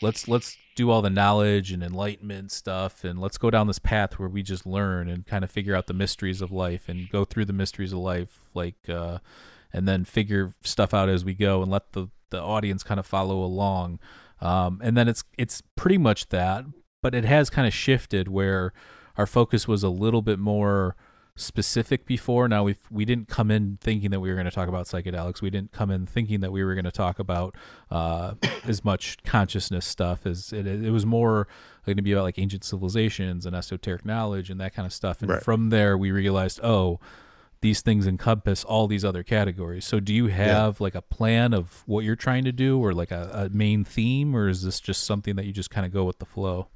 let's 0.00 0.26
let's 0.26 0.56
do 0.74 0.90
all 0.90 1.02
the 1.02 1.10
knowledge 1.10 1.70
and 1.70 1.82
enlightenment 1.82 2.50
stuff 2.50 3.04
and 3.04 3.20
let's 3.20 3.38
go 3.38 3.50
down 3.50 3.66
this 3.66 3.78
path 3.78 4.18
where 4.18 4.28
we 4.28 4.42
just 4.42 4.66
learn 4.66 5.08
and 5.08 5.26
kind 5.26 5.44
of 5.44 5.50
figure 5.50 5.74
out 5.74 5.86
the 5.86 5.94
mysteries 5.94 6.40
of 6.40 6.50
life 6.50 6.88
and 6.88 7.10
go 7.10 7.24
through 7.24 7.44
the 7.44 7.52
mysteries 7.52 7.92
of 7.92 7.98
life 7.98 8.48
like 8.54 8.88
uh 8.88 9.18
and 9.72 9.86
then 9.86 10.04
figure 10.04 10.52
stuff 10.62 10.94
out 10.94 11.08
as 11.08 11.24
we 11.24 11.34
go 11.34 11.62
and 11.62 11.70
let 11.70 11.92
the 11.92 12.08
the 12.30 12.40
audience 12.40 12.82
kind 12.82 12.98
of 12.98 13.06
follow 13.06 13.42
along. 13.42 13.98
Um 14.40 14.80
and 14.82 14.96
then 14.96 15.08
it's 15.08 15.24
it's 15.36 15.62
pretty 15.76 15.98
much 15.98 16.28
that 16.30 16.64
but 17.02 17.14
it 17.14 17.24
has 17.24 17.50
kind 17.50 17.66
of 17.66 17.74
shifted 17.74 18.28
where 18.28 18.72
our 19.16 19.26
focus 19.26 19.68
was 19.68 19.82
a 19.82 19.90
little 19.90 20.22
bit 20.22 20.38
more 20.38 20.96
specific 21.34 22.04
before. 22.04 22.46
Now 22.48 22.64
we 22.64 22.76
we 22.90 23.04
didn't 23.04 23.28
come 23.28 23.50
in 23.50 23.78
thinking 23.80 24.10
that 24.10 24.20
we 24.20 24.28
were 24.28 24.34
going 24.34 24.44
to 24.44 24.50
talk 24.50 24.68
about 24.68 24.86
psychedelics 24.86 25.40
we 25.40 25.50
didn't 25.50 25.72
come 25.72 25.90
in 25.90 26.06
thinking 26.06 26.40
that 26.40 26.52
we 26.52 26.62
were 26.62 26.74
going 26.74 26.84
to 26.84 26.90
talk 26.90 27.18
about 27.18 27.54
uh, 27.90 28.34
as 28.64 28.84
much 28.84 29.16
consciousness 29.24 29.86
stuff 29.86 30.26
as 30.26 30.52
it, 30.52 30.66
it 30.66 30.90
was 30.90 31.06
more 31.06 31.48
going 31.86 31.96
to 31.96 32.02
be 32.02 32.12
about 32.12 32.24
like 32.24 32.38
ancient 32.38 32.64
civilizations 32.64 33.46
and 33.46 33.56
esoteric 33.56 34.04
knowledge 34.04 34.50
and 34.50 34.60
that 34.60 34.74
kind 34.74 34.86
of 34.86 34.92
stuff. 34.92 35.22
And 35.22 35.30
Right. 35.30 35.42
from 35.42 35.70
there 35.70 35.96
we 35.96 36.10
realized 36.10 36.60
oh 36.62 37.00
these 37.62 37.80
things 37.80 38.08
encompass 38.08 38.64
all 38.64 38.88
these 38.88 39.04
other 39.04 39.22
categories. 39.22 39.84
So 39.84 40.00
do 40.00 40.12
you 40.12 40.26
have 40.26 40.80
like 40.80 40.96
a 40.96 41.02
plan 41.02 41.54
of 41.54 41.84
what 41.86 42.04
you're 42.04 42.16
trying 42.16 42.42
to 42.44 42.50
do 42.52 42.78
or 42.84 42.92
like 42.92 43.12
a, 43.12 43.48
a 43.50 43.56
main 43.56 43.84
theme 43.84 44.34
or 44.34 44.48
is 44.48 44.64
this 44.64 44.80
just 44.80 45.04
something 45.04 45.36
that 45.36 45.46
you 45.46 45.52
just 45.52 45.70
kind 45.70 45.86
of 45.86 45.92
go 45.92 46.04
with 46.04 46.18
the 46.18 46.26
flow 46.26 46.66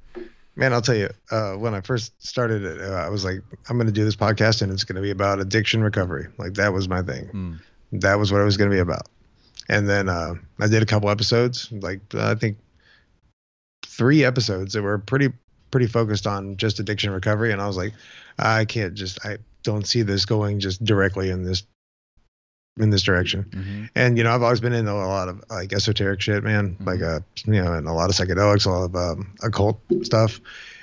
Man, 0.57 0.73
I'll 0.73 0.81
tell 0.81 0.95
you, 0.95 1.09
uh, 1.29 1.53
when 1.53 1.75
I 1.75 1.81
first 1.81 2.11
started 2.25 2.63
it, 2.63 2.81
uh, 2.81 2.95
I 2.95 3.09
was 3.09 3.23
like, 3.23 3.41
I'm 3.69 3.77
going 3.77 3.85
to 3.85 3.93
do 3.93 4.03
this 4.03 4.15
podcast 4.15 4.63
and 4.63 4.71
it's 4.71 4.83
going 4.83 4.95
to 4.95 5.03
be 5.03 5.11
about 5.11 5.39
addiction 5.39 5.83
recovery. 5.83 6.27
Like 6.39 6.55
that 6.55 6.73
was 6.73 6.89
my 6.89 7.03
thing. 7.03 7.29
Mm. 7.31 8.01
That 8.01 8.15
was 8.15 8.31
what 8.31 8.41
it 8.41 8.45
was 8.45 8.57
going 8.57 8.71
to 8.71 8.75
be 8.75 8.79
about. 8.79 9.07
And 9.69 9.87
then 9.87 10.09
uh, 10.09 10.33
I 10.59 10.67
did 10.67 10.81
a 10.81 10.85
couple 10.87 11.11
episodes, 11.11 11.71
like 11.71 11.99
I 12.15 12.33
think 12.33 12.57
three 13.85 14.23
episodes 14.23 14.73
that 14.73 14.81
were 14.81 14.97
pretty 14.97 15.29
pretty 15.69 15.87
focused 15.87 16.25
on 16.25 16.57
just 16.57 16.79
addiction 16.79 17.11
recovery, 17.11 17.51
and 17.51 17.61
I 17.61 17.67
was 17.67 17.77
like, 17.77 17.93
I 18.39 18.65
can't 18.65 18.93
just 18.93 19.25
I 19.25 19.37
don't 19.63 19.85
see 19.85 20.01
this 20.01 20.25
going 20.25 20.59
just 20.59 20.83
directly 20.83 21.29
in 21.29 21.43
this 21.43 21.63
in 22.77 22.89
this 22.89 23.03
direction. 23.03 23.45
Mm-hmm. 23.49 23.85
And 23.95 24.17
you 24.17 24.23
know, 24.23 24.31
I've 24.31 24.43
always 24.43 24.59
been 24.59 24.73
into 24.73 24.91
a 24.91 24.93
lot 24.93 25.27
of 25.29 25.43
like 25.49 25.73
esoteric 25.73 26.21
shit, 26.21 26.43
man. 26.43 26.75
Mm-hmm. 26.75 26.83
Like 26.83 27.01
uh, 27.01 27.19
you 27.45 27.63
know, 27.63 27.73
and 27.73 27.87
a 27.87 27.93
lot 27.93 28.09
of 28.09 28.15
psychedelics, 28.15 28.65
a 28.65 28.69
lot 28.69 28.83
of 28.83 28.95
um, 28.95 29.35
occult 29.43 29.79
stuff. 30.03 30.39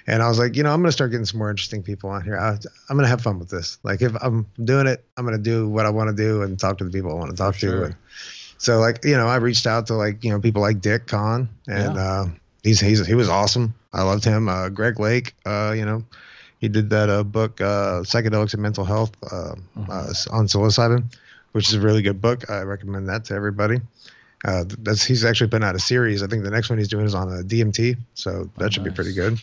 And 0.07 0.23
I 0.23 0.29
was 0.29 0.39
like, 0.39 0.55
you 0.57 0.63
know, 0.63 0.71
I'm 0.71 0.81
gonna 0.81 0.93
start 0.93 1.11
getting 1.13 1.25
some 1.25 1.39
more 1.39 1.51
interesting 1.51 1.83
people 1.83 2.11
on 2.11 2.23
here. 2.23 2.39
I, 2.39 2.59
I'm 2.91 2.97
gonna 2.97 3.09
have 3.09 3.23
fun 3.23 3.39
with 3.39 3.49
this. 3.49 3.79
Like, 3.83 4.03
if 4.03 4.13
I'm 4.21 4.47
doing 4.63 4.87
it, 4.87 5.05
I'm 5.17 5.25
gonna 5.25 5.39
do 5.39 5.69
what 5.69 5.87
I 5.87 5.91
want 5.91 6.11
to 6.11 6.17
do 6.17 6.43
and 6.43 6.59
talk 6.59 6.79
to 6.79 6.85
the 6.85 6.91
people 6.91 7.11
I 7.11 7.15
want 7.15 7.31
to 7.31 7.37
talk 7.37 7.55
sure. 7.55 7.81
to. 7.81 7.85
And 7.87 7.95
so, 8.59 8.79
like, 8.81 9.05
you 9.05 9.17
know, 9.17 9.27
I 9.27 9.37
reached 9.37 9.67
out 9.67 9.87
to 9.87 9.95
like 9.95 10.23
you 10.23 10.31
know 10.31 10.41
people 10.41 10.61
like 10.61 10.81
Dick 10.81 11.07
Kahn, 11.07 11.49
and 11.67 11.97
uh, 11.97 12.27
he's 12.63 12.81
he's 12.81 13.07
he 13.07 13.15
was 13.15 13.29
awesome. 13.29 13.75
I 13.93 14.03
loved 14.03 14.25
him. 14.25 14.49
Uh, 14.49 14.69
Greg 14.69 14.99
Lake, 15.01 15.35
uh, 15.47 15.73
you 15.77 15.85
know, 15.87 16.05
he 16.59 16.69
did 16.69 16.91
that 16.91 17.09
uh, 17.09 17.23
book, 17.23 17.61
uh, 17.61 18.01
Psychedelics 18.03 18.55
and 18.55 18.63
Mental 18.63 18.85
Health, 18.85 19.13
uh, 19.31 19.55
Mhm. 19.77 19.89
uh, 19.89 20.37
on 20.37 20.47
psilocybin, 20.47 21.05
which 21.55 21.69
is 21.69 21.75
a 21.75 21.81
really 21.81 22.03
good 22.03 22.21
book. 22.21 22.51
I 22.51 22.63
recommend 22.63 23.09
that 23.09 23.27
to 23.27 23.35
everybody. 23.35 23.81
Uh, 24.45 24.65
that's 24.81 25.05
he's 25.05 25.25
actually 25.25 25.49
putting 25.49 25.65
out 25.65 25.77
a 25.77 25.79
series. 25.79 26.21
I 26.21 26.27
think 26.27 26.43
the 26.43 26.51
next 26.51 26.69
one 26.69 26.79
he's 26.79 26.89
doing 26.89 27.07
is 27.07 27.15
on 27.15 27.29
a 27.29 27.43
DMT, 27.43 27.97
so 28.15 28.51
that 28.59 28.65
Oh, 28.65 28.69
should 28.71 28.83
be 28.83 28.91
pretty 28.91 29.15
good. 29.15 29.41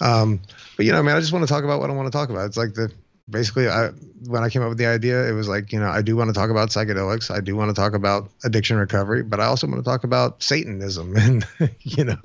Um, 0.00 0.40
but 0.76 0.86
you 0.86 0.92
know, 0.92 1.02
man, 1.04 1.16
I 1.16 1.20
just 1.20 1.32
want 1.32 1.46
to 1.46 1.48
talk 1.48 1.62
about 1.62 1.78
what 1.80 1.88
I 1.88 1.92
want 1.92 2.06
to 2.08 2.10
talk 2.10 2.30
about. 2.30 2.46
It's 2.46 2.56
like 2.56 2.74
the 2.74 2.92
basically, 3.30 3.68
I 3.68 3.90
when 4.26 4.42
I 4.42 4.48
came 4.48 4.62
up 4.62 4.68
with 4.68 4.78
the 4.78 4.86
idea, 4.86 5.26
it 5.28 5.32
was 5.32 5.48
like 5.48 5.72
you 5.72 5.78
know, 5.78 5.88
I 5.88 6.02
do 6.02 6.16
want 6.16 6.28
to 6.28 6.34
talk 6.34 6.50
about 6.50 6.70
psychedelics. 6.70 7.30
I 7.30 7.40
do 7.40 7.54
want 7.54 7.70
to 7.70 7.80
talk 7.80 7.94
about 7.94 8.28
addiction 8.44 8.76
recovery, 8.76 9.22
but 9.22 9.38
I 9.38 9.44
also 9.44 9.68
want 9.68 9.78
to 9.78 9.88
talk 9.88 10.02
about 10.02 10.42
Satanism 10.42 11.16
and 11.16 11.46
you 11.80 12.04
know, 12.04 12.16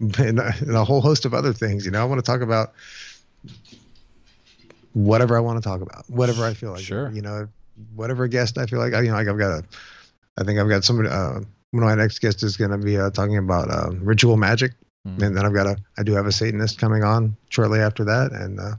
and, 0.00 0.40
and 0.40 0.74
a 0.74 0.84
whole 0.84 1.02
host 1.02 1.26
of 1.26 1.34
other 1.34 1.52
things. 1.52 1.84
You 1.84 1.90
know, 1.90 2.00
I 2.00 2.04
want 2.04 2.18
to 2.18 2.26
talk 2.26 2.40
about 2.40 2.72
whatever 4.92 5.36
I 5.36 5.40
want 5.40 5.62
to 5.62 5.68
talk 5.68 5.82
about, 5.82 6.08
whatever 6.08 6.44
I 6.44 6.54
feel 6.54 6.72
like. 6.72 6.82
Sure. 6.82 7.10
You 7.10 7.22
know, 7.22 7.48
whatever 7.94 8.26
guest 8.28 8.58
I 8.58 8.66
feel 8.66 8.78
like. 8.78 8.94
I, 8.94 9.02
you 9.02 9.08
know, 9.08 9.14
like 9.14 9.28
I've 9.28 9.38
got 9.38 9.50
a, 9.50 9.64
I 10.38 10.44
think 10.44 10.58
I've 10.58 10.68
got 10.68 10.84
somebody. 10.84 11.08
Uh, 11.08 11.40
one 11.72 11.82
of 11.84 11.88
my 11.88 11.94
next 11.94 12.18
guests 12.20 12.42
is 12.42 12.56
going 12.56 12.70
to 12.72 12.78
be 12.78 12.98
uh, 12.98 13.10
talking 13.10 13.36
about 13.36 13.70
uh, 13.70 13.90
ritual 14.00 14.36
magic, 14.36 14.72
Mhm. 15.06 15.22
and 15.22 15.36
then 15.36 15.46
I've 15.46 15.54
got 15.54 15.66
a, 15.66 15.76
I 15.98 16.02
do 16.02 16.12
have 16.14 16.26
a 16.26 16.32
Satanist 16.32 16.78
coming 16.78 17.02
on 17.04 17.36
shortly 17.48 17.78
after 17.80 18.04
that, 18.04 18.32
and 18.32 18.58
uh, 18.60 18.74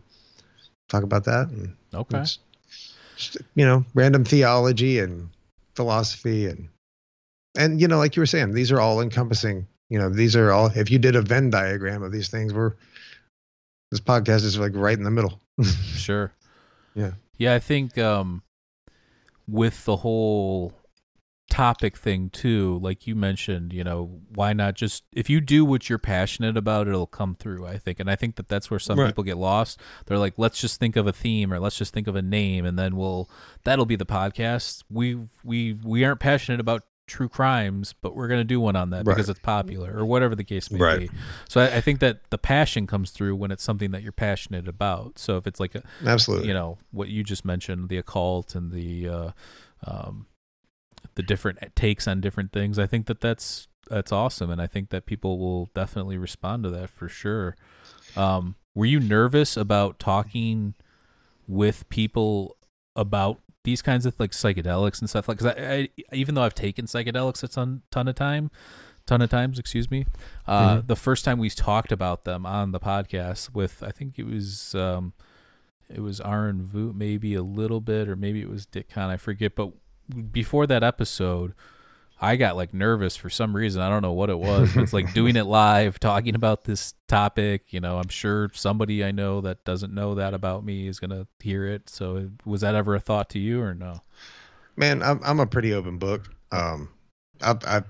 talk 0.90 1.04
about 1.04 1.24
that. 1.26 1.48
And 1.50 1.76
Okay. 1.94 2.20
just, 2.20 2.40
you 3.56 3.66
know, 3.66 3.86
random 3.94 4.24
theology 4.26 5.00
and 5.00 5.30
philosophy 5.76 6.48
and 6.48 6.68
and 7.58 7.82
you 7.82 7.88
know, 7.88 7.98
like 7.98 8.16
you 8.16 8.22
were 8.22 8.26
saying, 8.28 8.54
these 8.54 8.72
are 8.72 8.80
all 8.80 9.02
encompassing. 9.02 9.68
You 9.90 10.00
know, 10.00 10.10
these 10.10 10.36
are 10.38 10.52
all. 10.52 10.68
If 10.76 10.90
you 10.90 11.00
did 11.00 11.16
a 11.18 11.22
Venn 11.22 11.50
diagram 11.50 12.02
of 12.04 12.12
these 12.12 12.30
things, 12.30 12.54
we're 12.54 12.74
this 13.92 14.00
podcast 14.00 14.44
is 14.46 14.58
like 14.58 14.72
right 14.76 14.98
in 14.98 15.04
the 15.04 15.12
middle. 15.12 15.40
Sure. 15.96 16.32
Yeah. 16.96 17.12
Yeah, 17.38 17.54
I 17.56 17.60
think 17.60 17.98
um 17.98 18.42
with 19.52 19.86
the 19.86 19.98
whole 19.98 20.74
topic 21.50 21.98
thing 21.98 22.30
too, 22.30 22.80
like 22.82 23.06
you 23.06 23.14
mentioned, 23.14 23.74
you 23.74 23.84
know, 23.84 24.22
why 24.34 24.54
not 24.54 24.74
just 24.74 25.04
if 25.12 25.30
you 25.30 25.42
do 25.42 25.66
what 25.66 25.90
you're 25.90 26.00
passionate 26.00 26.56
about, 26.56 26.88
it'll 26.88 27.06
come 27.06 27.36
through, 27.36 27.68
I 27.68 27.78
think. 27.78 28.00
And 28.00 28.10
I 28.10 28.16
think 28.16 28.38
that 28.38 28.48
that's 28.48 28.72
where 28.72 28.80
some 28.80 28.98
Right. 28.98 29.08
people 29.08 29.26
get 29.26 29.36
lost. 29.36 29.78
They're 30.06 30.18
like, 30.18 30.36
let's 30.38 30.62
just 30.62 30.80
think 30.80 30.96
of 30.96 31.08
a 31.08 31.12
theme 31.12 31.52
or 31.52 31.60
let's 31.60 31.78
just 31.78 31.94
think 31.94 32.08
of 32.08 32.16
a 32.16 32.22
name 32.22 32.66
and 32.66 32.80
then 32.80 32.96
we'll 32.96 33.30
that'll 33.66 33.86
be 33.86 33.98
the 33.98 34.06
podcast. 34.06 34.84
We 34.90 35.20
we 35.44 35.74
we 35.84 36.06
aren't 36.06 36.22
passionate 36.22 36.62
about 36.62 36.84
true 37.08 37.28
crimes, 37.30 37.94
but 38.02 38.16
we're 38.16 38.28
going 38.28 38.40
to 38.40 38.46
do 38.46 38.60
one 38.60 38.76
on 38.76 38.90
that 38.92 39.06
Right. 39.06 39.14
because 39.16 39.28
it's 39.30 39.40
popular 39.40 39.98
or 39.98 40.06
whatever 40.06 40.36
the 40.36 40.44
case 40.44 40.72
may 40.72 40.80
Right. 40.80 41.00
be. 41.10 41.10
So 41.50 41.60
I, 41.62 41.78
I 41.78 41.82
think 41.82 42.00
that 42.00 42.22
the 42.30 42.38
passion 42.38 42.88
comes 42.88 43.12
through 43.12 43.36
when 43.36 43.52
it's 43.52 43.64
something 43.64 43.92
that 43.92 44.02
you're 44.04 44.12
passionate 44.14 44.68
about. 44.68 45.20
So 45.20 45.36
if 45.38 45.46
it's 45.46 45.60
like 45.60 45.76
a, 45.76 45.84
Absolutely. 46.06 46.48
you 46.48 46.54
know 46.54 46.78
what 46.92 47.10
you 47.10 47.24
just 47.24 47.44
mentioned 47.44 47.90
the 47.90 47.98
occult 47.98 48.56
and 48.56 48.72
the 48.72 49.10
uh, 49.10 49.32
um, 49.86 50.28
the 51.16 51.24
different 51.24 51.60
takes 51.76 52.08
on 52.08 52.22
different 52.22 52.54
things 52.54 52.78
i 52.80 52.86
think 52.86 53.08
that 53.08 53.20
that's 53.20 53.68
that's 53.90 54.12
awesome 54.12 54.50
and 54.52 54.62
i 54.62 54.68
think 54.68 54.90
that 54.92 55.06
people 55.06 55.40
will 55.40 55.66
definitely 55.74 56.16
respond 56.18 56.64
to 56.64 56.70
that 56.70 56.90
for 56.90 57.10
sure 57.10 57.56
um, 58.16 58.56
were 58.76 58.86
you 58.86 59.00
nervous 59.00 59.58
about 59.58 60.00
talking 60.00 60.74
with 61.48 61.90
people 61.90 62.56
about 62.96 63.40
these 63.64 63.82
kinds 63.82 64.06
of 64.06 64.20
like 64.20 64.32
psychedelics 64.32 65.00
and 65.02 65.10
stuff 65.10 65.28
like 65.28 65.38
because 65.38 65.56
I, 65.58 65.90
I 66.12 66.16
even 66.16 66.36
though 66.36 66.42
i've 66.42 66.56
taken 66.56 66.86
psychedelics 66.86 67.44
a 67.44 67.48
ton, 67.48 67.82
ton 67.92 68.08
of 68.08 68.16
time 68.16 68.50
ton 69.06 69.22
of 69.22 69.30
times 69.30 69.60
excuse 69.60 69.90
me 69.92 70.06
uh, 70.48 70.78
Mhm. 70.78 70.88
the 70.88 70.96
first 70.96 71.26
time 71.26 71.38
we 71.40 71.50
talked 71.50 71.92
about 71.92 72.24
them 72.24 72.46
on 72.46 72.72
the 72.72 72.80
podcast 72.80 73.54
with 73.54 73.84
i 73.84 73.92
think 73.92 74.18
it 74.18 74.26
was 74.26 74.74
um, 74.76 75.14
it 75.94 76.00
was 76.00 76.22
Aaron 76.22 76.62
Voot 76.64 76.96
maybe 76.96 77.36
a 77.36 77.44
little 77.44 77.82
bit, 77.82 78.08
or 78.08 78.16
maybe 78.16 78.40
it 78.42 78.48
was 78.50 78.66
Dick 78.66 78.88
Kahn, 78.90 79.10
I 79.10 79.18
forget. 79.18 79.56
But 79.58 79.72
before 80.32 80.66
that 80.68 80.84
episode, 80.84 81.54
I 82.24 82.36
got 82.36 82.56
like 82.56 82.72
nervous 82.74 83.16
for 83.16 83.32
some 83.32 83.56
reason. 83.56 83.82
I 83.82 83.90
don't 83.90 84.04
know 84.04 84.12
what 84.14 84.30
it 84.30 84.38
was, 84.38 84.78
it's 84.78 84.94
like 84.94 85.12
doing 85.16 85.36
it 85.36 85.46
live, 85.46 86.00
talking 86.00 86.36
about 86.36 86.66
this 86.66 86.94
topic. 87.08 87.74
You 87.74 87.80
know, 87.80 87.98
I'm 87.98 88.10
sure 88.10 88.52
somebody 88.54 89.04
I 89.04 89.10
know 89.12 89.42
that 89.42 89.64
doesn't 89.66 89.92
know 89.94 90.14
that 90.16 90.34
about 90.36 90.64
me 90.64 90.88
is 90.88 91.00
gonna 91.00 91.26
hear 91.40 91.66
it. 91.66 91.90
So, 91.90 92.30
was 92.46 92.62
that 92.62 92.76
ever 92.76 92.94
a 92.96 93.00
thought 93.00 93.30
to 93.32 93.40
you, 93.40 93.62
or 93.62 93.74
no? 93.74 94.02
Man, 94.78 95.02
I'm 95.02 95.20
I'm 95.24 95.40
a 95.40 95.48
pretty 95.48 95.74
open 95.74 95.98
book. 95.98 96.30
Um, 96.52 96.90
I 97.42 97.56
I 97.66 97.82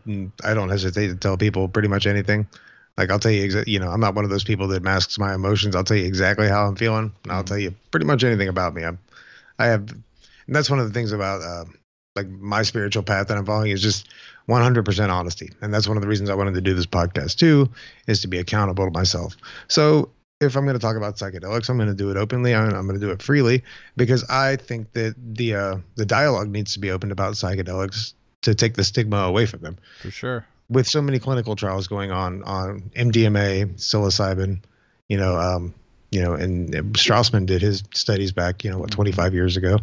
I 0.45 0.53
don't 0.53 0.69
hesitate 0.69 1.07
to 1.07 1.15
tell 1.15 1.35
people 1.37 1.67
pretty 1.67 1.89
much 1.89 2.07
anything. 2.07 2.47
Like 2.97 3.09
I'll 3.11 3.19
tell 3.19 3.31
you, 3.31 3.45
exa- 3.47 3.67
you 3.67 3.79
know, 3.79 3.89
I'm 3.89 3.99
not 3.99 4.15
one 4.15 4.23
of 4.25 4.29
those 4.31 4.43
people 4.43 4.67
that 4.69 4.81
masks 4.83 5.17
my 5.19 5.33
emotions. 5.33 5.75
I'll 5.75 5.83
tell 5.83 5.97
you 5.97 6.05
exactly 6.05 6.47
how 6.47 6.65
I'm 6.67 6.75
feeling, 6.75 7.11
and 7.23 7.31
I'll 7.31 7.43
Mhm. 7.43 7.47
tell 7.47 7.57
you 7.57 7.73
pretty 7.91 8.05
much 8.05 8.23
anything 8.23 8.47
about 8.47 8.73
me. 8.73 8.83
I'm, 8.85 8.97
I 9.59 9.65
have, 9.67 9.89
and 9.91 10.55
that's 10.55 10.69
one 10.69 10.79
of 10.79 10.87
the 10.87 10.93
things 10.93 11.11
about 11.11 11.41
uh, 11.41 11.65
like 12.15 12.27
my 12.27 12.61
spiritual 12.63 13.03
path 13.03 13.27
that 13.27 13.37
I'm 13.37 13.45
following 13.45 13.71
is 13.71 13.81
just 13.81 14.09
100% 14.49 15.09
honesty, 15.09 15.51
and 15.61 15.73
that's 15.73 15.87
one 15.87 15.97
of 15.97 16.01
the 16.01 16.09
reasons 16.09 16.29
I 16.29 16.35
wanted 16.35 16.55
to 16.55 16.61
do 16.61 16.73
this 16.73 16.85
podcast 16.85 17.37
too, 17.37 17.69
is 18.07 18.21
to 18.21 18.27
be 18.27 18.39
accountable 18.39 18.85
to 18.85 18.91
myself. 18.91 19.37
So 19.67 20.09
if 20.41 20.55
I'm 20.55 20.65
going 20.65 20.75
to 20.75 20.79
talk 20.79 20.97
about 20.97 21.15
psychedelics, 21.15 21.69
I'm 21.69 21.77
going 21.77 21.89
to 21.89 21.95
do 21.95 22.09
it 22.09 22.17
openly. 22.17 22.53
I'm, 22.53 22.73
I'm 22.73 22.87
going 22.87 22.99
to 22.99 23.05
do 23.05 23.11
it 23.11 23.21
freely 23.21 23.63
because 23.95 24.23
I 24.29 24.55
think 24.57 24.91
that 24.93 25.15
the 25.35 25.55
uh, 25.55 25.77
the 25.95 26.05
dialogue 26.05 26.49
needs 26.49 26.73
to 26.73 26.79
be 26.79 26.91
opened 26.91 27.11
about 27.11 27.35
psychedelics 27.35 28.13
to 28.41 28.55
take 28.55 28.73
the 28.73 28.83
stigma 28.83 29.17
away 29.17 29.45
from 29.45 29.61
them. 29.61 29.77
For 30.01 30.11
sure. 30.11 30.45
With 30.69 30.87
so 30.87 31.01
many 31.01 31.19
clinical 31.19 31.55
trials 31.55 31.87
going 31.87 32.11
on 32.11 32.43
on 32.43 32.91
MDMA, 32.95 33.75
psilocybin, 33.75 34.61
you 35.09 35.17
know, 35.17 35.37
um, 35.37 35.73
you 36.11 36.21
know, 36.21 36.33
and 36.33 36.73
Strassman 36.93 37.45
did 37.45 37.61
his 37.61 37.83
studies 37.93 38.31
back, 38.31 38.63
you 38.63 38.71
know, 38.71 38.79
what 38.79 38.91
25 38.91 39.33
years 39.33 39.57
ago. 39.57 39.79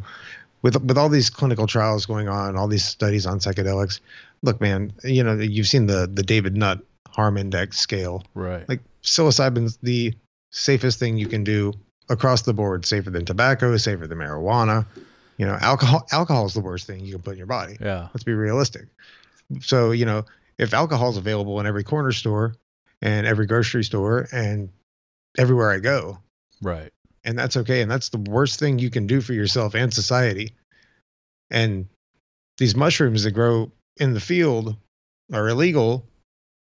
With 0.63 0.83
with 0.83 0.99
all 0.99 1.09
these 1.09 1.31
clinical 1.31 1.67
trials 1.67 2.07
going 2.07 2.29
on, 2.29 2.57
all 2.57 2.69
these 2.69 2.85
studies 2.85 3.27
on 3.27 3.39
psychedelics. 3.39 4.01
Look, 4.43 4.61
man, 4.61 4.93
you 5.05 5.23
know, 5.25 5.35
you've 5.35 5.69
seen 5.69 5.87
the 5.87 6.09
the 6.13 6.23
David 6.23 6.57
Nutt 6.57 6.81
harm 7.11 7.37
index 7.37 7.79
scale 7.81 8.23
Right. 8.35 8.69
like 8.69 8.81
psilocybin's 9.03 9.79
the 9.79 10.15
safest 10.51 10.99
thing 11.01 11.17
you 11.17 11.27
can 11.27 11.43
do 11.43 11.73
across 12.09 12.43
the 12.43 12.53
board 12.53 12.85
safer 12.87 13.11
than 13.11 13.25
tobacco 13.25 13.77
safer 13.77 14.07
than 14.07 14.19
marijuana 14.19 14.87
you 15.37 15.45
know 15.47 15.55
alcohol 15.61 16.07
alcohol 16.13 16.47
is 16.47 16.55
the 16.55 16.61
worst 16.61 16.87
thing 16.87 17.01
you 17.05 17.13
can 17.13 17.23
put 17.23 17.33
in 17.33 17.39
your 17.39 17.47
body 17.47 17.77
yeah. 17.81 18.09
let's 18.15 18.23
be 18.25 18.35
realistic 18.35 18.87
so 19.61 19.91
you 19.91 20.05
know 20.05 20.25
if 20.59 20.73
alcohol 20.75 21.11
is 21.11 21.17
available 21.17 21.59
in 21.61 21.67
every 21.67 21.83
corner 21.83 22.13
store 22.13 22.55
and 23.03 23.27
every 23.27 23.47
grocery 23.47 23.83
store 23.83 24.29
and 24.31 24.69
everywhere 25.39 25.71
i 25.71 25.79
go 25.79 26.19
Right. 26.63 26.93
And 27.29 27.39
that's 27.39 27.59
okay 27.59 27.83
and 27.83 27.91
that's 27.91 28.09
the 28.09 28.19
worst 28.19 28.59
thing 28.59 28.79
you 28.79 28.89
can 28.89 29.07
do 29.07 29.21
for 29.21 29.35
yourself 29.35 29.75
and 29.75 29.93
society. 29.93 30.55
And 31.51 31.87
these 32.57 32.75
mushrooms 32.75 33.25
that 33.25 33.33
grow 33.33 33.71
in 33.99 34.15
the 34.15 34.21
field 34.21 34.75
are 35.31 35.49
illegal 35.49 36.07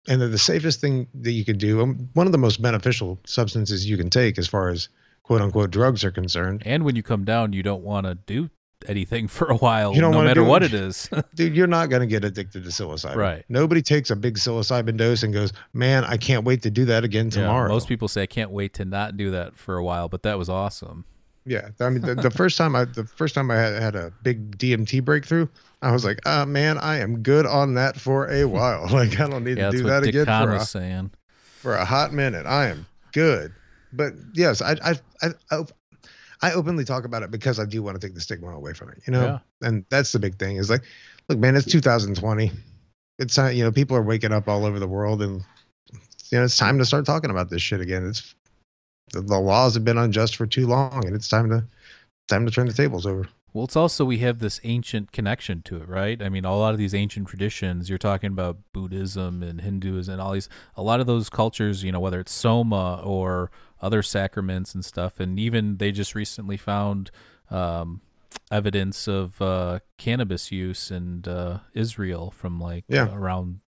and 0.06 0.20
they're 0.20 0.28
the 0.28 0.38
safest 0.38 0.82
thing 0.82 1.06
that 1.14 1.32
you 1.32 1.46
could 1.46 1.56
do 1.56 1.80
um, 1.80 2.10
one 2.12 2.26
of 2.26 2.32
the 2.32 2.38
most 2.38 2.60
beneficial 2.60 3.18
substances 3.24 3.88
you 3.88 3.96
can 3.96 4.10
take 4.10 4.36
as 4.36 4.46
far 4.46 4.68
as 4.68 4.90
quote 5.22 5.40
unquote 5.40 5.70
drugs 5.70 6.04
are 6.04 6.10
concerned. 6.10 6.62
And 6.66 6.84
when 6.84 6.94
you 6.94 7.02
come 7.02 7.24
down, 7.24 7.54
you 7.54 7.62
don't 7.62 7.82
want 7.82 8.06
to 8.06 8.14
do 8.14 8.50
anything 8.88 9.28
for 9.28 9.46
a 9.50 9.56
while, 9.56 9.94
You 9.94 10.00
don't 10.00 10.12
no 10.12 10.22
matter 10.22 10.42
do 10.42 10.46
what 10.46 10.62
it. 10.62 10.72
is. 10.74 11.08
dude 11.34 11.54
you're 11.54 11.66
not 11.66 11.90
going 11.90 12.00
to 12.00 12.06
get 12.06 12.24
addicted 12.24 12.64
to 12.64 12.70
psilocybin 12.70 13.16
Right. 13.16 13.44
nobody 13.48 13.82
takes 13.82 14.10
a 14.10 14.16
big 14.16 14.36
psilocybin 14.38 14.96
dose 14.96 15.22
and 15.22 15.32
goes 15.34 15.52
man 15.72 16.04
i 16.04 16.16
can't 16.16 16.44
wait 16.44 16.62
to 16.62 16.70
do 16.70 16.84
that 16.86 17.04
again 17.04 17.26
Yeah, 17.26 17.42
tomorrow 17.42 17.68
most 17.68 17.88
people 17.88 18.08
say 18.08 18.22
I 18.22 18.26
can't 18.26 18.50
wait 18.50 18.74
to 18.74 18.84
not 18.84 19.16
do 19.16 19.30
that 19.32 19.56
for 19.56 19.76
a 19.76 19.84
while, 19.84 20.08
but 20.08 20.22
that 20.22 20.38
was 20.38 20.48
awesome. 20.48 21.04
Yeah, 21.46 21.70
I 21.80 21.88
mean, 21.88 22.02
the, 22.02 22.14
the 22.14 22.30
first 22.42 22.58
time 22.58 22.76
I 22.76 22.84
the 22.84 23.04
first 23.04 23.34
time 23.34 23.50
I 23.50 23.56
had, 23.56 23.82
had 23.82 23.96
a 23.96 24.12
big 24.22 24.58
DMT 24.58 25.02
breakthrough, 25.02 25.48
I 25.80 25.90
was 25.90 26.04
like, 26.04 26.18
"Ah, 26.26 26.44
man, 26.44 26.76
I 26.76 26.98
am 26.98 27.22
good 27.22 27.46
on 27.46 27.74
that 27.74 27.96
for 27.98 28.30
a 28.30 28.44
while. 28.56 28.86
Like, 28.92 29.18
I 29.18 29.26
don't 29.26 29.42
need 29.44 29.56
Yeah, 29.56 29.70
to 29.70 29.76
do 29.76 29.82
that 29.84 30.00
Dick 30.04 30.10
again 30.14 30.26
for 30.26 30.52
a, 30.54 30.60
saying. 30.60 31.10
for 31.62 31.74
a 31.76 31.84
hot 31.84 32.12
minute. 32.12 32.44
I 32.44 32.66
am 32.66 32.86
good." 33.12 33.52
But 33.92 34.12
yes, 34.34 34.60
I 34.60 34.72
I 34.84 34.94
I 35.50 35.64
I, 36.42 36.52
openly 36.52 36.84
talk 36.84 37.04
about 37.04 37.22
it 37.22 37.30
because 37.30 37.58
I 37.58 37.64
do 37.64 37.82
want 37.82 38.00
to 38.00 38.06
take 38.06 38.14
the 38.14 38.20
stigma 38.20 38.48
away 38.48 38.72
from 38.72 38.90
it. 38.90 39.02
You 39.06 39.12
know, 39.12 39.24
Yeah. 39.24 39.68
and 39.68 39.84
that's 39.90 40.12
the 40.12 40.18
big 40.18 40.38
thing. 40.38 40.56
Is 40.56 40.70
like, 40.70 40.82
look, 41.28 41.38
man, 41.38 41.56
it's 41.56 41.66
2020. 41.66 42.50
It's 43.18 43.34
time. 43.34 43.54
You 43.54 43.64
know, 43.64 43.72
people 43.72 43.96
are 43.96 44.02
waking 44.02 44.32
up 44.32 44.48
all 44.48 44.64
over 44.64 44.78
the 44.78 44.88
world, 44.88 45.20
and 45.22 45.42
you 46.30 46.38
know, 46.38 46.44
it's 46.44 46.56
time 46.56 46.78
to 46.78 46.84
start 46.86 47.04
talking 47.04 47.30
about 47.30 47.50
this 47.50 47.60
shit 47.62 47.80
again. 47.80 48.06
It's 48.06 48.34
the, 49.12 49.20
the 49.20 49.38
laws 49.38 49.74
have 49.74 49.84
been 49.84 49.98
unjust 49.98 50.36
for 50.36 50.46
too 50.46 50.66
long, 50.66 51.04
and 51.06 51.14
it's 51.14 51.28
time 51.28 51.50
to 51.50 51.64
time 52.28 52.46
to 52.46 52.52
turn 52.52 52.66
the 52.66 52.72
tables 52.72 53.04
over. 53.06 53.28
Well, 53.52 53.64
it's 53.64 53.74
also 53.76 54.04
we 54.04 54.18
have 54.18 54.38
this 54.38 54.60
ancient 54.62 55.10
connection 55.10 55.60
to 55.62 55.78
it, 55.78 55.88
right? 55.88 56.22
I 56.22 56.28
mean, 56.28 56.44
a 56.44 56.56
lot 56.56 56.72
of 56.72 56.78
these 56.78 56.94
ancient 56.94 57.26
traditions. 57.26 57.88
You're 57.88 57.98
talking 57.98 58.30
about 58.30 58.58
Buddhism 58.72 59.42
and 59.42 59.60
Hinduism 59.60 60.12
and 60.12 60.22
all 60.22 60.32
these. 60.32 60.48
A 60.76 60.82
lot 60.82 61.00
of 61.00 61.06
those 61.08 61.28
cultures, 61.28 61.82
you 61.82 61.90
know, 61.90 61.98
whether 61.98 62.20
it's 62.20 62.30
Soma 62.32 63.02
or 63.04 63.50
other 63.82 64.02
sacraments 64.02 64.74
and 64.74 64.84
stuff, 64.84 65.20
and 65.20 65.38
even 65.38 65.76
they 65.78 65.90
just 65.92 66.14
recently 66.14 66.56
found 66.56 67.10
um, 67.50 68.00
evidence 68.50 69.08
of 69.08 69.40
uh, 69.42 69.78
cannabis 69.98 70.52
use 70.52 70.90
in 70.90 71.24
uh, 71.26 71.60
Israel 71.74 72.30
from 72.30 72.60
like 72.60 72.84
Yeah. 72.88 73.12
around 73.14 73.60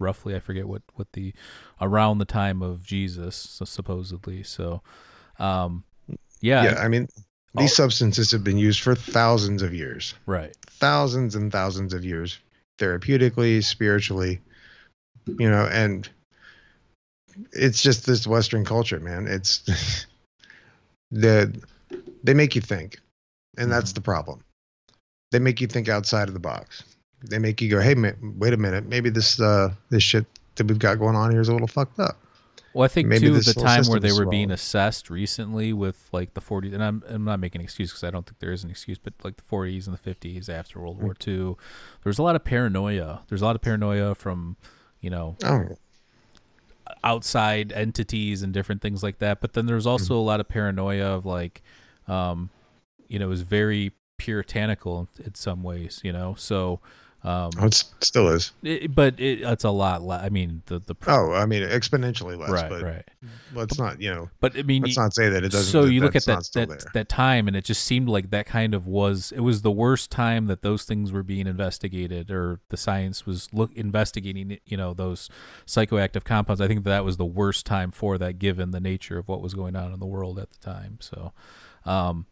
roughly 0.00 0.34
I 0.34 0.40
forget 0.40 0.66
what 0.66 0.82
what 0.94 1.12
the 1.12 1.32
around 1.80 2.18
the 2.18 2.24
time 2.24 2.60
of 2.62 2.82
Jesus 2.84 3.36
so 3.36 3.64
supposedly. 3.64 4.42
So, 4.42 4.82
um, 5.38 5.84
yeah, 6.40 6.64
Yeah, 6.64 6.74
I 6.80 6.88
mean, 6.88 7.08
these 7.54 7.70
All- 7.70 7.84
substances 7.86 8.32
have 8.32 8.42
been 8.42 8.58
used 8.58 8.80
for 8.80 8.94
thousands 8.96 9.62
of 9.62 9.72
years, 9.72 10.14
right, 10.26 10.54
thousands 10.66 11.36
and 11.36 11.52
thousands 11.52 11.94
of 11.94 12.04
years, 12.04 12.38
therapeutically, 12.78 13.62
spiritually, 13.62 14.40
you 15.38 15.48
know, 15.48 15.66
and 15.70 16.08
it's 17.52 17.82
just 17.82 18.06
this 18.06 18.26
Western 18.26 18.64
culture, 18.64 19.00
man. 19.00 19.26
It's 19.26 20.06
the 21.10 21.54
they 22.22 22.34
make 22.34 22.54
you 22.54 22.60
think, 22.60 22.98
and 23.56 23.70
that's 23.70 23.92
the 23.92 24.00
problem. 24.00 24.42
They 25.30 25.38
make 25.38 25.60
you 25.60 25.66
think 25.66 25.88
outside 25.88 26.28
of 26.28 26.34
the 26.34 26.40
box. 26.40 26.84
They 27.22 27.38
make 27.38 27.60
you 27.60 27.70
go, 27.70 27.80
"Hey, 27.80 27.94
wait 27.94 28.52
a 28.52 28.56
minute, 28.56 28.86
maybe 28.86 29.10
this 29.10 29.40
uh 29.40 29.74
this 29.90 30.02
shit 30.02 30.26
that 30.56 30.66
we've 30.66 30.78
got 30.78 30.98
going 30.98 31.16
on 31.16 31.30
here 31.30 31.40
is 31.40 31.48
a 31.48 31.52
little 31.52 31.68
fucked 31.68 31.98
up." 31.98 32.18
Well, 32.74 32.84
I 32.84 32.88
think 32.88 33.06
Maybe 33.06 33.28
too 33.28 33.38
the 33.38 33.54
time 33.54 33.84
where 33.84 34.00
they 34.00 34.12
were 34.12 34.26
being 34.26 34.50
assessed 34.50 35.08
recently 35.08 35.72
with 35.72 36.08
like 36.10 36.34
the 36.34 36.40
40s, 36.40 36.74
and 36.74 36.82
I'm 36.82 37.04
I'm 37.08 37.24
not 37.24 37.38
making 37.38 37.60
an 37.60 37.64
excuse 37.64 37.90
because 37.90 38.02
I 38.02 38.10
don't 38.10 38.26
think 38.26 38.40
there 38.40 38.50
is 38.50 38.64
an 38.64 38.70
excuse, 38.70 38.98
but 38.98 39.14
like 39.22 39.36
the 39.36 39.44
40s 39.44 39.86
and 39.86 39.96
the 39.96 40.14
50s 40.14 40.48
after 40.48 40.80
World 40.80 41.00
War 41.00 41.14
II, 41.26 41.34
there 41.36 41.56
was 42.06 42.18
a 42.18 42.22
lot 42.24 42.34
of 42.34 42.42
paranoia. 42.42 43.22
There's 43.28 43.42
a 43.42 43.44
lot 43.44 43.54
of 43.54 43.62
paranoia 43.62 44.16
from 44.16 44.56
you 45.00 45.08
know 45.08 45.36
Oh, 45.44 45.68
outside 47.02 47.72
entities 47.72 48.42
and 48.42 48.52
different 48.52 48.82
things 48.82 49.02
like 49.02 49.18
that. 49.18 49.40
But 49.40 49.52
then 49.52 49.66
there's 49.66 49.86
also 49.86 50.16
a 50.16 50.22
lot 50.22 50.40
of 50.40 50.48
paranoia 50.48 51.06
of 51.06 51.26
like, 51.26 51.62
um, 52.08 52.50
you 53.08 53.18
know, 53.18 53.26
it 53.26 53.30
was 53.30 53.42
very 53.42 53.92
puritanical 54.18 55.08
in 55.24 55.34
some 55.34 55.62
ways, 55.62 56.00
you 56.04 56.12
know. 56.12 56.34
So, 56.38 56.80
um, 57.24 57.50
oh, 57.58 57.66
it 57.66 57.84
still 58.02 58.28
is. 58.28 58.52
it, 58.62 58.94
but 58.94 59.18
it, 59.18 59.40
it's 59.40 59.64
a 59.64 59.70
lot. 59.70 60.02
Le- 60.02 60.18
I 60.18 60.28
mean, 60.28 60.62
the 60.66 60.78
the 60.78 60.94
Oh, 61.06 61.32
I 61.32 61.46
mean, 61.46 61.62
exponentially 61.62 62.36
less, 62.38 62.50
right, 62.50 62.68
but 62.68 62.82
right. 62.82 63.02
let's 63.54 63.78
not, 63.78 63.98
you 63.98 64.12
know, 64.12 64.28
But 64.40 64.58
I 64.58 64.62
mean, 64.62 64.82
let's 64.82 64.98
not 64.98 65.14
say 65.14 65.30
that 65.30 65.42
it 65.42 65.50
doesn't. 65.52 65.72
so 65.72 65.84
you 65.86 66.02
look 66.02 66.14
at 66.16 66.26
that 66.26 66.46
that, 66.52 66.68
there. 66.68 66.78
that 66.92 67.08
time 67.08 67.48
and 67.48 67.56
it 67.56 67.64
just 67.64 67.82
seemed 67.84 68.10
like 68.10 68.28
that 68.28 68.44
kind 68.44 68.74
of 68.74 68.86
was 68.86 69.32
it 69.32 69.40
was 69.40 69.62
the 69.62 69.70
worst 69.70 70.10
time 70.10 70.48
that 70.48 70.60
those 70.60 70.84
things 70.84 71.12
were 71.12 71.22
being 71.22 71.46
investigated 71.46 72.30
or 72.30 72.60
the 72.68 72.76
science 72.76 73.24
was 73.24 73.48
look 73.54 73.72
investigating 73.74 74.58
you 74.66 74.76
know 74.76 74.92
those 74.92 75.30
psychoactive 75.66 76.24
compounds 76.24 76.60
i 76.60 76.68
think 76.68 76.84
that 76.84 77.04
was 77.06 77.16
the 77.16 77.24
worst 77.24 77.64
time 77.64 77.90
for 77.90 78.18
that 78.18 78.38
given 78.38 78.70
the 78.70 78.80
nature 78.80 79.16
of 79.18 79.28
what 79.28 79.40
was 79.40 79.54
going 79.54 79.74
on 79.76 79.92
in 79.94 79.98
the 79.98 80.06
world 80.06 80.38
at 80.38 80.50
the 80.52 80.58
time 80.58 80.98
so 81.00 81.32
um 81.86 82.26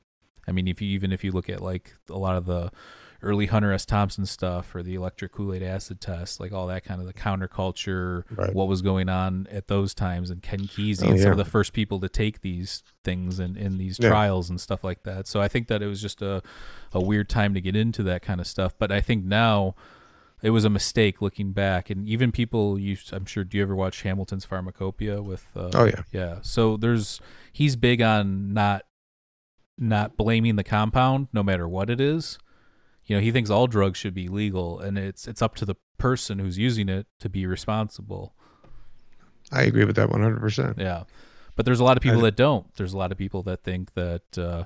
i 0.47 0.53
mean 0.53 0.68
if 0.68 0.82
you 0.82 0.88
even 0.88 1.12
if 1.12 1.24
you 1.24 1.32
look 1.32 1.49
at 1.49 1.62
like 1.62 1.95
a 2.11 2.18
lot 2.18 2.36
of 2.36 2.45
the 2.45 2.70
early 3.22 3.46
hunter 3.46 3.72
s. 3.72 3.86
Thompson 3.86 4.26
stuff 4.26 4.74
or 4.74 4.82
the 4.82 4.94
electric 4.94 5.32
kool-aid 5.32 5.62
acid 5.62 6.00
test 6.00 6.40
like 6.40 6.52
all 6.52 6.66
that 6.66 6.84
kind 6.84 7.00
of 7.00 7.06
the 7.06 7.12
counterculture 7.12 8.24
Right. 8.36 8.54
what 8.54 8.68
was 8.68 8.82
going 8.82 9.08
on 9.08 9.46
at 9.50 9.68
those 9.68 9.94
times. 9.94 10.30
And 10.30 10.42
ken 10.42 10.60
kesey 10.60 11.06
Oh, 11.06 11.10
and 11.10 11.20
some 11.20 11.32
of 11.32 11.36
the 11.38 11.44
first 11.44 11.72
people 11.72 12.00
to 12.00 12.08
take 12.08 12.40
these 12.40 12.82
things 13.04 13.38
and 13.38 13.56
in 13.56 13.78
these 13.78 13.98
Yeah. 14.00 14.08
trials 14.08 14.50
and 14.50 14.60
stuff 14.60 14.82
like 14.84 15.02
that. 15.04 15.26
So 15.26 15.40
i 15.40 15.48
think 15.48 15.68
that 15.68 15.82
it 15.82 15.86
was 15.86 16.00
just 16.02 16.22
a, 16.22 16.42
a 16.92 17.00
weird 17.00 17.28
time 17.28 17.54
to 17.54 17.60
get 17.60 17.76
into 17.76 18.02
that 18.04 18.22
kind 18.22 18.40
of 18.40 18.46
stuff. 18.46 18.74
But 18.78 18.90
i 18.92 19.00
think 19.00 19.24
now 19.24 19.74
it 20.42 20.50
was 20.50 20.64
a 20.64 20.70
mistake 20.70 21.22
looking 21.22 21.52
back. 21.52 21.88
And 21.90 22.08
even 22.08 22.32
people 22.32 22.78
you 22.78 22.96
i'm 23.12 23.26
sure 23.26 23.44
do 23.44 23.56
you 23.56 23.62
ever 23.62 23.76
watch 23.76 24.02
hamilton's 24.02 24.44
pharmacopoeia 24.44 25.22
with 25.22 25.46
uh, 25.56 25.70
Oh, 25.74 25.84
yeah. 25.84 26.02
yeah. 26.12 26.38
So 26.42 26.76
there's 26.76 27.20
he's 27.52 27.76
big 27.76 28.02
on 28.02 28.52
not 28.52 28.84
not 29.78 30.16
blaming 30.16 30.56
the 30.56 30.64
compound 30.64 31.28
no 31.32 31.42
matter 31.42 31.66
what 31.68 31.88
it 31.90 32.00
is 32.00 32.38
you 33.12 33.18
know 33.18 33.22
he 33.22 33.30
thinks 33.30 33.50
all 33.50 33.66
drugs 33.66 33.98
should 33.98 34.14
be 34.14 34.26
legal 34.28 34.80
and 34.80 34.96
it's 34.96 35.28
it's 35.28 35.42
up 35.42 35.54
to 35.56 35.66
the 35.66 35.74
person 35.98 36.38
who's 36.38 36.56
using 36.56 36.88
it 36.88 37.06
to 37.20 37.28
be 37.28 37.44
responsible 37.44 38.34
I 39.52 39.64
agree 39.64 39.84
with 39.84 39.96
that 39.96 40.08
100%. 40.08 40.78
yeah 40.78 41.02
but 41.56 41.66
there's 41.66 41.78
a 41.80 41.84
lot 41.84 41.98
of 41.98 42.02
people 42.02 42.20
I- 42.20 42.30
that 42.30 42.36
don't 42.36 42.74
there's 42.76 42.94
a 42.94 42.98
lot 42.98 43.12
of 43.12 43.18
people 43.18 43.42
that 43.42 43.62
think 43.62 43.92
that 43.92 44.38
uh 44.38 44.64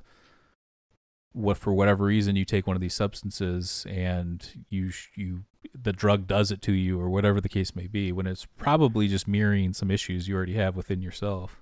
what 1.32 1.58
for 1.58 1.72
whatever 1.74 2.04
reason 2.04 2.36
you 2.36 2.44
take 2.44 2.66
one 2.68 2.76
of 2.76 2.80
these 2.80 2.94
substances 2.94 3.84
and 3.90 4.64
you 4.70 4.92
you 5.16 5.42
the 5.74 5.92
drug 5.92 6.26
does 6.28 6.52
it 6.52 6.62
to 6.62 6.72
you 6.72 7.00
or 7.00 7.10
whatever 7.10 7.40
the 7.40 7.48
case 7.48 7.74
may 7.74 7.88
be 7.88 8.12
when 8.12 8.26
it's 8.28 8.46
probably 8.56 9.08
just 9.08 9.26
mirroring 9.26 9.72
some 9.72 9.90
issues 9.90 10.28
you 10.28 10.36
already 10.36 10.54
have 10.54 10.76
within 10.76 11.02
yourself 11.02 11.60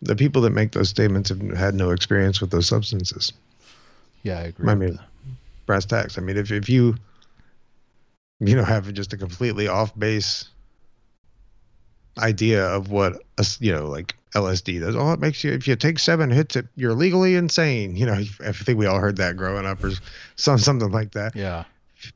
The 0.00 0.14
people 0.16 0.40
that 0.42 0.50
make 0.50 0.70
those 0.72 0.88
statements 0.88 1.28
have 1.30 1.40
had 1.56 1.74
no 1.74 1.90
experience 1.90 2.40
with 2.40 2.50
those 2.50 2.66
substances. 2.68 3.32
yeah 4.22 4.38
i 4.38 4.42
agree 4.44 4.70
I 4.70 4.74
mean, 4.76 4.94
that. 4.94 5.04
Brass 5.66 5.84
tacks. 5.84 6.18
I 6.18 6.20
mean, 6.20 6.36
if, 6.36 6.50
if 6.50 6.68
you, 6.68 6.94
you 8.40 8.56
know, 8.56 8.64
have 8.64 8.92
just 8.92 9.12
a 9.12 9.16
completely 9.16 9.68
off 9.68 9.96
base 9.98 10.48
idea 12.18 12.66
of 12.66 12.90
what, 12.90 13.14
a, 13.38 13.46
you 13.60 13.72
know, 13.72 13.86
like 13.86 14.14
LSD 14.34 14.80
does, 14.80 14.96
oh, 14.96 15.12
it 15.12 15.20
makes 15.20 15.42
you, 15.44 15.52
if 15.52 15.66
you 15.66 15.76
take 15.76 15.98
seven 15.98 16.30
hits, 16.30 16.56
it, 16.56 16.66
you're 16.76 16.94
legally 16.94 17.34
insane. 17.36 17.96
You 17.96 18.06
know, 18.06 18.14
I 18.44 18.52
think 18.52 18.78
we 18.78 18.86
all 18.86 18.98
heard 18.98 19.16
that 19.16 19.36
growing 19.36 19.66
up 19.66 19.82
or 19.82 19.90
some, 20.36 20.58
something 20.58 20.90
like 20.90 21.12
that. 21.12 21.34
yeah 21.36 21.64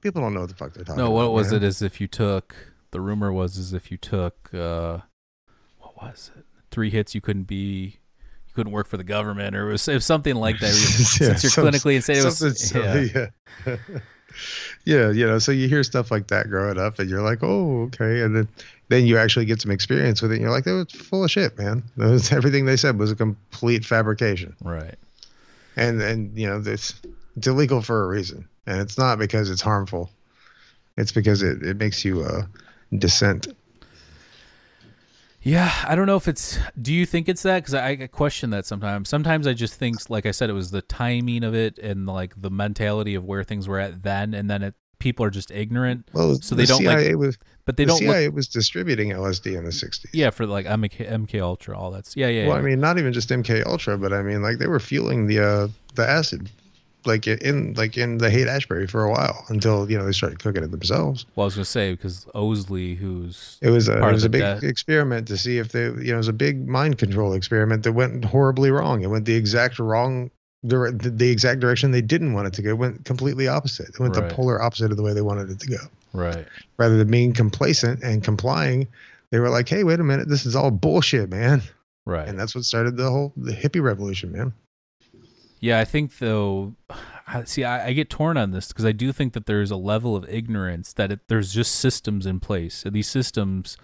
People 0.01 0.20
don't 0.20 0.34
know 0.34 0.40
what 0.40 0.49
the 0.49 0.55
fuck 0.57 0.74
they're 0.74 0.84
talking 0.84 0.99
No, 0.99 1.07
about. 1.07 1.14
what 1.14 1.32
was 1.32 1.53
man. 1.53 1.62
it? 1.62 1.66
Is 1.66 1.80
if 1.80 2.01
you 2.01 2.09
took 2.09 2.57
the 2.90 3.01
rumor 3.01 3.32
was 3.32 3.57
is 3.57 3.72
if 3.72 3.90
you 3.90 3.97
took 3.97 4.51
uh, 4.53 4.99
what 5.78 5.97
was 5.97 6.30
it? 6.36 6.44
Three 6.72 6.90
hits, 6.90 7.14
you 7.14 7.20
couldn't 7.20 7.44
be, 7.44 7.99
couldn't 8.57 8.72
work 8.72 8.88
for 8.88 8.96
the 8.96 9.04
government, 9.04 9.54
or 9.54 9.68
it 9.68 9.72
was, 9.72 9.86
it 9.86 9.94
was 9.94 10.04
something 10.04 10.34
like 10.34 10.59
that. 10.61 10.72
Yeah, 11.20 11.36
Since 11.36 11.44
you're 11.44 11.64
clinically 11.64 11.94
insane, 11.94 12.16
it 12.16 12.24
was 12.24 12.61
silly, 12.61 13.12
yeah. 13.14 13.76
yeah, 14.84 15.11
you 15.11 15.26
know, 15.26 15.38
so 15.38 15.52
you 15.52 15.68
hear 15.68 15.84
stuff 15.84 16.11
like 16.11 16.28
that 16.28 16.48
growing 16.48 16.78
up, 16.78 16.98
and 16.98 17.09
you're 17.09 17.22
like, 17.22 17.42
oh, 17.42 17.82
okay, 17.82 18.22
and 18.22 18.34
then 18.34 18.48
then 18.88 19.04
you 19.04 19.18
actually 19.18 19.44
get 19.44 19.61
some 19.61 19.70
experience 19.70 20.22
with 20.22 20.32
it, 20.32 20.36
and 20.36 20.42
you're 20.42 20.50
like, 20.50 20.64
that 20.64 20.72
was 20.72 20.92
full 20.92 21.24
of 21.24 21.30
shit, 21.30 21.57
man. 21.59 21.82
That 21.96 22.11
was, 22.11 22.32
everything 22.32 22.64
they 22.64 22.76
said 22.76 22.98
was 22.98 23.12
a 23.12 23.16
complete 23.16 23.84
fabrication, 23.84 24.57
right. 24.62 24.96
and 25.76 26.00
and 26.00 26.36
you 26.36 26.48
know, 26.48 26.59
this 26.59 27.00
it's 27.36 27.46
illegal 27.46 27.82
for 27.82 28.04
a 28.04 28.07
reason, 28.09 28.48
and 28.66 28.80
it's 28.80 28.96
not 28.96 29.18
because 29.18 29.50
it's 29.50 29.62
harmful, 29.62 30.11
it's 30.96 31.12
because 31.12 31.42
it 31.42 31.62
it 31.62 31.76
makes 31.76 32.04
you 32.04 32.22
uh 32.22 32.42
dissent. 32.98 33.48
Yeah, 35.47 35.72
I 35.86 35.94
don't 35.94 36.07
know 36.07 36.16
if 36.16 36.26
it's. 36.26 36.59
Do 36.80 36.92
you 36.92 37.07
think 37.07 37.28
it's 37.28 37.42
that? 37.44 37.62
Because 37.62 37.74
I, 37.74 37.90
I 37.90 38.07
question 38.09 38.51
that 38.51 38.66
sometimes. 38.66 39.09
Sometimes 39.09 39.47
I 39.47 39.53
just 39.53 39.74
think, 39.74 40.11
like 40.11 40.26
I 40.26 40.32
said, 40.32 40.51
it 40.51 40.55
was 40.55 40.72
the 40.72 40.82
timing 40.82 41.44
of 41.44 41.55
it 41.55 41.78
and 41.78 42.05
like 42.05 42.34
the 42.36 42.51
mentality 42.51 43.14
of 43.14 43.24
where 43.24 43.44
things 43.44 43.68
were 43.68 43.78
at 43.78 44.03
then, 44.03 44.34
and 44.34 44.51
then 44.51 44.64
it 44.64 44.74
people 44.99 45.24
are 45.24 45.30
just 45.30 45.53
ignorant, 45.53 46.09
Well, 46.12 46.34
So 46.36 46.55
the 46.55 46.62
they 46.62 46.66
don't, 46.66 46.82
like, 46.84 46.99
CIA 46.99 47.14
was 47.14 47.38
but 47.64 47.76
they 47.76 47.84
the 47.84 47.88
don't 47.90 48.01
look. 48.03 48.14
CIA 48.14 48.28
was 48.30 48.49
distributing 48.49 49.11
LSD 49.11 49.57
in 49.57 49.64
the 49.64 49.70
'60s. 49.70 50.07
Yeah, 50.12 50.30
for 50.30 50.47
like 50.47 50.66
MK, 50.66 51.09
MK 51.09 51.40
Ultra, 51.40 51.78
all 51.78 51.92
that's 51.92 52.16
yeah, 52.16 52.26
yeah. 52.26 52.49
Well, 52.49 52.57
yeah. 52.57 52.62
I 52.62 52.64
mean, 52.64 52.80
not 52.80 52.99
even 52.99 53.12
just 53.12 53.28
MK 53.28 53.64
Ultra, 53.66 53.99
but 53.99 54.12
I 54.12 54.22
mean, 54.22 54.42
like 54.42 54.59
they 54.59 54.66
were 54.66 54.80
fueling 54.80 55.28
the 55.28 55.40
uh, 55.40 55.68
the 55.94 56.09
acid, 56.09 56.51
like 57.07 57.26
in 57.26 57.74
like 57.74 57.96
in 57.96 58.18
the 58.18 58.30
Haight 58.30 58.46
Ashbury 58.48 58.86
for 58.86 59.04
a 59.04 59.11
while 59.11 59.44
until 59.48 59.90
you 59.90 59.96
know 59.98 60.04
they 60.04 60.12
started 60.12 60.38
cooking 60.38 60.62
it 60.64 60.70
themselves. 60.70 61.26
well, 61.36 61.44
I 61.44 61.46
was 61.46 61.54
gonna 61.54 61.64
say 61.64 61.92
because 61.92 62.26
Owsley, 62.34 62.94
who's 62.94 63.59
It 63.62 63.70
was 63.70 63.88
a 63.88 63.98
Part 63.98 64.11
it 64.11 64.14
was 64.14 64.24
a 64.24 64.28
big 64.28 64.40
death. 64.42 64.62
experiment 64.62 65.28
to 65.28 65.36
see 65.38 65.59
if 65.59 65.70
they 65.72 65.84
you 65.84 66.09
know 66.09 66.14
it 66.14 66.16
was 66.16 66.28
a 66.28 66.32
big 66.32 66.66
mind 66.68 66.98
control 66.98 67.32
experiment 67.32 67.82
that 67.84 67.92
went 67.92 68.24
horribly 68.24 68.70
wrong. 68.70 69.02
It 69.02 69.09
went 69.09 69.24
the 69.24 69.34
exact 69.34 69.78
wrong. 69.78 70.30
The, 70.62 70.90
the 71.00 71.30
exact 71.30 71.61
direction 71.61 71.92
they 71.92 72.00
didn't 72.02 72.32
want 72.32 72.48
it 72.48 72.54
to 72.54 72.62
go 72.62 72.70
It 72.70 72.78
went 72.78 73.04
completely 73.04 73.46
opposite. 73.46 73.90
It 73.90 74.00
went 74.00 74.16
Right. 74.16 74.28
the 74.28 74.34
polar 74.34 74.61
opposite 74.61 74.90
of 74.90 74.96
the 74.96 75.02
way 75.04 75.12
they 75.12 75.20
wanted 75.22 75.48
it 75.50 75.61
to 75.61 75.66
go. 75.68 75.76
right. 76.12 76.44
Rather 76.76 76.96
than 76.96 77.09
being 77.09 77.32
complacent 77.32 78.02
and 78.02 78.24
complying, 78.24 78.88
they 79.30 79.38
were 79.38 79.50
like, 79.50 79.68
"Hey, 79.68 79.84
wait 79.84 80.00
a 80.00 80.04
minute, 80.04 80.28
this 80.28 80.44
is 80.44 80.57
all 80.57 80.72
bullshit, 80.72 81.30
man!" 81.30 81.62
Right. 82.04 82.26
And 82.26 82.38
that's 82.38 82.54
what 82.54 82.64
started 82.64 82.96
the 82.96 83.09
whole 83.11 83.32
the 83.36 83.52
hippie 83.52 83.82
revolution, 83.82 84.32
man. 84.32 84.52
Yeah, 85.61 85.78
I 85.78 85.84
think 85.84 86.18
though. 86.18 86.74
See, 87.44 87.64
I, 87.64 87.88
I 87.88 87.92
get 87.92 88.09
torn 88.09 88.36
on 88.36 88.52
this 88.52 88.68
because 88.68 88.84
I 88.84 88.92
do 88.92 89.11
think 89.12 89.32
that 89.32 89.46
there's 89.46 89.70
a 89.70 89.76
level 89.76 90.14
of 90.14 90.28
ignorance 90.28 90.92
that 90.92 91.11
it, 91.11 91.20
there's 91.28 91.52
just 91.52 91.74
systems 91.74 92.24
in 92.26 92.38
place, 92.40 92.84
and 92.84 92.94
these 92.94 93.09
systems 93.09 93.76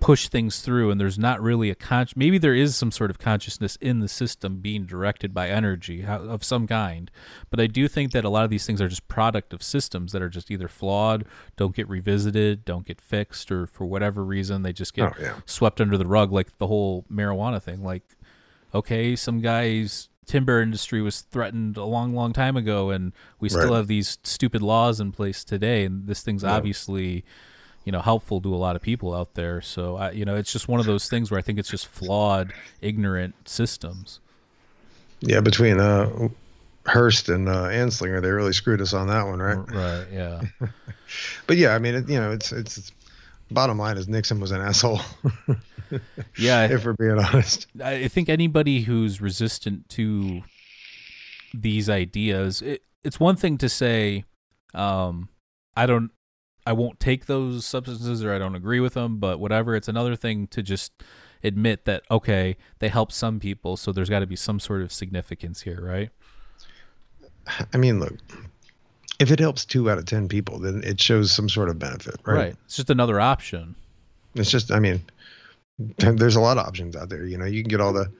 push 0.00 0.28
things 0.28 0.60
through, 0.60 0.90
and 0.92 1.00
there's 1.00 1.18
not 1.18 1.42
really 1.42 1.68
a 1.70 1.74
con. 1.74 2.06
Maybe 2.14 2.38
there 2.38 2.54
is 2.54 2.76
some 2.76 2.92
sort 2.92 3.10
of 3.10 3.18
consciousness 3.18 3.76
in 3.80 3.98
the 3.98 4.08
system 4.08 4.60
being 4.60 4.86
directed 4.86 5.34
by 5.34 5.48
energy 5.50 6.04
of 6.06 6.44
some 6.44 6.66
kind, 6.68 7.10
but 7.50 7.58
I 7.60 7.66
do 7.66 7.88
think 7.88 8.12
that 8.12 8.24
a 8.24 8.28
lot 8.30 8.44
of 8.44 8.50
these 8.50 8.64
things 8.64 8.80
are 8.80 8.88
just 8.88 9.08
product 9.08 9.52
of 9.52 9.62
systems 9.62 10.12
that 10.12 10.22
are 10.22 10.28
just 10.28 10.50
either 10.52 10.68
flawed, 10.68 11.24
don't 11.56 11.74
get 11.74 11.88
revisited, 11.88 12.64
don't 12.64 12.86
get 12.86 13.00
fixed, 13.00 13.50
or 13.50 13.66
for 13.66 13.84
whatever 13.86 14.24
reason 14.24 14.62
they 14.62 14.72
just 14.72 14.94
get 14.94 15.08
Oh, 15.12 15.20
yeah. 15.20 15.34
swept 15.44 15.80
under 15.80 15.98
the 15.98 16.06
rug, 16.06 16.30
like 16.32 16.56
the 16.58 16.68
whole 16.68 17.04
marijuana 17.12 17.60
thing. 17.60 17.82
Like 17.82 18.04
okay, 18.74 19.16
some 19.16 19.40
guy's 19.40 20.07
timber 20.28 20.62
industry 20.62 21.02
was 21.02 21.22
threatened 21.22 21.76
a 21.76 21.84
long, 21.84 22.14
long 22.14 22.32
time 22.32 22.56
ago, 22.56 22.90
and 22.90 23.12
we 23.40 23.48
still 23.48 23.70
Right. 23.70 23.76
have 23.78 23.88
these 23.88 24.18
stupid 24.22 24.62
laws 24.62 25.00
in 25.00 25.10
place 25.10 25.42
today. 25.42 25.84
And 25.84 26.06
this 26.06 26.22
thing's 26.22 26.44
Yeah. 26.44 26.54
obviously, 26.54 27.24
you 27.84 27.90
know, 27.90 28.00
helpful 28.00 28.40
to 28.42 28.54
a 28.54 28.56
lot 28.56 28.76
of 28.76 28.82
people 28.82 29.14
out 29.14 29.34
there. 29.34 29.60
So, 29.60 29.96
I, 29.96 30.10
you 30.12 30.24
know, 30.24 30.36
it's 30.36 30.52
just 30.52 30.68
one 30.68 30.78
of 30.78 30.86
those 30.86 31.08
things 31.08 31.30
where 31.30 31.38
I 31.38 31.42
think 31.42 31.58
it's 31.58 31.70
just 31.70 31.86
flawed, 31.86 32.52
ignorant 32.80 33.34
systems. 33.48 34.20
Yeah, 35.20 35.40
between 35.40 35.80
uh, 35.80 36.28
Hearst 36.86 37.28
and 37.28 37.48
uh, 37.48 37.64
Anslinger, 37.68 38.22
they 38.22 38.30
really 38.30 38.52
screwed 38.52 38.80
us 38.80 38.92
on 38.94 39.08
that 39.08 39.26
one, 39.26 39.40
right? 39.40 39.58
Right. 39.72 40.06
Yeah. 40.12 40.42
But 41.46 41.56
yeah, 41.56 41.74
I 41.74 41.78
mean, 41.78 41.94
it, 41.94 42.08
you 42.10 42.20
know, 42.20 42.30
it's 42.32 42.52
it's 42.52 42.92
bottom 43.50 43.78
line 43.78 43.96
is 43.96 44.08
Nixon 44.08 44.40
was 44.40 44.50
an 44.50 44.60
asshole, 44.60 45.00
Yeah. 46.38 46.66
If 46.66 46.84
we're 46.84 46.94
being 46.94 47.18
honest. 47.18 47.66
I 47.82 48.08
think 48.08 48.28
anybody 48.28 48.82
who's 48.82 49.20
resistant 49.20 49.88
to 49.90 50.42
these 51.54 51.88
ideas, 51.88 52.62
it, 52.62 52.82
it's 53.04 53.18
one 53.18 53.36
thing 53.36 53.58
to 53.58 53.68
say, 53.68 54.24
um, 54.74 55.28
I 55.76 55.86
don't, 55.86 56.10
I 56.66 56.72
won't 56.72 57.00
take 57.00 57.26
those 57.26 57.64
substances 57.64 58.22
or 58.22 58.32
I 58.32 58.38
don't 58.38 58.54
agree 58.54 58.80
with 58.80 58.94
them, 58.94 59.18
but 59.18 59.40
whatever. 59.40 59.74
It's 59.74 59.88
another 59.88 60.16
thing 60.16 60.46
to 60.48 60.62
just 60.62 60.92
admit 61.42 61.84
that 61.84 62.02
okay, 62.10 62.56
they 62.80 62.88
help 62.88 63.12
some 63.12 63.40
people, 63.40 63.76
so 63.76 63.92
there's 63.92 64.10
got 64.10 64.20
to 64.20 64.26
be 64.26 64.36
some 64.36 64.60
sort 64.60 64.82
of 64.82 64.92
significance 64.92 65.62
here, 65.62 65.80
right? 65.80 66.10
I 67.72 67.78
mean, 67.78 68.00
look, 68.00 68.14
if 69.18 69.30
it 69.30 69.40
helps 69.40 69.64
two 69.64 69.90
out 69.90 69.98
of 69.98 70.06
ten 70.06 70.28
people, 70.28 70.58
then 70.58 70.82
it 70.84 71.00
shows 71.00 71.32
some 71.32 71.48
sort 71.48 71.68
of 71.68 71.78
benefit, 71.78 72.16
right? 72.24 72.34
Right. 72.34 72.56
It's 72.66 72.76
just 72.76 72.90
another 72.90 73.20
option. 73.20 73.74
It's 74.34 74.50
just, 74.50 74.70
I 74.70 74.78
mean, 74.78 75.02
there's 75.98 76.36
a 76.36 76.40
lot 76.40 76.58
of 76.58 76.66
options 76.66 76.96
out 76.96 77.08
there. 77.08 77.24
You 77.24 77.38
know, 77.38 77.46
you 77.46 77.62
can 77.62 77.68
get 77.68 77.80
all 77.80 77.92
the 77.92 78.10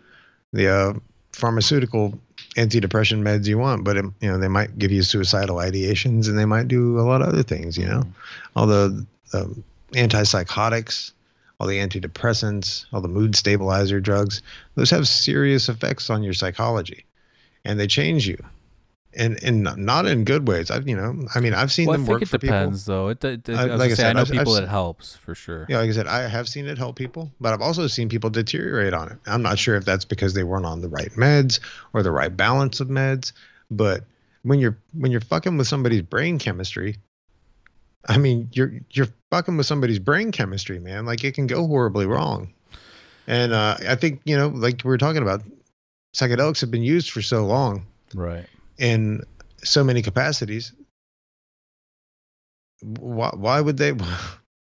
the 0.53 0.69
uh, 0.69 0.93
pharmaceutical 1.33 2.19
antidepressant 2.57 3.23
meds 3.23 3.47
you 3.47 3.59
want, 3.59 3.85
but 3.85 3.97
um, 3.97 4.15
you 4.21 4.29
know 4.29 4.39
they 4.39 4.49
might 4.49 4.79
give 4.79 4.91
you 4.91 5.03
suicidal 5.03 5.57
ideations, 5.57 6.29
and 6.29 6.39
they 6.39 6.45
might 6.45 6.69
do 6.69 6.99
a 6.99 7.03
lot 7.03 7.23
of 7.23 7.29
other 7.29 7.43
things. 7.43 7.77
You 7.77 7.87
know, 7.87 8.03
all 8.57 8.67
the 8.67 9.07
um, 9.33 9.63
antipsychotics, 9.93 11.13
all 11.61 11.67
the 11.67 11.79
antidepressants, 11.79 12.87
all 12.93 13.01
the 13.01 13.09
mood 13.09 13.37
stabilizer 13.37 14.01
drugs. 14.01 14.43
Those 14.75 14.91
have 14.91 15.07
serious 15.07 15.69
effects 15.69 16.11
on 16.11 16.23
your 16.23 16.35
psychology, 16.35 17.05
and 17.65 17.79
they 17.79 17.87
change 17.87 18.27
you. 18.27 18.43
And, 19.17 19.43
and 19.43 19.63
not 19.79 20.05
in 20.07 20.25
good 20.25 20.47
ways. 20.47 20.71
I've 20.71 20.87
you 20.87 20.95
know 20.95 21.27
I 21.35 21.41
mean 21.41 21.55
I've 21.55 21.73
seen 21.73 21.87
Well, 21.89 21.97
them 21.97 22.07
work 22.07 22.23
it 22.23 22.27
for 22.29 22.39
people. 22.39 22.57
depends, 22.57 22.85
though. 22.85 23.09
It, 23.09 23.25
it, 23.25 23.49
I- 23.49 23.63
I, 23.63 23.65
like 23.77 23.91
I 23.91 23.95
say, 23.95 24.05
I 24.05 24.07
said, 24.09 24.13
know 24.17 24.21
I've- 24.21 24.33
I've 24.33 24.39
people 24.41 24.55
s- 24.55 24.61
that 24.61 24.69
helps 24.69 25.17
for 25.17 25.35
sure. 25.35 25.65
Yeah, 25.69 25.79
like 25.79 25.89
I 25.89 25.93
said, 25.93 26.07
I 26.07 26.29
have 26.29 26.47
seen 26.49 26.67
it 26.67 26.77
help 26.77 26.97
people, 26.97 27.33
but 27.41 27.55
I've 27.55 27.63
also 27.63 27.87
seen 27.87 28.11
people 28.11 28.29
deteriorate 28.29 28.93
on 28.93 29.11
it. 29.11 29.19
I'm 29.27 29.41
not 29.43 29.59
sure 29.59 29.77
if 29.77 29.85
that's 29.87 30.05
because 30.05 30.35
they 30.35 30.45
weren't 30.45 30.67
on 30.67 30.83
the 30.83 30.89
right 30.89 31.11
meds 31.13 31.59
or 31.95 32.03
the 32.03 32.11
right 32.11 32.35
balance 32.37 32.81
of 32.81 32.89
meds, 32.89 33.33
but 33.71 34.05
when 34.43 34.59
you're 34.61 34.77
when 34.93 35.11
you're 35.11 35.23
fucking 35.23 35.57
with 35.57 35.67
somebody's 35.69 36.03
brain 36.03 36.39
chemistry, 36.39 36.97
I 38.09 38.19
mean, 38.19 38.51
you're 38.53 38.73
you're 38.91 39.09
fucking 39.31 39.57
with 39.57 39.67
somebody's 39.67 39.99
brain 39.99 40.33
chemistry, 40.33 40.79
man. 40.79 41.07
Like 41.07 41.25
it 41.25 41.33
can 41.35 41.47
go 41.47 41.67
horribly 41.67 42.05
wrong. 42.07 42.53
And 43.27 43.53
uh, 43.55 43.79
I 43.89 43.95
think 43.95 44.21
you 44.27 44.37
know, 44.37 44.49
like 44.49 44.83
we 44.85 44.89
were 44.89 44.99
talking 44.99 45.23
about, 45.23 45.43
psychedelics 46.15 46.61
have 46.61 46.71
been 46.71 46.83
used 46.83 47.11
for 47.11 47.23
so 47.23 47.47
long 47.47 47.87
Right. 48.15 48.47
In 48.79 49.23
so 49.63 49.85
many 49.85 50.03
capacities. 50.03 50.73
Why 52.81 53.31
why 53.35 53.61
would 53.61 53.77
they? 53.77 53.93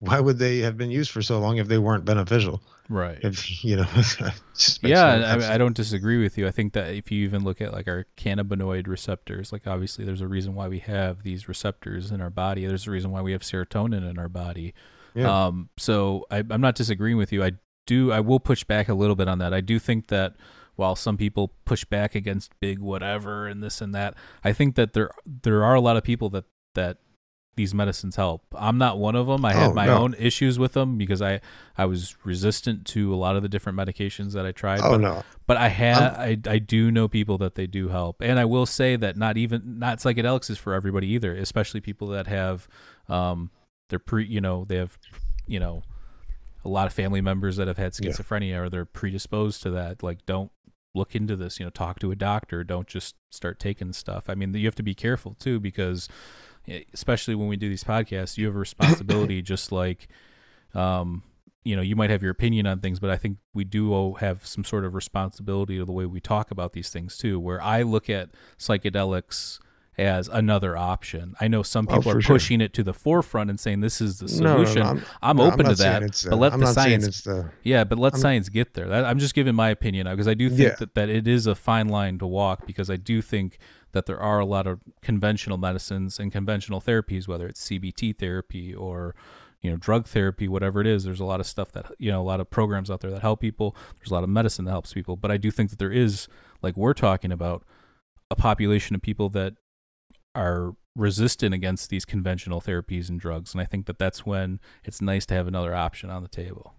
Why 0.04 0.18
would 0.18 0.36
they 0.36 0.58
have 0.58 0.76
been 0.76 0.90
used 0.90 1.12
for 1.12 1.22
so 1.22 1.38
long 1.38 1.58
if 1.58 1.68
they 1.68 1.78
weren't 1.78 2.04
beneficial? 2.04 2.60
Right. 2.88 3.18
if 3.22 3.62
you 3.64 3.76
know 3.76 3.86
it 3.94 4.34
just 4.56 4.82
makes 4.82 4.90
yeah, 4.90 5.36
I. 5.40 5.54
I 5.54 5.58
don't 5.58 5.76
disagree 5.76 6.20
with 6.20 6.36
you. 6.36 6.48
I 6.48 6.50
think 6.50 6.72
that 6.72 6.92
if 6.92 7.12
you 7.12 7.24
even 7.24 7.44
look 7.44 7.60
at 7.60 7.72
like 7.72 7.86
our 7.86 8.06
cannabinoid 8.16 8.88
receptors, 8.88 9.52
like 9.52 9.68
obviously 9.68 10.04
there's 10.04 10.20
a 10.20 10.26
reason 10.26 10.56
why 10.56 10.66
we 10.66 10.80
have 10.80 11.22
these 11.22 11.46
receptors 11.46 12.10
in 12.10 12.20
our 12.20 12.30
body. 12.30 12.66
There's 12.66 12.88
a 12.88 12.90
reason 12.90 13.12
why 13.12 13.22
we 13.22 13.30
have 13.30 13.42
serotonin 13.42 14.10
in 14.10 14.18
our 14.18 14.28
body. 14.28 14.74
Yeah. 15.14 15.46
Um, 15.46 15.68
so 15.78 16.26
I, 16.32 16.38
I'm 16.38 16.60
not 16.60 16.74
disagreeing 16.74 17.16
with 17.16 17.32
you. 17.32 17.44
I 17.44 17.52
do. 17.86 18.10
I 18.10 18.18
will 18.18 18.40
push 18.40 18.64
back 18.64 18.88
a 18.88 18.94
little 18.94 19.16
bit 19.16 19.28
on 19.28 19.38
that. 19.38 19.54
I 19.54 19.60
do 19.60 19.78
think 19.78 20.08
that 20.08 20.34
while 20.82 20.96
some 20.96 21.16
people 21.16 21.52
push 21.64 21.84
back 21.84 22.14
against 22.14 22.52
big 22.60 22.78
whatever 22.80 23.46
and 23.46 23.62
this 23.62 23.80
and 23.80 23.94
that, 23.94 24.14
I 24.44 24.52
think 24.52 24.74
that 24.74 24.92
there 24.92 25.10
there 25.42 25.62
are 25.64 25.74
a 25.74 25.80
lot 25.80 25.96
of 25.96 26.02
people 26.04 26.28
that 26.30 26.44
that 26.74 26.98
these 27.54 27.74
medicines 27.74 28.16
help. 28.16 28.42
I'm 28.54 28.78
not 28.78 28.98
one 28.98 29.14
of 29.14 29.26
them. 29.26 29.44
I 29.44 29.52
had 29.52 29.70
Oh, 29.70 29.74
my 29.74 29.84
no. 29.86 29.98
own 29.98 30.14
issues 30.18 30.58
with 30.58 30.72
them 30.72 30.96
because 30.96 31.20
I 31.20 31.40
I 31.76 31.84
was 31.84 32.16
resistant 32.24 32.86
to 32.94 33.12
a 33.12 33.18
lot 33.24 33.36
of 33.36 33.42
the 33.42 33.48
different 33.48 33.76
medications 33.78 34.32
that 34.32 34.46
I 34.46 34.52
tried. 34.52 34.80
oh 34.80 34.92
but 34.92 35.00
no 35.00 35.22
but 35.46 35.56
I 35.58 35.68
have 35.68 36.02
I, 36.28 36.38
I 36.46 36.58
do 36.58 36.90
know 36.90 37.08
people 37.08 37.36
that 37.38 37.54
they 37.54 37.66
do 37.66 37.88
help, 37.88 38.22
and 38.22 38.38
I 38.38 38.46
will 38.46 38.64
say 38.66 38.96
that 38.96 39.16
not 39.18 39.36
even 39.36 39.78
not 39.78 39.98
psychedelics 39.98 40.48
is 40.50 40.56
for 40.58 40.72
everybody 40.72 41.08
either, 41.08 41.34
especially 41.36 41.80
people 41.80 42.08
that 42.16 42.26
have 42.26 42.68
um 43.08 43.50
they're 43.88 43.98
pre 44.10 44.24
you 44.24 44.40
know 44.40 44.64
they 44.68 44.76
have 44.76 44.96
you 45.46 45.60
know 45.60 45.82
a 46.64 46.68
lot 46.68 46.86
of 46.86 46.92
family 46.94 47.20
members 47.20 47.56
that 47.58 47.66
have 47.68 47.76
had 47.76 47.92
Yeah. 48.00 48.12
schizophrenia 48.12 48.56
or 48.62 48.70
they're 48.70 48.86
predisposed 48.86 49.62
to 49.64 49.70
that. 49.72 50.02
Like 50.02 50.24
don't 50.24 50.50
look 50.94 51.14
into 51.14 51.36
this, 51.36 51.58
you 51.58 51.66
know, 51.66 51.70
talk 51.70 51.98
to 52.00 52.10
a 52.10 52.16
doctor. 52.16 52.64
Don't 52.64 52.86
just 52.86 53.16
start 53.30 53.58
taking 53.58 53.92
stuff. 53.92 54.24
I 54.28 54.34
mean, 54.34 54.54
you 54.54 54.66
have 54.66 54.74
to 54.76 54.82
be 54.82 54.94
careful 54.94 55.34
too 55.34 55.60
because 55.60 56.08
eh, 56.68 56.82
especially 56.92 57.34
when 57.34 57.48
we 57.48 57.56
do 57.56 57.68
these 57.68 57.84
podcasts, 57.84 58.36
you 58.36 58.46
have 58.46 58.56
a 58.56 58.58
responsibility 58.70 59.42
just 59.42 59.72
like 59.72 60.08
um 60.74 61.22
you 61.64 61.76
know, 61.76 61.82
you 61.82 61.94
might 61.94 62.10
have 62.10 62.22
your 62.22 62.32
opinion 62.32 62.66
on 62.66 62.80
things, 62.80 62.98
but 62.98 63.10
I 63.10 63.16
think 63.16 63.38
we 63.54 63.62
do 63.62 64.14
have 64.14 64.44
some 64.44 64.64
sort 64.64 64.84
of 64.84 64.94
responsibility 64.94 65.78
to 65.78 65.84
the 65.84 65.92
way 65.92 66.06
we 66.06 66.20
talk 66.20 66.50
about 66.50 66.72
these 66.72 66.90
things 66.90 67.16
too. 67.16 67.38
Where 67.38 67.62
I 67.62 67.82
look 67.82 68.10
at 68.10 68.30
psychedelics 68.58 69.60
as 69.98 70.26
another 70.28 70.74
option. 70.76 71.34
I 71.38 71.48
know 71.48 71.62
some 71.62 71.86
Oh, 71.90 71.96
people 71.96 72.12
for 72.12 72.18
are 72.18 72.22
sure. 72.22 72.34
pushing 72.36 72.60
it 72.62 72.72
to 72.74 72.82
the 72.82 72.94
forefront 72.94 73.50
and 73.50 73.60
saying 73.60 73.80
this 73.80 74.00
is 74.00 74.18
the 74.20 74.42
No, 74.42 74.54
no, 74.54 74.56
no, 74.58 74.64
solution. 74.64 74.82
I'm- 74.86 75.02
I'm 75.20 75.36
no, 75.36 75.44
open 75.44 75.66
not 75.66 75.76
to 75.76 75.82
that, 75.82 76.02
uh, 76.26 76.30
but 76.30 76.36
let 76.38 76.52
I'm 76.54 76.60
the 76.60 76.66
science 76.66 77.20
the 77.22 77.50
yeah, 77.62 77.84
but 77.84 77.98
let 77.98 78.14
I'm- 78.14 78.20
science 78.20 78.48
get 78.48 78.72
there. 78.74 78.88
That, 78.88 79.04
I'm 79.04 79.18
just 79.18 79.34
giving 79.34 79.54
my 79.54 79.68
opinion 79.68 80.06
because 80.08 80.26
I 80.28 80.34
do 80.34 80.48
think 80.48 80.60
Yeah. 80.60 80.74
that, 80.78 80.94
that 80.94 81.08
it 81.10 81.28
is 81.28 81.46
a 81.46 81.54
fine 81.54 81.88
line 81.88 82.18
to 82.18 82.26
walk 82.26 82.66
because 82.66 82.88
I 82.88 82.96
do 82.96 83.20
think 83.20 83.58
that 83.92 84.06
there 84.06 84.18
are 84.18 84.38
a 84.40 84.46
lot 84.46 84.66
of 84.66 84.80
conventional 85.02 85.58
medicines 85.58 86.18
and 86.18 86.32
conventional 86.32 86.80
therapies, 86.80 87.28
whether 87.28 87.46
it's 87.46 87.60
CBT 87.60 88.12
therapy 88.18 88.74
or 88.74 89.14
you 89.60 89.70
know 89.70 89.76
drug 89.76 90.06
therapy, 90.06 90.48
whatever 90.48 90.80
it 90.80 90.86
is. 90.86 91.04
There's 91.04 91.20
a 91.20 91.24
lot 91.26 91.38
of 91.38 91.46
stuff 91.46 91.70
that 91.72 91.92
you 91.98 92.10
know 92.10 92.22
a 92.22 92.24
lot 92.24 92.40
of 92.40 92.50
programs 92.50 92.90
out 92.90 93.02
there 93.02 93.10
that 93.10 93.20
help 93.20 93.40
people. 93.42 93.76
There's 93.98 94.10
a 94.10 94.14
lot 94.14 94.24
of 94.24 94.30
medicine 94.30 94.64
that 94.64 94.70
helps 94.70 94.94
people, 94.94 95.16
but 95.16 95.30
I 95.30 95.36
do 95.36 95.50
think 95.50 95.68
that 95.68 95.78
there 95.78 95.92
is 95.92 96.28
like 96.62 96.78
we're 96.78 96.94
talking 96.94 97.30
about 97.30 97.62
a 98.30 98.34
population 98.34 98.96
of 98.96 99.02
people 99.02 99.28
that 99.28 99.54
are 100.34 100.74
resistant 100.94 101.54
against 101.54 101.90
these 101.90 102.04
conventional 102.04 102.60
therapies 102.60 103.08
and 103.08 103.18
drugs, 103.18 103.52
and 103.54 103.60
I 103.60 103.64
think 103.64 103.86
that 103.86 103.98
that's 103.98 104.26
when 104.26 104.60
it's 104.84 105.00
nice 105.00 105.26
to 105.26 105.34
have 105.34 105.46
another 105.46 105.74
option 105.74 106.10
on 106.10 106.22
the 106.22 106.28
table. 106.28 106.74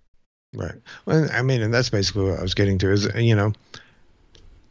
Right. 0.56 0.76
Well, 1.06 1.28
I 1.32 1.42
mean, 1.42 1.62
and 1.62 1.74
that's 1.74 1.90
basically 1.90 2.30
what 2.30 2.40
I 2.40 2.42
was 2.42 2.54
getting 2.54 2.78
to 2.80 2.92
is, 2.92 3.10
you 3.16 3.36
know, 3.36 3.54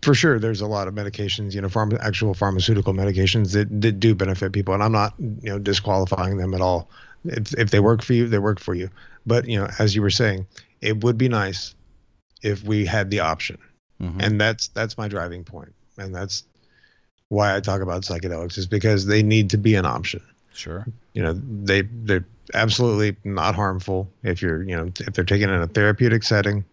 for 0.02 0.14
sure, 0.14 0.38
there's 0.38 0.60
a 0.60 0.66
lot 0.66 0.88
of 0.88 0.94
medications, 0.94 1.54
you 1.54 1.60
know, 1.60 1.68
pharma, 1.68 1.98
actual 2.00 2.34
pharmaceutical 2.34 2.92
medications 2.92 3.52
that, 3.52 3.80
that 3.80 4.00
do 4.00 4.14
benefit 4.14 4.52
people. 4.52 4.74
And 4.74 4.82
I'm 4.82 4.92
not, 4.92 5.14
you 5.18 5.50
know, 5.50 5.58
disqualifying 5.58 6.36
them 6.36 6.54
at 6.54 6.60
all. 6.60 6.88
If, 7.24 7.54
if 7.54 7.70
they 7.70 7.80
work 7.80 8.02
for 8.02 8.12
you, 8.12 8.26
they 8.26 8.38
work 8.38 8.58
for 8.60 8.74
you. 8.74 8.90
But, 9.26 9.48
you 9.48 9.58
know, 9.58 9.68
as 9.78 9.94
you 9.94 10.02
were 10.02 10.10
saying, 10.10 10.46
it 10.80 11.04
would 11.04 11.18
be 11.18 11.28
nice 11.28 11.74
if 12.42 12.64
we 12.64 12.84
had 12.84 13.10
the 13.10 13.20
option. 13.20 13.58
Mhm. 14.00 14.22
And 14.22 14.40
that's, 14.40 14.68
that's 14.68 14.98
my 14.98 15.06
driving 15.06 15.44
point. 15.44 15.72
And 15.98 16.12
that's 16.12 16.44
why 17.32 17.56
I 17.56 17.60
talk 17.60 17.82
about 17.86 18.04
psychedelics 18.08 18.58
is 18.62 18.66
because 18.78 19.06
they 19.10 19.22
need 19.22 19.50
to 19.54 19.58
be 19.68 19.74
an 19.80 19.86
option 19.96 20.22
Sure. 20.64 20.84
you 21.14 21.22
know 21.24 21.34
they 21.72 21.82
they're 22.08 22.26
absolutely 22.54 23.16
not 23.24 23.54
harmful 23.54 24.08
if 24.32 24.42
you're 24.42 24.62
you 24.70 24.76
know 24.76 24.86
if 25.08 25.14
they're 25.14 25.32
taken 25.34 25.50
in 25.56 25.62
a 25.62 25.66
therapeutic 25.78 26.22
setting 26.32 26.64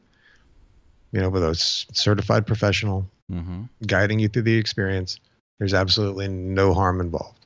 you 1.12 1.22
know 1.22 1.30
with 1.30 1.43
a 1.43 1.55
certified 1.93 2.45
professional 2.45 3.05
Mm-hmm. 3.32 3.66
guiding 3.86 4.20
you 4.20 4.28
through 4.28 4.41
the 4.43 4.57
experience 4.57 5.20
there's 5.60 5.74
absolutely 5.74 6.28
no 6.28 6.74
harm 6.74 6.99
involved 6.99 7.45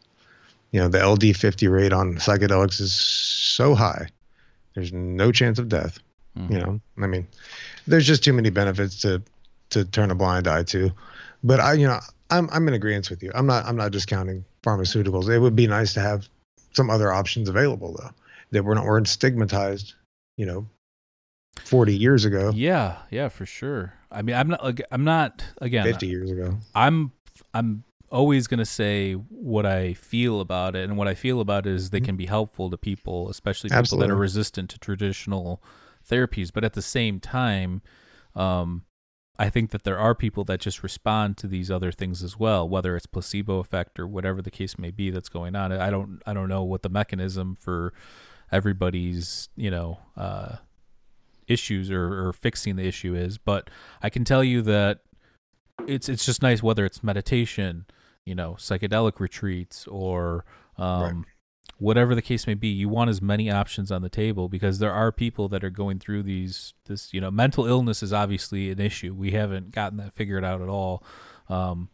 you 0.71 0.79
know 0.79 0.87
the 0.87 0.97
ld50 0.99 1.69
rate 1.69 1.91
on 1.91 2.15
psychedelics 2.15 2.79
is 2.79 2.93
so 2.93 3.75
high 3.75 4.07
there's 4.75 4.93
no 4.93 5.31
chance 5.31 5.59
of 5.59 5.67
death 5.67 5.99
Mm-hmm. 6.39 6.53
you 6.53 6.59
know 6.59 6.79
i 7.03 7.07
mean 7.07 7.27
there's 7.87 8.07
just 8.07 8.23
too 8.23 8.33
many 8.33 8.49
benefits 8.49 9.01
to 9.01 9.21
to 9.71 9.83
turn 9.85 10.09
a 10.09 10.15
blind 10.15 10.47
eye 10.47 10.63
to 10.63 10.89
but 11.43 11.59
i 11.59 11.73
you 11.73 11.87
know 11.87 11.99
i'm 12.29 12.49
i'm 12.51 12.67
in 12.67 12.73
agreement 12.73 13.09
with 13.09 13.21
you 13.21 13.31
i'm 13.35 13.45
not 13.45 13.65
i'm 13.65 13.75
not 13.75 13.91
discounting 13.91 14.43
pharmaceuticals 14.63 15.29
it 15.29 15.39
would 15.39 15.55
be 15.55 15.67
nice 15.67 15.93
to 15.93 15.99
have 15.99 16.27
some 16.73 16.89
other 16.89 17.11
options 17.11 17.49
available 17.49 17.95
though 17.99 18.09
that 18.51 18.63
were 18.63 18.75
not 18.75 18.85
weren't 18.85 19.07
stigmatized 19.07 19.93
you 20.37 20.45
know 20.45 20.65
40 21.65 21.95
years 21.95 22.25
ago 22.25 22.51
Yeah, 22.53 22.97
yeah, 23.11 23.29
for 23.29 23.45
sure. 23.45 23.93
I 24.11 24.23
mean, 24.23 24.35
I'm 24.35 24.47
not. 24.47 24.79
I'm 24.91 25.03
not. 25.03 25.43
Again, 25.61 25.85
50 25.85 26.07
years 26.07 26.31
ago 26.31 26.57
I'm. 26.73 27.11
I'm 27.53 27.83
always 28.09 28.47
gonna 28.47 28.65
say 28.65 29.13
what 29.13 29.65
I 29.65 29.93
feel 29.93 30.39
about 30.39 30.75
it, 30.75 30.89
and 30.89 30.97
what 30.97 31.07
I 31.07 31.13
feel 31.13 31.39
about 31.39 31.67
it 31.67 31.73
is 31.73 31.91
they 31.91 31.99
can 32.01 32.15
be 32.15 32.25
helpful 32.25 32.69
to 32.69 32.77
people, 32.77 33.29
especially 33.29 33.69
people 33.69 33.97
that 33.99 34.05
Mm-hmm. 34.05 34.13
Are 34.13 34.19
resistant 34.19 34.69
to 34.71 34.79
traditional 34.79 35.61
therapies. 36.09 36.51
But 36.51 36.63
at 36.63 36.73
the 36.73 36.81
same 36.81 37.19
time, 37.19 37.81
um, 38.35 38.83
I 39.39 39.49
think 39.49 39.71
that 39.71 39.83
there 39.83 39.97
are 39.97 40.13
people 40.13 40.43
that 40.45 40.59
just 40.59 40.83
respond 40.83 41.37
to 41.37 41.47
these 41.47 41.71
other 41.71 41.91
things 41.91 42.21
as 42.21 42.37
well, 42.37 42.69
whether 42.69 42.95
it's 42.95 43.07
placebo 43.07 43.57
effect 43.59 43.99
or 43.99 44.07
whatever 44.07 44.41
the 44.41 44.51
case 44.51 44.77
may 44.77 44.91
be 44.91 45.09
that's 45.09 45.29
going 45.29 45.55
on. 45.55 45.71
I 45.71 45.89
don't 45.89 46.21
I 46.25 46.33
don't 46.33 46.49
know 46.49 46.63
what 46.63 46.83
the 46.83 46.89
mechanism 46.89 47.57
for 47.59 47.93
everybody's 48.51 49.49
you 49.55 49.71
know 49.71 49.99
uh, 50.15 50.57
issues 51.47 51.89
or, 51.89 52.27
or 52.27 52.33
fixing 52.33 52.75
the 52.75 52.85
issue 52.85 53.15
is, 53.15 53.39
but 53.39 53.69
I 54.03 54.09
can 54.09 54.23
tell 54.23 54.43
you 54.43 54.61
that 54.63 54.99
it's 55.87 56.09
it's 56.09 56.25
just 56.25 56.43
nice 56.43 56.61
whether 56.61 56.85
it's 56.85 57.03
meditation, 57.03 57.85
you 58.25 58.35
know, 58.35 58.53
psychedelic 58.59 59.19
retreats 59.19 59.87
or 59.87 60.45
um, 60.77 61.01
right. 61.01 61.25
Whatever 61.77 62.15
the 62.15 62.21
case 62.21 62.47
may 62.47 62.53
be. 62.53 62.67
You 62.67 62.89
want 62.89 63.09
as 63.09 63.21
many 63.21 63.49
options 63.49 63.91
on 63.91 64.01
the 64.01 64.09
table 64.09 64.49
because 64.49 64.79
there 64.79 64.91
are 64.91 65.11
people 65.11 65.47
that 65.49 65.63
are 65.63 65.69
going 65.69 65.99
through 65.99 66.23
these. 66.23 66.73
This 66.85 67.13
you 67.13 67.21
know, 67.21 67.31
mental 67.31 67.65
illness 67.65 68.03
is 68.03 68.13
obviously 68.13 68.71
an 68.71 68.79
issue. 68.79 69.13
We 69.13 69.31
haven't 69.31 69.71
gotten 69.71 69.97
that 69.97 70.13
figured 70.13 70.43
out 70.43 70.61
at 70.61 70.69
all. 70.69 71.03
Um, 71.49 71.89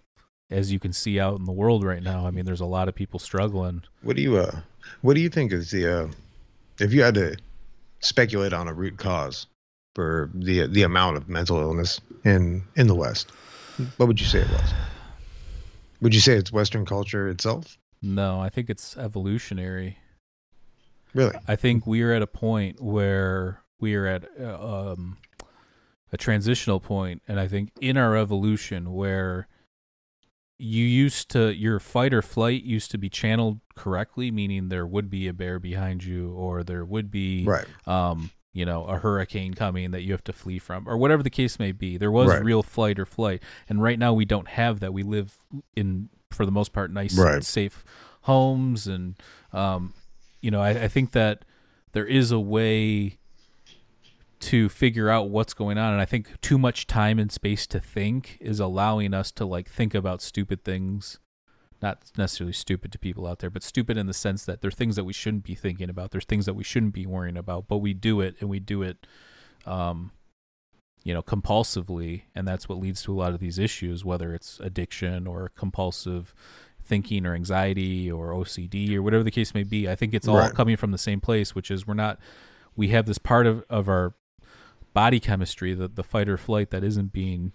as 0.51 0.71
you 0.71 0.79
can 0.79 0.93
see 0.93 1.19
out 1.19 1.37
in 1.37 1.45
the 1.45 1.51
world 1.51 1.83
right 1.83 2.01
now, 2.01 2.25
I 2.25 2.31
mean, 2.31 2.45
there's 2.45 2.61
a 2.61 2.65
lot 2.65 2.87
of 2.87 2.95
people 2.95 3.19
struggling. 3.19 3.83
What 4.01 4.15
do 4.15 4.21
you 4.21 4.37
uh, 4.37 4.61
what 5.01 5.13
do 5.13 5.21
you 5.21 5.29
think 5.29 5.51
is 5.51 5.71
the 5.71 5.87
uh, 5.87 6.07
if 6.79 6.93
you 6.93 7.03
had 7.03 7.15
to 7.15 7.37
speculate 7.99 8.53
on 8.53 8.67
a 8.67 8.73
root 8.73 8.97
cause 8.97 9.47
for 9.95 10.29
the 10.33 10.67
the 10.67 10.83
amount 10.83 11.17
of 11.17 11.29
mental 11.29 11.59
illness 11.59 11.99
in 12.23 12.63
in 12.75 12.87
the 12.87 12.95
West, 12.95 13.31
what 13.97 14.07
would 14.07 14.19
you 14.19 14.25
say 14.25 14.39
it 14.39 14.49
was? 14.49 14.73
Would 16.01 16.13
you 16.13 16.21
say 16.21 16.35
it's 16.35 16.51
Western 16.51 16.85
culture 16.85 17.27
itself? 17.27 17.77
No, 18.01 18.39
I 18.39 18.49
think 18.49 18.69
it's 18.69 18.97
evolutionary. 18.97 19.97
Really? 21.13 21.35
I 21.47 21.55
think 21.55 21.87
we 21.87 22.01
are 22.01 22.13
at 22.13 22.21
a 22.21 22.27
point 22.27 22.81
where 22.81 23.63
we 23.79 23.95
are 23.95 24.05
at 24.05 24.25
uh, 24.39 24.91
um, 24.91 25.17
a 26.11 26.17
transitional 26.17 26.79
point, 26.79 27.21
and 27.27 27.39
I 27.39 27.47
think 27.47 27.71
in 27.81 27.97
our 27.97 28.15
evolution 28.15 28.93
where 28.93 29.47
you 30.57 30.83
used 30.83 31.29
to 31.29 31.53
your 31.55 31.79
fight 31.79 32.13
or 32.13 32.21
flight 32.21 32.63
used 32.63 32.91
to 32.91 32.97
be 32.97 33.09
channeled 33.09 33.59
correctly, 33.75 34.29
meaning 34.29 34.69
there 34.69 34.85
would 34.85 35.09
be 35.09 35.27
a 35.27 35.33
bear 35.33 35.57
behind 35.57 36.03
you, 36.03 36.31
or 36.33 36.63
there 36.63 36.83
would 36.83 37.09
be 37.09 37.45
right. 37.45 37.65
um, 37.87 38.31
you 38.53 38.65
know, 38.65 38.83
a 38.85 38.97
hurricane 38.97 39.53
coming 39.53 39.91
that 39.91 40.01
you 40.01 40.11
have 40.11 40.23
to 40.25 40.33
flee 40.33 40.59
from, 40.59 40.87
or 40.87 40.97
whatever 40.97 41.23
the 41.23 41.29
case 41.29 41.59
may 41.59 41.71
be. 41.71 41.97
There 41.97 42.11
was 42.11 42.29
right. 42.29 42.43
real 42.43 42.61
flight 42.61 42.99
or 42.99 43.05
flight, 43.05 43.41
and 43.69 43.81
right 43.81 43.97
now 43.97 44.13
we 44.13 44.25
don't 44.25 44.49
have 44.49 44.81
that. 44.81 44.93
We 44.93 45.03
live 45.03 45.37
in, 45.75 46.09
for 46.39 46.45
the 46.45 46.53
most 46.53 46.71
part, 46.71 46.89
nice, 46.89 47.17
right. 47.17 47.43
safe 47.43 47.83
homes, 48.21 48.87
and 48.87 49.15
um, 49.51 49.93
you 50.39 50.49
know, 50.49 50.61
I, 50.61 50.69
I 50.83 50.87
think 50.87 51.11
that 51.11 51.43
there 51.91 52.05
is 52.05 52.31
a 52.31 52.39
way 52.39 53.17
to 54.39 54.69
figure 54.69 55.09
out 55.09 55.29
what's 55.29 55.53
going 55.53 55.77
on 55.77 55.91
and 55.91 56.01
i 56.01 56.05
think 56.05 56.39
too 56.39 56.57
much 56.57 56.87
time 56.87 57.19
and 57.19 57.29
space 57.29 57.67
to 57.67 57.77
think 57.77 58.37
is 58.39 58.57
allowing 58.61 59.13
us 59.13 59.33
to 59.33 59.43
like 59.43 59.69
think 59.69 59.93
about 59.93 60.21
stupid 60.21 60.63
things 60.63 61.19
not 61.81 62.11
necessarily 62.17 62.53
stupid 62.53 62.91
to 62.91 62.99
people 62.99 63.25
out 63.25 63.39
there, 63.39 63.49
but 63.49 63.63
stupid 63.63 63.97
in 63.97 64.07
the 64.07 64.13
sense 64.13 64.45
that 64.45 64.61
there're 64.61 64.71
things 64.71 64.95
that 64.95 65.03
we 65.03 65.13
shouldn't 65.13 65.43
be 65.43 65.55
thinking 65.55 65.89
about. 65.89 66.11
There's 66.11 66.25
things 66.25 66.45
that 66.45 66.53
we 66.53 66.63
shouldn't 66.63 66.93
be 66.93 67.05
worrying 67.05 67.37
about, 67.37 67.67
but 67.67 67.77
we 67.77 67.93
do 67.93 68.21
it 68.21 68.35
and 68.39 68.49
we 68.49 68.59
do 68.59 68.81
it, 68.81 69.07
um, 69.65 70.11
you 71.03 71.13
know, 71.13 71.21
compulsively, 71.21 72.23
and 72.35 72.47
that's 72.47 72.67
what 72.67 72.79
leads 72.79 73.01
to 73.03 73.13
a 73.13 73.17
lot 73.17 73.33
of 73.33 73.39
these 73.39 73.57
issues, 73.57 74.03
whether 74.03 74.33
it's 74.33 74.59
addiction 74.59 75.27
or 75.27 75.51
compulsive 75.55 76.33
thinking 76.83 77.25
or 77.25 77.35
anxiety 77.35 78.11
or 78.11 78.31
OCD 78.31 78.93
or 78.95 79.01
whatever 79.01 79.23
the 79.23 79.31
case 79.31 79.53
may 79.53 79.63
be. 79.63 79.87
I 79.87 79.95
think 79.95 80.13
it's 80.13 80.27
all 80.27 80.37
right. 80.37 80.53
coming 80.53 80.75
from 80.75 80.91
the 80.91 80.97
same 80.97 81.21
place, 81.21 81.55
which 81.55 81.71
is 81.71 81.87
we're 81.87 81.93
not. 81.93 82.19
We 82.75 82.89
have 82.89 83.05
this 83.05 83.17
part 83.17 83.45
of, 83.45 83.63
of 83.69 83.89
our 83.89 84.13
body 84.93 85.19
chemistry, 85.19 85.73
the 85.73 85.87
the 85.87 86.03
fight 86.03 86.27
or 86.27 86.37
flight, 86.37 86.71
that 86.71 86.83
isn't 86.83 87.13
being 87.13 87.53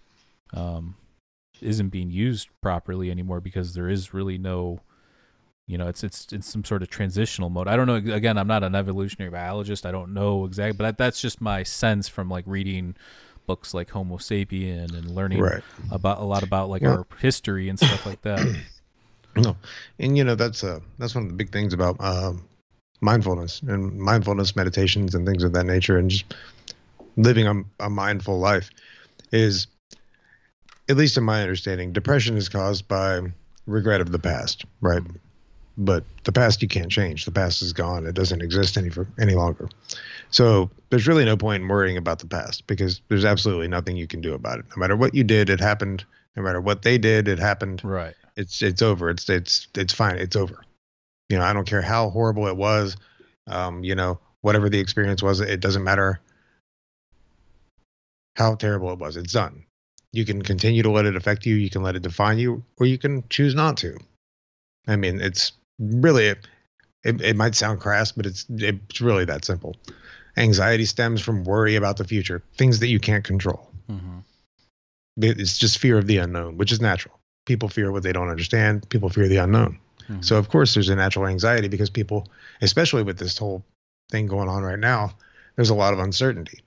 um, 0.55 0.97
isn't 1.61 1.88
being 1.88 2.11
used 2.11 2.49
properly 2.61 3.11
anymore 3.11 3.40
because 3.40 3.74
there 3.74 3.88
is 3.88 4.14
really 4.14 4.38
no 4.38 4.80
you 5.66 5.78
know 5.78 5.88
it's 5.88 6.05
it's 6.05 6.32
in 6.32 6.42
some 6.42 6.64
sort 6.64 6.82
of 6.82 6.90
transitional 6.90 7.49
mode 7.49 7.66
i 7.68 7.74
don't 7.74 7.86
know 7.86 7.95
again 7.95 8.36
i'm 8.36 8.47
not 8.47 8.62
an 8.62 8.74
evolutionary 8.74 9.30
biologist 9.30 9.86
i 9.86 9.90
don't 9.90 10.12
know 10.12 10.45
exactly 10.45 10.76
but 10.76 10.99
that's 10.99 11.20
just 11.22 11.40
my 11.40 11.62
sense 11.62 12.07
from 12.07 12.28
like 12.28 12.45
reading 12.47 12.95
books 13.47 13.74
like 13.74 13.90
homo 13.90 14.16
sapien 14.16 14.97
and 14.97 15.14
learning 15.14 15.40
right. 15.40 15.62
about 15.90 16.18
a 16.18 16.24
lot 16.24 16.42
about 16.42 16.68
like 16.68 16.82
our 16.82 17.07
history 17.18 17.68
and 17.68 17.78
stuff 17.78 18.07
like 18.07 18.20
that 18.22 18.40
no 19.36 19.57
and 19.99 20.16
you 20.16 20.24
know 20.24 20.34
that's 20.34 20.64
uh 20.64 20.80
that's 20.99 21.14
one 21.14 21.24
of 21.24 21.30
the 21.30 21.36
big 21.36 21.51
things 21.51 21.74
about 21.74 21.97
um 22.01 22.42
mindfulness 23.01 23.61
and 23.62 23.99
mindfulness 23.99 24.57
meditations 24.57 25.14
and 25.14 25.26
things 25.26 25.42
of 25.42 25.53
that 25.53 25.64
nature 25.64 25.99
and 25.99 26.11
just 26.11 26.34
living 27.16 27.47
a, 27.47 27.84
a 27.84 27.90
mindful 27.90 28.38
life 28.38 28.70
is 29.30 29.66
at 30.88 30.97
least 30.97 31.16
in 31.16 31.24
my 31.24 31.40
understanding, 31.42 31.92
depression 31.92 32.36
is 32.36 32.49
caused 32.49 32.86
by 32.88 33.20
regret 33.66 34.01
of 34.01 34.12
the 34.12 34.18
past, 34.18 34.64
right? 34.80 35.03
But 35.76 36.04
the 36.22 36.32
past 36.32 36.62
you 36.62 36.68
can't 36.68 36.90
change. 36.90 37.24
The 37.24 37.32
past 37.32 37.60
is 37.60 37.72
gone. 37.72 38.06
It 38.06 38.14
doesn't 38.14 38.42
exist 38.42 38.76
any 38.76 38.90
for 38.90 39.08
any 39.18 39.34
longer. 39.34 39.68
So 40.30 40.70
there's 40.90 41.08
really 41.08 41.24
no 41.24 41.36
point 41.36 41.62
in 41.62 41.68
worrying 41.68 41.96
about 41.96 42.20
the 42.20 42.26
past 42.26 42.66
because 42.66 43.00
there's 43.08 43.24
absolutely 43.24 43.68
nothing 43.68 43.96
you 43.96 44.06
can 44.06 44.20
do 44.20 44.34
about 44.34 44.60
it. 44.60 44.66
No 44.76 44.80
matter 44.80 44.96
what 44.96 45.14
you 45.14 45.24
did, 45.24 45.50
it 45.50 45.60
happened. 45.60 46.04
No 46.36 46.42
matter 46.42 46.60
what 46.60 46.82
they 46.82 46.98
did, 46.98 47.26
it 47.26 47.38
happened. 47.38 47.82
Right. 47.82 48.14
It's 48.36 48.62
it's 48.62 48.82
over. 48.82 49.10
It's 49.10 49.28
it's 49.28 49.68
it's 49.74 49.92
fine. 49.92 50.16
It's 50.16 50.36
over. 50.36 50.64
You 51.28 51.38
know, 51.38 51.44
I 51.44 51.52
don't 51.52 51.66
care 51.66 51.82
how 51.82 52.10
horrible 52.10 52.46
it 52.46 52.56
was. 52.56 52.96
Um, 53.46 53.82
you 53.82 53.94
know, 53.94 54.18
whatever 54.40 54.68
the 54.68 54.78
experience 54.78 55.22
was, 55.22 55.40
it 55.40 55.60
doesn't 55.60 55.84
matter 55.84 56.20
how 58.36 58.54
terrible 58.54 58.92
it 58.92 58.98
was. 58.98 59.16
It's 59.16 59.32
done. 59.32 59.64
You 60.12 60.24
can 60.24 60.42
continue 60.42 60.82
to 60.82 60.90
let 60.90 61.06
it 61.06 61.16
affect 61.16 61.46
you, 61.46 61.56
you 61.56 61.70
can 61.70 61.82
let 61.82 61.96
it 61.96 62.02
define 62.02 62.38
you, 62.38 62.64
or 62.78 62.86
you 62.86 62.98
can 62.98 63.24
choose 63.28 63.54
not 63.54 63.76
to. 63.78 63.96
I 64.86 64.96
mean, 64.96 65.20
it's 65.20 65.52
really 65.78 66.26
it, 67.04 67.20
it 67.20 67.36
might 67.36 67.54
sound 67.54 67.80
crass, 67.80 68.12
but 68.12 68.26
it's 68.26 68.46
it's 68.48 69.00
really 69.00 69.24
that 69.26 69.44
simple. 69.44 69.76
Anxiety 70.36 70.84
stems 70.84 71.20
from 71.20 71.44
worry 71.44 71.76
about 71.76 71.96
the 71.96 72.04
future, 72.04 72.42
things 72.56 72.80
that 72.80 72.88
you 72.88 72.98
can't 72.98 73.24
control. 73.24 73.70
Mm-hmm. 73.88 74.18
It's 75.18 75.58
just 75.58 75.78
fear 75.78 75.96
of 75.96 76.06
the 76.06 76.18
unknown, 76.18 76.56
which 76.56 76.72
is 76.72 76.80
natural. 76.80 77.20
People 77.46 77.68
fear 77.68 77.92
what 77.92 78.02
they 78.02 78.12
don't 78.12 78.30
understand. 78.30 78.88
People 78.88 79.10
fear 79.10 79.28
the 79.28 79.36
unknown. 79.36 79.78
Mm-hmm. 80.08 80.22
So 80.22 80.36
of 80.36 80.48
course 80.48 80.74
there's 80.74 80.88
a 80.88 80.96
natural 80.96 81.26
anxiety 81.26 81.68
because 81.68 81.90
people, 81.90 82.26
especially 82.62 83.04
with 83.04 83.18
this 83.18 83.38
whole 83.38 83.64
thing 84.10 84.26
going 84.26 84.48
on 84.48 84.62
right 84.62 84.78
now, 84.78 85.12
there's 85.56 85.70
a 85.70 85.74
lot 85.74 85.92
of 85.92 86.00
uncertainty. 86.00 86.60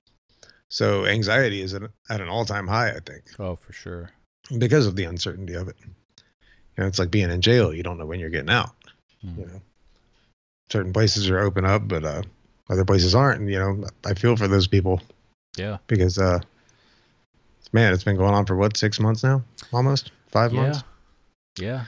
So 0.69 1.05
anxiety 1.05 1.61
is 1.61 1.73
at, 1.73 1.83
at 2.09 2.21
an 2.21 2.29
all 2.29 2.45
time 2.45 2.67
high, 2.67 2.91
I 2.91 2.99
think. 2.99 3.23
Oh, 3.39 3.55
for 3.55 3.73
sure. 3.73 4.11
Because 4.57 4.85
of 4.87 4.95
the 4.95 5.05
uncertainty 5.05 5.55
of 5.55 5.67
it. 5.67 5.75
You 5.81 6.83
know, 6.83 6.87
it's 6.87 6.99
like 6.99 7.11
being 7.11 7.31
in 7.31 7.41
jail. 7.41 7.73
You 7.73 7.83
don't 7.83 7.97
know 7.97 8.05
when 8.05 8.19
you're 8.19 8.29
getting 8.29 8.49
out. 8.49 8.71
Mm. 9.25 9.37
You 9.37 9.45
know, 9.45 9.61
certain 10.71 10.93
places 10.93 11.29
are 11.29 11.39
open 11.39 11.65
up, 11.65 11.87
but 11.87 12.03
uh, 12.03 12.21
other 12.69 12.85
places 12.85 13.15
aren't. 13.15 13.41
And, 13.41 13.49
you 13.49 13.59
know, 13.59 13.87
I 14.05 14.13
feel 14.13 14.35
for 14.35 14.47
those 14.47 14.67
people. 14.67 15.01
Yeah. 15.57 15.77
Because, 15.87 16.17
uh, 16.17 16.39
man, 17.71 17.93
it's 17.93 18.03
been 18.03 18.17
going 18.17 18.33
on 18.33 18.45
for 18.45 18.55
what, 18.55 18.77
six 18.77 18.99
months 18.99 19.23
now? 19.23 19.43
Almost? 19.73 20.11
Five 20.29 20.53
yeah. 20.53 20.61
months? 20.61 20.83
Yeah. 21.59 21.85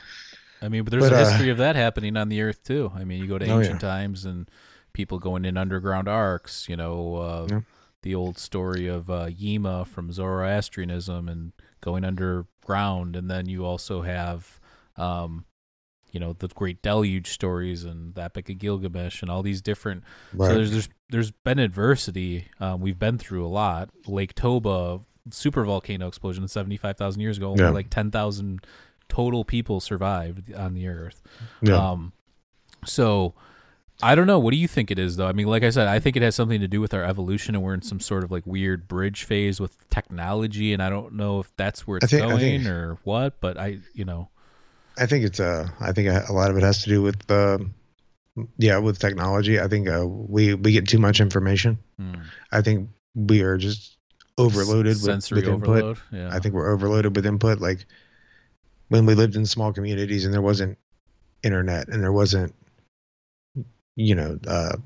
I 0.62 0.70
mean, 0.70 0.84
but 0.84 0.92
there's 0.92 1.04
but, 1.04 1.14
a 1.14 1.18
uh, 1.18 1.30
history 1.30 1.50
uh, 1.50 1.54
of 1.54 1.58
that 1.60 1.76
happening 1.76 2.18
on 2.18 2.30
the 2.30 2.42
earth, 2.42 2.64
too. 2.64 2.92
I 2.96 3.04
mean, 3.04 3.22
you 3.22 3.28
go 3.28 3.38
to 3.38 3.46
ancient 3.46 3.84
oh, 3.84 3.88
yeah. 3.88 3.94
times 3.94 4.26
and 4.26 4.50
people 4.94 5.20
going 5.20 5.46
in 5.46 5.58
underground 5.58 6.08
arks, 6.08 6.68
you 6.68 6.76
know, 6.76 7.16
uh, 7.16 7.48
yeah 7.50 7.60
the 8.02 8.16
old 8.16 8.38
story 8.38 8.88
of 8.88 9.10
uh, 9.10 9.28
Yima 9.30 9.86
from 9.86 10.12
Zoroastrianism 10.12 11.28
and 11.28 11.52
going 11.82 12.06
underground, 12.06 13.16
and 13.16 13.30
then 13.30 13.48
you 13.48 13.66
also 13.66 14.02
have, 14.04 14.60
um, 14.96 15.46
you 16.12 16.20
know, 16.20 16.34
the 16.34 16.48
great 16.48 16.82
deluge 16.82 17.32
stories 17.32 17.84
and 17.84 18.16
the 18.16 18.24
Epic 18.24 18.50
of 18.50 18.58
Gilgamesh 18.58 19.22
and 19.22 19.30
all 19.30 19.44
these 19.44 19.62
different. 19.62 20.04
Right. 20.34 20.48
So 20.48 20.54
there's 20.56 20.72
there's 20.72 20.90
there's 21.10 21.32
been 21.32 21.60
adversity. 21.60 22.48
Um, 22.60 22.82
we've 22.82 23.00
been 23.00 23.18
through 23.18 23.46
a 23.46 23.50
lot. 23.50 23.90
Lake 24.08 24.36
Toba, 24.36 25.02
super 25.32 25.64
volcano 25.64 26.08
explosion, 26.08 26.48
seventy 26.48 26.78
five 26.78 26.98
thousand 26.98 27.22
years 27.22 27.38
ago, 27.38 27.52
only 27.52 27.64
yeah. 27.64 27.70
like 27.70 27.90
ten 27.90 28.12
thousand 28.12 28.66
total 29.08 29.44
people 29.44 29.80
survived 29.80 30.54
on 30.54 30.74
the 30.74 30.88
Earth. 30.88 31.22
Yeah. 31.62 31.76
Um, 31.76 32.14
so 32.86 33.34
I 34.02 34.16
don't 34.16 34.28
know. 34.28 34.40
What 34.40 34.52
do 34.52 34.58
you 34.58 34.68
think 34.68 34.92
it 34.92 35.00
is, 35.00 35.18
though? 35.18 35.28
I 35.28 35.34
mean, 35.34 35.48
like 35.48 35.64
I 35.64 35.72
said, 35.72 35.88
I 35.88 36.00
think 36.00 36.16
it 36.16 36.22
has 36.22 36.34
something 36.34 36.62
to 36.62 36.68
do 36.68 36.80
with 36.80 36.94
our 36.94 37.04
evolution, 37.04 37.54
and 37.54 37.64
we're 37.64 37.74
in 37.74 37.82
some 37.82 38.00
sort 38.00 38.24
of 38.24 38.32
like 38.32 38.46
weird 38.46 38.88
bridge 38.88 39.26
phase 39.26 39.60
with 39.60 39.90
technology, 39.90 40.72
and 40.72 40.82
I 40.82 40.90
don't 40.90 41.14
know 41.14 41.42
if 41.42 41.52
that's 41.58 41.86
where 41.86 41.98
it's 41.98 42.10
think, 42.10 42.24
going 42.24 42.40
think, 42.40 42.66
or 42.66 42.98
what. 43.04 43.42
But 43.42 43.58
I, 43.58 43.80
you 43.94 44.06
know, 44.06 44.30
I 45.00 45.06
think 45.06 45.26
it's 45.26 45.40
uh, 45.40 45.70
I 45.80 45.92
think 45.92 46.10
a 46.10 46.34
lot 46.34 46.52
of 46.52 46.58
it 46.58 46.64
has 46.64 46.84
to 46.84 46.90
do 46.90 47.02
with 47.02 47.30
uh, 47.32 47.60
yeah, 48.58 48.78
with 48.78 49.00
technology. 49.00 49.60
I 49.60 49.68
think 49.68 49.88
uh, 49.88 50.06
we 50.06 50.54
we 50.54 50.72
get 50.72 50.88
too 50.88 51.00
much 51.00 51.22
information. 51.22 51.80
Hmm. 51.98 52.16
I 52.52 52.62
think 52.62 52.90
we 53.16 53.42
are 53.42 53.58
just 53.58 53.98
overloaded 54.38 54.98
S- 54.98 55.32
with, 55.32 55.46
with 55.46 55.54
input. 55.54 55.98
Yeah. 56.12 56.30
I 56.32 56.40
think 56.40 56.56
we're 56.56 56.72
overloaded 56.72 57.16
with 57.16 57.26
input. 57.26 57.60
Like 57.60 57.86
when 58.90 59.06
we 59.06 59.16
lived 59.16 59.36
in 59.36 59.46
small 59.46 59.74
communities 59.74 60.26
and 60.26 60.34
there 60.34 60.42
wasn't 60.42 60.78
internet 61.44 61.88
and 61.88 62.04
there 62.04 62.12
wasn't 62.12 62.54
you 64.00 64.16
know, 64.16 64.40
uh, 64.48 64.78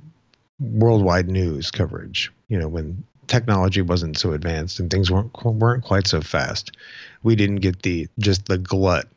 worldwide 0.59 1.29
news 1.29 1.69
coverage. 1.69 2.31
You 2.47 2.57
know, 2.57 2.67
when 2.67 3.03
technology 3.27 3.81
wasn't 3.81 4.17
so 4.17 4.33
advanced 4.33 4.79
and 4.79 4.89
things 4.89 5.11
weren't 5.11 5.31
weren't 5.43 5.83
quite 5.83 6.07
so 6.07 6.19
fast. 6.21 6.75
We 7.21 7.35
didn't 7.35 7.57
get 7.57 7.83
the 7.83 8.07
just 8.19 8.47
the 8.47 8.57
glut 8.57 9.07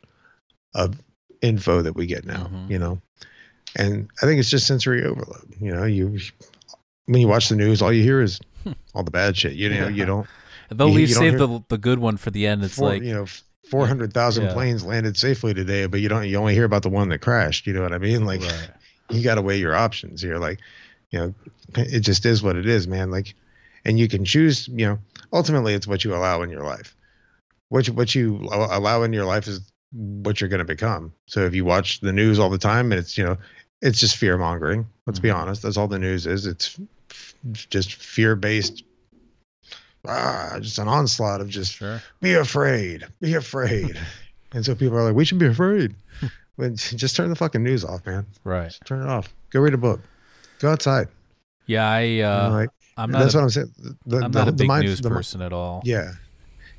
of 0.73 0.95
info 1.41 1.81
that 1.81 1.95
we 1.95 2.05
get 2.05 2.25
now, 2.25 2.49
Mhm. 2.51 2.69
you 2.69 2.79
know. 2.79 3.01
And 3.75 4.07
I 4.21 4.25
think 4.25 4.39
it's 4.39 4.49
just 4.49 4.65
sensory 4.67 5.03
overload. 5.03 5.53
You 5.59 5.71
know, 5.73 5.83
you 5.83 6.19
when 7.05 7.21
you 7.21 7.27
watch 7.27 7.49
the 7.49 7.55
news, 7.55 7.81
all 7.81 7.93
you 7.93 8.03
hear 8.03 8.21
is 8.21 8.39
all 8.93 9.03
the 9.03 9.11
bad 9.11 9.37
shit. 9.37 9.53
You 9.53 9.69
know, 9.69 9.87
you 9.87 10.05
don't 10.05 10.27
They'll 10.69 10.89
leave 10.89 11.11
save 11.11 11.37
the 11.37 11.63
the 11.69 11.77
good 11.77 11.99
one 11.99 12.17
for 12.17 12.31
the 12.31 12.47
end. 12.47 12.63
It's 12.63 12.75
four, 12.75 12.89
like 12.89 13.03
you 13.03 13.13
know 13.13 13.25
four 13.69 13.87
hundred 13.87 14.13
thousand 14.13 14.45
Yeah. 14.45 14.53
planes 14.53 14.83
landed 14.83 15.17
safely 15.17 15.53
today, 15.53 15.85
but 15.85 15.99
you 16.01 16.09
don't 16.09 16.27
you 16.27 16.37
only 16.37 16.53
hear 16.53 16.65
about 16.65 16.83
the 16.83 16.89
one 16.89 17.09
that 17.09 17.19
crashed. 17.19 17.67
You 17.67 17.73
know 17.73 17.81
what 17.81 17.93
I 17.93 17.97
mean? 17.97 18.25
Like 18.25 18.41
right. 18.41 18.69
you 19.09 19.23
got 19.23 19.35
to 19.35 19.41
weigh 19.41 19.57
your 19.57 19.75
options 19.75 20.21
here. 20.21 20.37
Like 20.37 20.59
you 21.11 21.19
know, 21.19 21.33
it 21.75 22.01
just 22.01 22.25
is 22.25 22.43
what 22.43 22.57
it 22.57 22.65
is, 22.65 22.87
man. 22.87 23.11
Like, 23.11 23.35
and 23.85 23.97
you 23.97 24.07
can 24.09 24.25
choose. 24.25 24.67
You 24.67 24.87
know, 24.87 24.99
ultimately, 25.31 25.73
it's 25.73 25.87
what 25.87 26.03
you 26.03 26.13
allow 26.15 26.41
in 26.41 26.49
your 26.49 26.63
life. 26.63 26.95
What 27.69 27.87
you, 27.87 27.93
what 27.93 28.13
you 28.15 28.47
allow 28.51 29.03
in 29.03 29.13
your 29.13 29.25
life 29.25 29.47
is 29.47 29.61
what 29.91 30.39
you're 30.41 30.49
going 30.49 30.59
to 30.59 30.65
become. 30.65 31.13
So 31.27 31.45
if 31.45 31.55
you 31.55 31.65
watch 31.65 31.99
the 32.01 32.11
news 32.13 32.39
all 32.39 32.49
the 32.49 32.57
time, 32.57 32.91
and 32.91 32.99
it's 32.99 33.17
you 33.17 33.23
know, 33.23 33.37
it's 33.81 33.99
just 33.99 34.17
fear 34.17 34.37
mongering. 34.37 34.87
Let's 35.05 35.19
be 35.19 35.29
Mhm. 35.29 35.35
honest. 35.35 35.61
That's 35.61 35.77
all 35.77 35.87
the 35.87 35.99
news 35.99 36.25
is. 36.27 36.45
It's 36.45 36.79
f- 37.09 37.33
just 37.69 37.93
fear 37.95 38.35
based. 38.35 38.83
Ah, 40.07 40.57
just 40.61 40.79
an 40.79 40.87
onslaught 40.87 41.41
of 41.41 41.49
just 41.49 41.73
Sure. 41.73 42.01
be 42.21 42.33
afraid, 42.33 43.05
be 43.19 43.33
afraid. 43.33 43.99
and 44.53 44.63
so 44.65 44.73
people 44.75 44.97
are 44.97 45.03
like, 45.03 45.15
we 45.15 45.25
should 45.25 45.39
be 45.39 45.47
afraid. 45.47 45.95
When 46.55 46.75
just 46.75 47.15
turn 47.15 47.29
the 47.29 47.35
fucking 47.35 47.61
news 47.61 47.85
off, 47.85 48.03
man. 48.07 48.25
Right. 48.43 48.69
Just 48.69 48.83
turn 48.85 49.01
it 49.03 49.07
off. 49.07 49.31
Go 49.51 49.59
read 49.59 49.75
a 49.75 49.77
book. 49.77 50.01
Go 50.57 50.71
outside. 50.71 51.07
Yeah, 51.67 51.87
I 51.87 52.19
uh, 52.21 52.49
like, 52.49 52.69
I'm 52.97 53.11
not 53.11 53.19
that's 53.19 53.35
a, 53.35 53.37
what 53.37 53.43
I'm 53.43 53.49
saying. 53.51 53.73
The, 54.07 54.17
I'm 54.17 54.31
the, 54.31 54.39
not 54.39 54.47
a 54.47 54.51
the 54.51 54.57
big 54.57 54.67
mind- 54.67 54.85
news 54.85 54.99
the 54.99 55.09
person 55.09 55.43
at 55.43 55.53
all. 55.53 55.83
Yeah, 55.85 56.13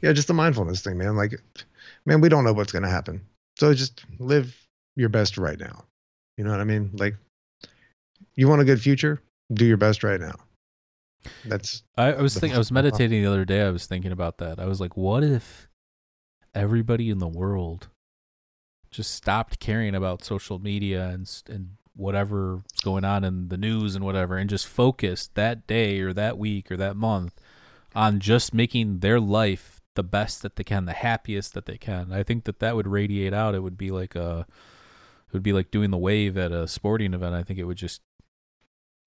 yeah, 0.03 0.13
just 0.13 0.27
the 0.27 0.35
mindfulness 0.35 0.81
thing, 0.81 0.99
man. 0.99 1.15
Like, 1.15 1.41
man, 2.09 2.23
we 2.23 2.31
don't 2.31 2.43
know 2.43 2.55
what's 2.55 2.73
gonna 2.73 2.89
happen, 2.89 3.21
so 3.59 3.75
just 3.75 4.05
live 4.19 4.57
your 4.97 5.11
best 5.11 5.37
right 5.37 5.61
now. 5.61 5.85
You 6.39 6.45
know 6.45 6.51
what 6.51 6.61
I 6.61 6.65
mean? 6.65 6.91
Like, 6.95 7.17
you 8.35 8.49
want 8.49 8.63
a 8.63 8.65
good 8.65 8.81
future, 8.81 9.21
do 9.53 9.67
your 9.67 9.77
best 9.77 10.03
right 10.03 10.21
now. 10.21 10.35
That's 11.45 11.83
I, 11.97 12.15
I 12.15 12.23
was 12.23 12.35
thinking. 12.35 12.55
I 12.55 12.59
was 12.59 12.73
meditating 12.73 13.23
the 13.23 13.29
other 13.29 13.45
day. 13.45 13.63
I 13.63 13.71
was 13.71 13.87
thinking 13.87 14.13
about 14.13 14.39
that. 14.39 14.59
I 14.59 14.65
was 14.65 14.81
like, 14.81 14.97
what 14.97 15.23
if 15.23 15.69
everybody 16.55 17.11
in 17.11 17.19
the 17.19 17.29
world 17.29 17.89
just 18.91 19.15
stopped 19.15 19.61
caring 19.61 19.95
about 19.95 20.25
social 20.25 20.59
media 20.59 21.09
and 21.09 21.31
and 21.49 21.71
whatever's 21.95 22.63
going 22.83 23.05
on 23.05 23.25
in 23.25 23.49
the 23.49 23.59
news 23.59 23.95
and 23.95 24.05
whatever, 24.05 24.37
and 24.39 24.49
just 24.49 24.67
focused 24.67 25.35
that 25.35 25.67
day 25.67 26.01
or 26.01 26.15
that 26.15 26.39
week 26.39 26.71
or 26.71 26.77
that 26.79 26.97
month 26.97 27.35
on 27.95 28.21
just 28.21 28.55
making 28.55 29.01
their 29.01 29.21
life 29.21 29.78
the 29.95 30.03
best 30.03 30.43
that 30.43 30.57
they 30.57 30.65
can, 30.65 30.85
the 30.85 30.93
happiest 30.93 31.55
that 31.55 31.67
they 31.67 31.77
can. 31.79 32.13
I 32.13 32.23
think 32.23 32.45
that 32.45 32.61
that 32.61 32.77
would 32.77 32.87
radiate 32.87 33.35
out. 33.35 33.55
It 33.55 33.61
would 33.63 33.77
be 33.77 33.91
like 33.91 34.15
a, 34.15 34.47
it 35.29 35.33
would 35.33 35.43
be 35.43 35.53
like 35.53 35.71
doing 35.71 35.91
the 35.91 35.99
wave 35.99 36.37
at 36.39 36.53
a 36.53 36.69
sporting 36.69 37.15
event. 37.15 37.35
I 37.35 37.43
think 37.43 37.59
it 37.59 37.65
would 37.65 37.77
just, 37.77 38.01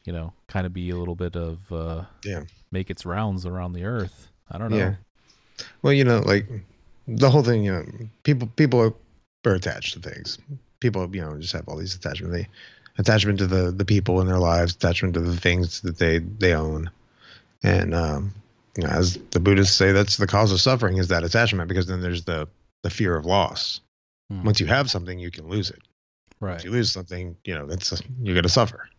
you 0.06 0.12
know, 0.14 0.34
kind 0.48 0.66
of 0.66 0.74
be 0.74 0.90
a 0.90 0.98
little 0.98 1.16
bit 1.16 1.36
of. 1.36 1.72
uh 1.72 2.04
Yeah. 2.26 2.44
make 2.72 2.90
its 2.90 3.06
rounds 3.06 3.46
around 3.46 3.74
the 3.74 3.86
earth. 3.86 4.28
I 4.50 4.58
don't 4.58 4.72
know. 4.72 4.78
Yeah. 4.78 4.96
well, 5.82 5.94
you 5.94 6.04
know, 6.04 6.20
like 6.20 6.48
the 7.08 7.30
whole 7.30 7.44
thing. 7.44 7.64
You 7.64 7.72
know, 7.74 7.86
people 8.24 8.48
people 8.56 8.80
are, 8.82 8.94
are 9.46 9.56
attached 9.56 9.94
to 9.94 10.00
things. 10.00 10.38
People, 10.80 11.08
you 11.16 11.22
know, 11.22 11.38
just 11.40 11.54
have 11.54 11.68
all 11.68 11.78
these 11.78 11.96
attachment. 11.96 12.34
They 12.34 12.48
attachment 12.98 13.40
to 13.40 13.48
the 13.48 13.72
the 13.72 13.86
people 13.86 14.20
in 14.20 14.28
their 14.28 14.40
lives, 14.40 14.76
attachment 14.76 15.14
to 15.14 15.22
the 15.22 15.38
things 15.38 15.82
that 15.82 15.98
they 15.98 16.18
they 16.20 16.54
own, 16.54 16.90
and 17.64 17.94
um, 17.96 18.34
as 18.84 19.18
the 19.32 19.40
Buddhists 19.40 19.76
say, 19.76 19.92
that's 19.92 20.18
the 20.18 20.28
cause 20.28 20.52
of 20.52 20.62
suffering 20.62 20.98
is 20.98 21.10
that 21.10 21.24
attachment 21.24 21.68
because 21.68 21.88
then 21.88 22.02
there's 22.02 22.24
the 22.24 22.48
the 22.84 22.90
fear 22.90 23.16
of 23.16 23.26
loss. 23.26 23.82
Hmm. 24.30 24.44
Once 24.44 24.60
you 24.60 24.66
have 24.68 24.90
something, 24.90 25.20
you 25.20 25.32
can 25.32 25.48
lose 25.48 25.70
it. 25.70 25.82
Right. 26.40 26.58
If 26.58 26.66
you 26.66 26.72
lose 26.72 26.92
something, 26.92 27.36
you 27.44 27.54
know, 27.54 27.68
that's 27.68 28.02
you're 28.22 28.36
gonna 28.36 28.50
suffer. 28.50 28.90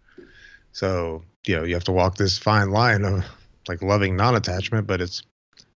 So 0.72 1.24
you 1.46 1.56
know, 1.56 1.64
you 1.64 1.74
have 1.74 1.84
to 1.84 1.92
walk 1.92 2.16
this 2.16 2.38
fine 2.38 2.70
line 2.70 3.04
of 3.04 3.24
like 3.68 3.82
loving 3.82 4.16
non-attachment, 4.16 4.86
but 4.86 5.00
it's 5.00 5.22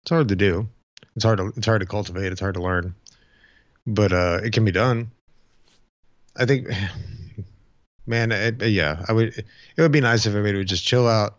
it's 0.02 0.10
hard 0.10 0.28
to 0.28 0.36
do. 0.36 0.68
It's 1.16 1.24
hard 1.24 1.38
to 1.38 1.52
it's 1.56 1.66
hard 1.66 1.80
to 1.80 1.86
cultivate. 1.86 2.32
It's 2.32 2.40
hard 2.40 2.54
to 2.54 2.62
learn, 2.62 2.94
but 3.86 4.12
uh, 4.12 4.40
it 4.44 4.52
can 4.52 4.64
be 4.64 4.72
done. 4.72 5.10
I 6.36 6.44
think, 6.44 6.68
man, 8.06 8.30
it, 8.30 8.62
yeah, 8.62 9.04
I 9.08 9.12
would. 9.12 9.38
It 9.38 9.80
would 9.80 9.92
be 9.92 10.00
nice 10.00 10.26
if 10.26 10.30
everybody 10.30 10.58
would 10.58 10.68
just 10.68 10.86
chill 10.86 11.08
out 11.08 11.36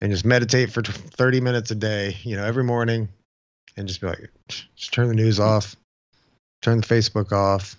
and 0.00 0.10
just 0.10 0.24
meditate 0.24 0.72
for 0.72 0.82
30 0.82 1.40
minutes 1.40 1.70
a 1.70 1.74
day, 1.74 2.16
you 2.22 2.36
know, 2.36 2.44
every 2.44 2.64
morning, 2.64 3.08
and 3.76 3.86
just 3.86 4.00
be 4.00 4.06
like, 4.06 4.30
just 4.48 4.92
turn 4.92 5.08
the 5.08 5.14
news 5.14 5.38
off, 5.38 5.76
turn 6.62 6.80
the 6.80 6.86
Facebook 6.86 7.32
off, 7.32 7.76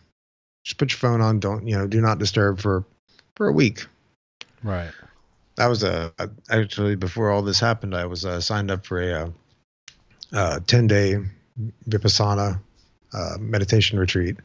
just 0.64 0.78
put 0.78 0.92
your 0.92 1.00
phone 1.00 1.22
on. 1.22 1.40
Don't 1.40 1.68
you 1.68 1.78
know? 1.78 1.88
Do 1.88 2.02
not 2.02 2.20
disturb 2.20 2.60
for 2.60 2.86
for 3.36 3.48
a 3.48 3.52
week. 3.52 3.86
Right. 4.64 4.92
That 5.56 5.68
was 5.68 5.84
a 5.84 6.14
actually 6.50 6.96
before 6.96 7.32
all 7.32 7.42
this 7.42 7.60
happened. 7.60 7.96
I 7.96 8.06
was 8.06 8.26
uh, 8.26 8.40
signed 8.40 8.72
up 8.72 8.86
for 8.86 9.02
a 9.02 9.14
uh, 9.14 9.30
uh, 10.34 10.60
ten 10.68 10.88
day 10.88 11.18
vipassana 11.90 12.60
uh, 13.14 13.38
meditation 13.40 14.00
retreat, 14.00 14.38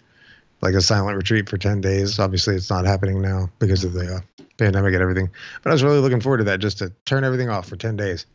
like 0.61 0.75
a 0.75 0.81
silent 0.81 1.17
retreat 1.17 1.49
for 1.49 1.59
ten 1.59 1.81
days. 1.81 2.19
Obviously, 2.19 2.55
it's 2.55 2.71
not 2.71 2.85
happening 2.85 3.21
now 3.21 3.51
because 3.59 3.85
of 3.85 3.93
the 3.93 4.17
uh, 4.17 4.21
pandemic 4.59 4.95
and 4.95 5.03
everything. 5.03 5.31
But 5.63 5.71
I 5.71 5.73
was 5.75 5.83
really 5.83 6.01
looking 6.01 6.21
forward 6.21 6.39
to 6.39 6.45
that, 6.45 6.61
just 6.61 6.79
to 6.79 6.93
turn 7.05 7.25
everything 7.25 7.49
off 7.49 7.69
for 7.69 7.77
ten 7.77 7.97
days, 7.97 8.27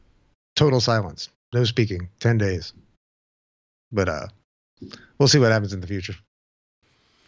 total 0.55 0.79
silence, 0.79 1.29
no 1.53 1.63
speaking, 1.63 2.09
ten 2.19 2.37
days. 2.37 2.73
But 3.91 4.09
uh, 4.09 4.27
we'll 5.17 5.27
see 5.27 5.39
what 5.39 5.51
happens 5.51 5.73
in 5.73 5.81
the 5.81 5.87
future. 5.87 6.15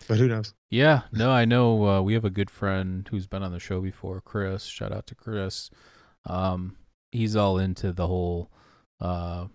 But 0.08 0.18
who 0.18 0.28
knows? 0.28 0.54
Yeah. 0.70 1.02
No, 1.12 1.32
I 1.32 1.46
know. 1.46 1.88
Uh, 1.88 2.02
we 2.02 2.14
have 2.14 2.26
a 2.26 2.30
good 2.30 2.50
friend 2.50 3.08
who's 3.10 3.28
been 3.28 3.44
on 3.44 3.54
the 3.54 3.60
show 3.60 3.80
before, 3.80 4.22
Chris. 4.22 4.66
Shout 4.66 4.92
out 4.92 5.08
to 5.08 5.16
Chris. 5.16 5.70
Um, 6.26 6.76
he's 7.12 7.36
all 7.36 7.58
into 7.58 7.94
the 7.94 8.08
whole. 8.08 8.52
Uh, 9.00 9.48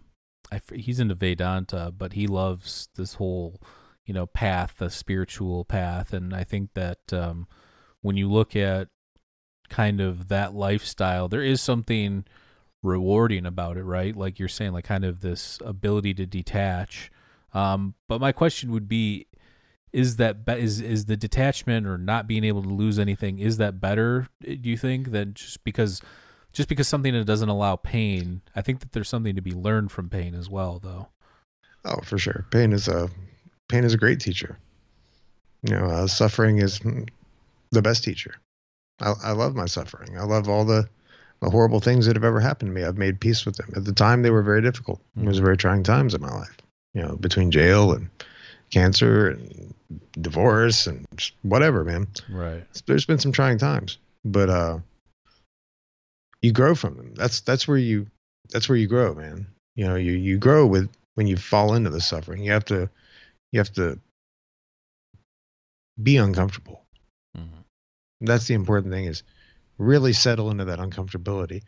I, 0.50 0.60
he's 0.74 1.00
into 1.00 1.14
Vedanta, 1.14 1.92
but 1.96 2.14
he 2.14 2.26
loves 2.26 2.88
this 2.96 3.14
whole, 3.14 3.60
you 4.08 4.14
know, 4.14 4.24
path, 4.24 4.76
the 4.78 4.88
spiritual 4.88 5.66
path, 5.66 6.14
and 6.14 6.34
I 6.34 6.42
think 6.42 6.70
that 6.72 7.12
um, 7.12 7.46
when 8.00 8.16
you 8.16 8.26
look 8.26 8.56
at 8.56 8.88
kind 9.68 10.00
of 10.00 10.28
that 10.28 10.54
lifestyle, 10.54 11.28
there 11.28 11.42
is 11.42 11.60
something 11.60 12.24
rewarding 12.82 13.44
about 13.44 13.76
it, 13.76 13.82
right? 13.82 14.16
Like 14.16 14.38
you're 14.38 14.48
saying, 14.48 14.72
like 14.72 14.86
kind 14.86 15.04
of 15.04 15.20
this 15.20 15.58
ability 15.62 16.14
to 16.14 16.24
detach. 16.24 17.10
Um, 17.52 17.96
but 18.08 18.18
my 18.18 18.32
question 18.32 18.72
would 18.72 18.88
be, 18.88 19.26
is 19.92 20.16
that 20.16 20.46
be- 20.46 20.52
is 20.52 20.80
is 20.80 21.04
the 21.04 21.16
detachment 21.16 21.86
or 21.86 21.98
not 21.98 22.26
being 22.26 22.44
able 22.44 22.62
to 22.62 22.68
lose 22.68 22.98
anything 22.98 23.38
is 23.38 23.58
that 23.58 23.78
better? 23.78 24.28
Do 24.42 24.70
you 24.70 24.78
think 24.78 25.12
than 25.12 25.34
just 25.34 25.64
because 25.64 26.00
just 26.54 26.70
because 26.70 26.88
something 26.88 27.12
that 27.12 27.26
doesn't 27.26 27.48
allow 27.50 27.76
pain? 27.76 28.40
I 28.56 28.62
think 28.62 28.80
that 28.80 28.92
there's 28.92 29.08
something 29.08 29.34
to 29.34 29.42
be 29.42 29.52
learned 29.52 29.92
from 29.92 30.08
pain 30.08 30.34
as 30.34 30.48
well, 30.48 30.78
though. 30.78 31.08
Oh, 31.84 32.00
for 32.02 32.16
sure. 32.16 32.46
Pain 32.50 32.72
is 32.72 32.88
a 32.88 33.10
pain 33.68 33.84
is 33.84 33.94
a 33.94 33.98
great 33.98 34.20
teacher. 34.20 34.58
You 35.62 35.74
know, 35.74 35.86
uh, 35.86 36.06
suffering 36.06 36.58
is 36.58 36.78
mm, 36.80 37.08
the 37.70 37.82
best 37.82 38.04
teacher. 38.04 38.34
I, 39.00 39.14
I 39.22 39.32
love 39.32 39.54
my 39.54 39.66
suffering. 39.66 40.18
I 40.18 40.24
love 40.24 40.48
all 40.48 40.64
the 40.64 40.88
the 41.40 41.50
horrible 41.50 41.78
things 41.78 42.06
that 42.06 42.16
have 42.16 42.24
ever 42.24 42.40
happened 42.40 42.70
to 42.70 42.74
me. 42.74 42.84
I've 42.84 42.98
made 42.98 43.20
peace 43.20 43.46
with 43.46 43.56
them. 43.56 43.72
At 43.76 43.84
the 43.84 43.92
time, 43.92 44.22
they 44.22 44.30
were 44.30 44.42
very 44.42 44.60
difficult. 44.60 45.00
It 45.16 45.24
was 45.24 45.38
very 45.38 45.56
trying 45.56 45.84
times 45.84 46.14
in 46.14 46.20
my 46.20 46.32
life. 46.32 46.56
You 46.94 47.02
know, 47.02 47.16
between 47.16 47.52
jail 47.52 47.92
and 47.92 48.08
cancer 48.70 49.28
and 49.28 49.74
divorce 50.20 50.86
and 50.88 51.06
whatever, 51.42 51.84
man. 51.84 52.08
Right. 52.28 52.64
There's 52.86 53.06
been 53.06 53.20
some 53.20 53.32
trying 53.32 53.58
times, 53.58 53.98
but 54.24 54.48
uh, 54.48 54.78
you 56.42 56.52
grow 56.52 56.74
from 56.74 56.96
them. 56.96 57.14
That's 57.14 57.40
that's 57.40 57.68
where 57.68 57.78
you 57.78 58.06
that's 58.50 58.68
where 58.68 58.78
you 58.78 58.86
grow, 58.86 59.14
man. 59.14 59.46
You 59.76 59.86
know, 59.86 59.94
you 59.94 60.12
you 60.12 60.38
grow 60.38 60.66
with 60.66 60.90
when 61.14 61.26
you 61.26 61.36
fall 61.36 61.74
into 61.74 61.90
the 61.90 62.00
suffering. 62.00 62.42
You 62.42 62.52
have 62.52 62.64
to 62.66 62.88
you 63.52 63.60
have 63.60 63.72
to 63.74 63.98
be 66.00 66.16
uncomfortable. 66.16 66.84
Mhm. 67.36 67.64
That's 68.20 68.46
the 68.46 68.54
important 68.54 68.92
thing 68.92 69.06
is 69.06 69.22
really 69.78 70.12
settle 70.12 70.50
into 70.50 70.66
that 70.66 70.78
uncomfortability. 70.78 71.62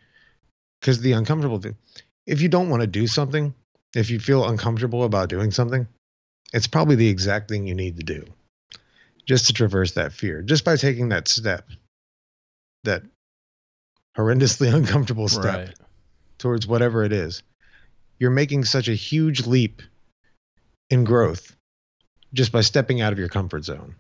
Because 0.81 1.01
the 1.01 1.12
uncomfortable 1.12 1.61
thing, 1.61 1.76
if 2.26 2.41
you 2.41 2.49
don't 2.49 2.68
want 2.70 2.81
to 2.81 2.87
do 2.87 3.07
something, 3.07 3.55
if 3.95 4.11
you 4.11 4.18
feel 4.18 4.49
uncomfortable 4.49 5.05
about 5.05 5.28
doing 5.28 5.51
something, 5.51 5.87
it's 6.53 6.66
probably 6.66 6.97
the 6.97 7.09
exact 7.09 7.49
thing 7.49 7.66
you 7.66 7.74
need 7.74 7.97
to 7.99 8.03
do 8.03 8.24
just 9.26 9.47
to 9.47 9.53
traverse 9.53 9.93
that 9.93 10.12
fear, 10.12 10.43
just 10.43 10.64
by 10.64 10.76
taking 10.76 11.11
that 11.11 11.28
step, 11.28 11.68
that 12.85 13.03
horrendously 14.16 14.72
uncomfortable 14.74 15.28
step 15.28 15.68
Right. 15.68 15.74
towards 16.39 16.66
whatever 16.66 17.05
it 17.05 17.12
is. 17.12 17.43
You're 18.18 18.31
making 18.31 18.64
such 18.64 18.89
a 18.89 18.95
huge 18.95 19.47
leap 19.47 19.83
in 20.89 21.05
growth 21.05 21.57
just 22.33 22.53
by 22.53 22.61
stepping 22.61 23.01
out 23.01 23.12
of 23.12 23.18
your 23.18 23.28
comfort 23.28 23.64
zone. 23.64 23.95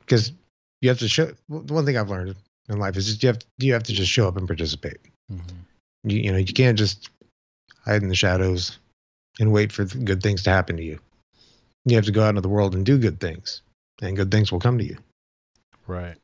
Because 0.00 0.32
you 0.80 0.88
have 0.88 0.98
to 0.98 1.08
show. 1.08 1.32
The 1.48 1.72
one 1.72 1.84
thing 1.84 1.96
I've 1.96 2.10
learned 2.10 2.36
in 2.68 2.78
life 2.78 2.96
is 2.96 3.06
just 3.06 3.22
you 3.22 3.28
have 3.28 3.38
you 3.58 3.72
have 3.72 3.82
to 3.84 3.92
just 3.92 4.10
show 4.10 4.28
up 4.28 4.36
and 4.36 4.46
participate. 4.46 4.98
Mhm. 5.32 5.40
You, 6.04 6.18
you 6.18 6.32
know, 6.32 6.38
you 6.38 6.52
can't 6.52 6.78
just 6.78 7.10
hide 7.84 8.02
in 8.02 8.08
the 8.08 8.14
shadows 8.14 8.78
and 9.40 9.52
wait 9.52 9.72
for 9.72 9.84
good 9.84 10.22
things 10.22 10.42
to 10.44 10.50
happen 10.50 10.76
to 10.76 10.82
you. 10.82 10.98
You 11.84 11.96
have 11.96 12.04
to 12.06 12.12
go 12.12 12.22
out 12.22 12.30
into 12.30 12.40
the 12.40 12.48
world 12.48 12.74
and 12.74 12.84
do 12.84 12.98
good 12.98 13.20
things, 13.20 13.62
and 14.02 14.16
good 14.16 14.30
things 14.30 14.50
will 14.50 14.60
come 14.60 14.78
to 14.78 14.84
you. 14.84 14.98
Right. 15.86 16.16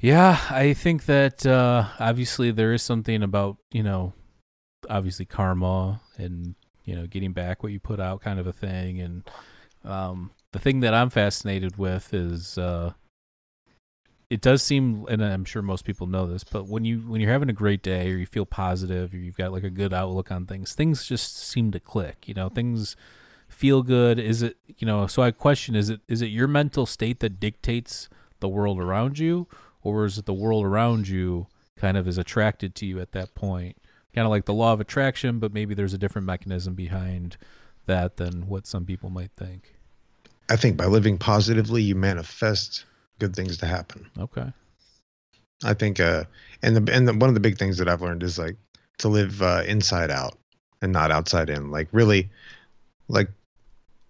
Yeah, 0.00 0.40
I 0.50 0.74
think 0.74 1.06
that 1.06 1.44
uh, 1.44 1.88
obviously 1.98 2.52
there 2.52 2.72
is 2.72 2.82
something 2.82 3.22
about 3.22 3.56
you 3.72 3.82
know, 3.82 4.12
obviously 4.88 5.24
karma 5.24 6.00
and 6.16 6.54
you 6.88 6.96
know 6.96 7.06
getting 7.06 7.32
back 7.32 7.62
what 7.62 7.72
you 7.72 7.80
put 7.80 8.00
out, 8.00 8.22
kind 8.22 8.40
of 8.40 8.46
a 8.46 8.52
thing. 8.52 9.00
And 9.00 9.30
um, 9.84 10.30
the 10.52 10.58
thing 10.58 10.80
that 10.80 10.94
I'm 10.94 11.10
fascinated 11.10 11.76
with 11.76 12.12
is 12.14 12.58
uh, 12.58 12.92
it 14.30 14.40
does 14.40 14.62
seem, 14.62 15.06
and 15.08 15.22
I'm 15.24 15.44
sure 15.44 15.62
most 15.62 15.84
people 15.84 16.06
know 16.06 16.26
this, 16.26 16.44
but 16.44 16.66
when 16.66 16.84
you 16.84 17.00
when 17.00 17.20
you're 17.20 17.32
having 17.32 17.50
a 17.50 17.54
great 17.54 17.82
day 17.82 18.10
or 18.10 18.16
you 18.16 18.26
feel 18.26 18.46
positive 18.46 19.12
or 19.12 19.18
you've 19.18 19.36
got 19.36 19.52
like 19.52 19.64
a 19.64 19.70
good 19.70 19.92
outlook 19.92 20.30
on 20.30 20.46
things, 20.46 20.74
things 20.74 21.06
just 21.06 21.38
seem 21.38 21.70
to 21.72 21.80
click. 21.80 22.26
You 22.26 22.34
know, 22.34 22.48
things 22.48 22.96
feel 23.48 23.82
good. 23.82 24.18
Is 24.18 24.42
it 24.42 24.56
you 24.78 24.86
know? 24.86 25.06
So 25.06 25.22
I 25.22 25.30
question: 25.30 25.74
is 25.74 25.90
it 25.90 26.00
is 26.08 26.22
it 26.22 26.26
your 26.26 26.48
mental 26.48 26.86
state 26.86 27.20
that 27.20 27.38
dictates 27.38 28.08
the 28.40 28.48
world 28.48 28.78
around 28.80 29.18
you? 29.18 29.46
or 29.82 30.04
is 30.04 30.18
it 30.18 30.26
the 30.26 30.34
world 30.34 30.64
around 30.64 31.08
you 31.08 31.46
kind 31.76 31.96
of 31.96 32.08
is 32.08 32.18
attracted 32.18 32.74
to 32.76 32.86
you 32.86 33.00
at 33.00 33.12
that 33.12 33.34
point? 33.34 33.76
Kind 34.18 34.26
of 34.26 34.30
like 34.30 34.46
the 34.46 34.52
law 34.52 34.72
of 34.72 34.80
attraction, 34.80 35.38
but 35.38 35.54
maybe 35.54 35.76
there's 35.76 35.94
a 35.94 35.98
different 35.98 36.26
mechanism 36.26 36.74
behind 36.74 37.36
that 37.86 38.16
than 38.16 38.48
what 38.48 38.66
some 38.66 38.84
people 38.84 39.10
might 39.10 39.30
think. 39.30 39.76
I 40.50 40.56
think 40.56 40.76
by 40.76 40.86
living 40.86 41.18
positively, 41.18 41.82
you 41.84 41.94
manifest 41.94 42.84
good 43.20 43.36
things 43.36 43.58
to 43.58 43.66
happen. 43.66 44.10
Okay. 44.18 44.52
I 45.62 45.72
think, 45.74 46.00
uh, 46.00 46.24
and 46.64 46.74
the 46.74 46.92
and 46.92 47.06
the, 47.06 47.14
one 47.14 47.28
of 47.30 47.34
the 47.34 47.40
big 47.40 47.58
things 47.58 47.78
that 47.78 47.88
I've 47.88 48.02
learned 48.02 48.24
is 48.24 48.40
like 48.40 48.56
to 48.98 49.06
live 49.06 49.40
uh, 49.40 49.62
inside 49.68 50.10
out 50.10 50.36
and 50.82 50.92
not 50.92 51.12
outside 51.12 51.48
in. 51.48 51.70
Like 51.70 51.86
really, 51.92 52.28
like 53.06 53.30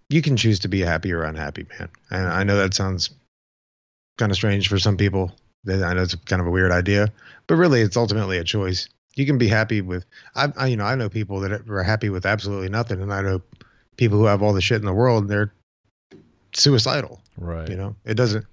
you 0.09 0.23
can 0.23 0.37
choose 0.37 0.57
to 0.61 0.69
be 0.69 0.79
happy 0.79 1.13
or 1.13 1.21
unhappy, 1.21 1.67
man. 1.77 1.89
And 2.09 2.27
I 2.27 2.43
know 2.43 2.57
that 2.57 2.73
sounds 2.73 3.11
kind 4.17 4.31
of 4.31 4.35
strange 4.35 4.69
for 4.69 4.79
some 4.79 4.97
people, 4.97 5.31
I 5.67 5.93
know 5.93 6.01
it's 6.01 6.15
kind 6.15 6.41
of 6.41 6.47
a 6.47 6.51
weird 6.51 6.71
idea, 6.71 7.11
but 7.45 7.57
really, 7.57 7.81
it's 7.81 7.97
ultimately 7.97 8.39
a 8.39 8.43
choice. 8.43 8.89
You 9.15 9.25
can 9.25 9.37
be 9.37 9.47
happy 9.47 9.81
with, 9.81 10.05
I, 10.35 10.51
I 10.55 10.67
you 10.67 10.77
know, 10.77 10.85
I 10.85 10.95
know 10.95 11.09
people 11.09 11.39
that 11.41 11.67
are 11.69 11.83
happy 11.83 12.09
with 12.09 12.25
absolutely 12.25 12.69
nothing, 12.69 13.01
and 13.01 13.13
I 13.13 13.21
know 13.21 13.41
people 13.97 14.17
who 14.17 14.25
have 14.25 14.41
all 14.41 14.53
the 14.53 14.61
shit 14.61 14.79
in 14.79 14.85
the 14.85 14.93
world, 14.93 15.23
and 15.23 15.29
they're 15.29 15.53
suicidal. 16.53 17.21
Right. 17.37 17.69
You 17.69 17.75
know, 17.75 17.95
it 18.05 18.15
doesn't. 18.15 18.45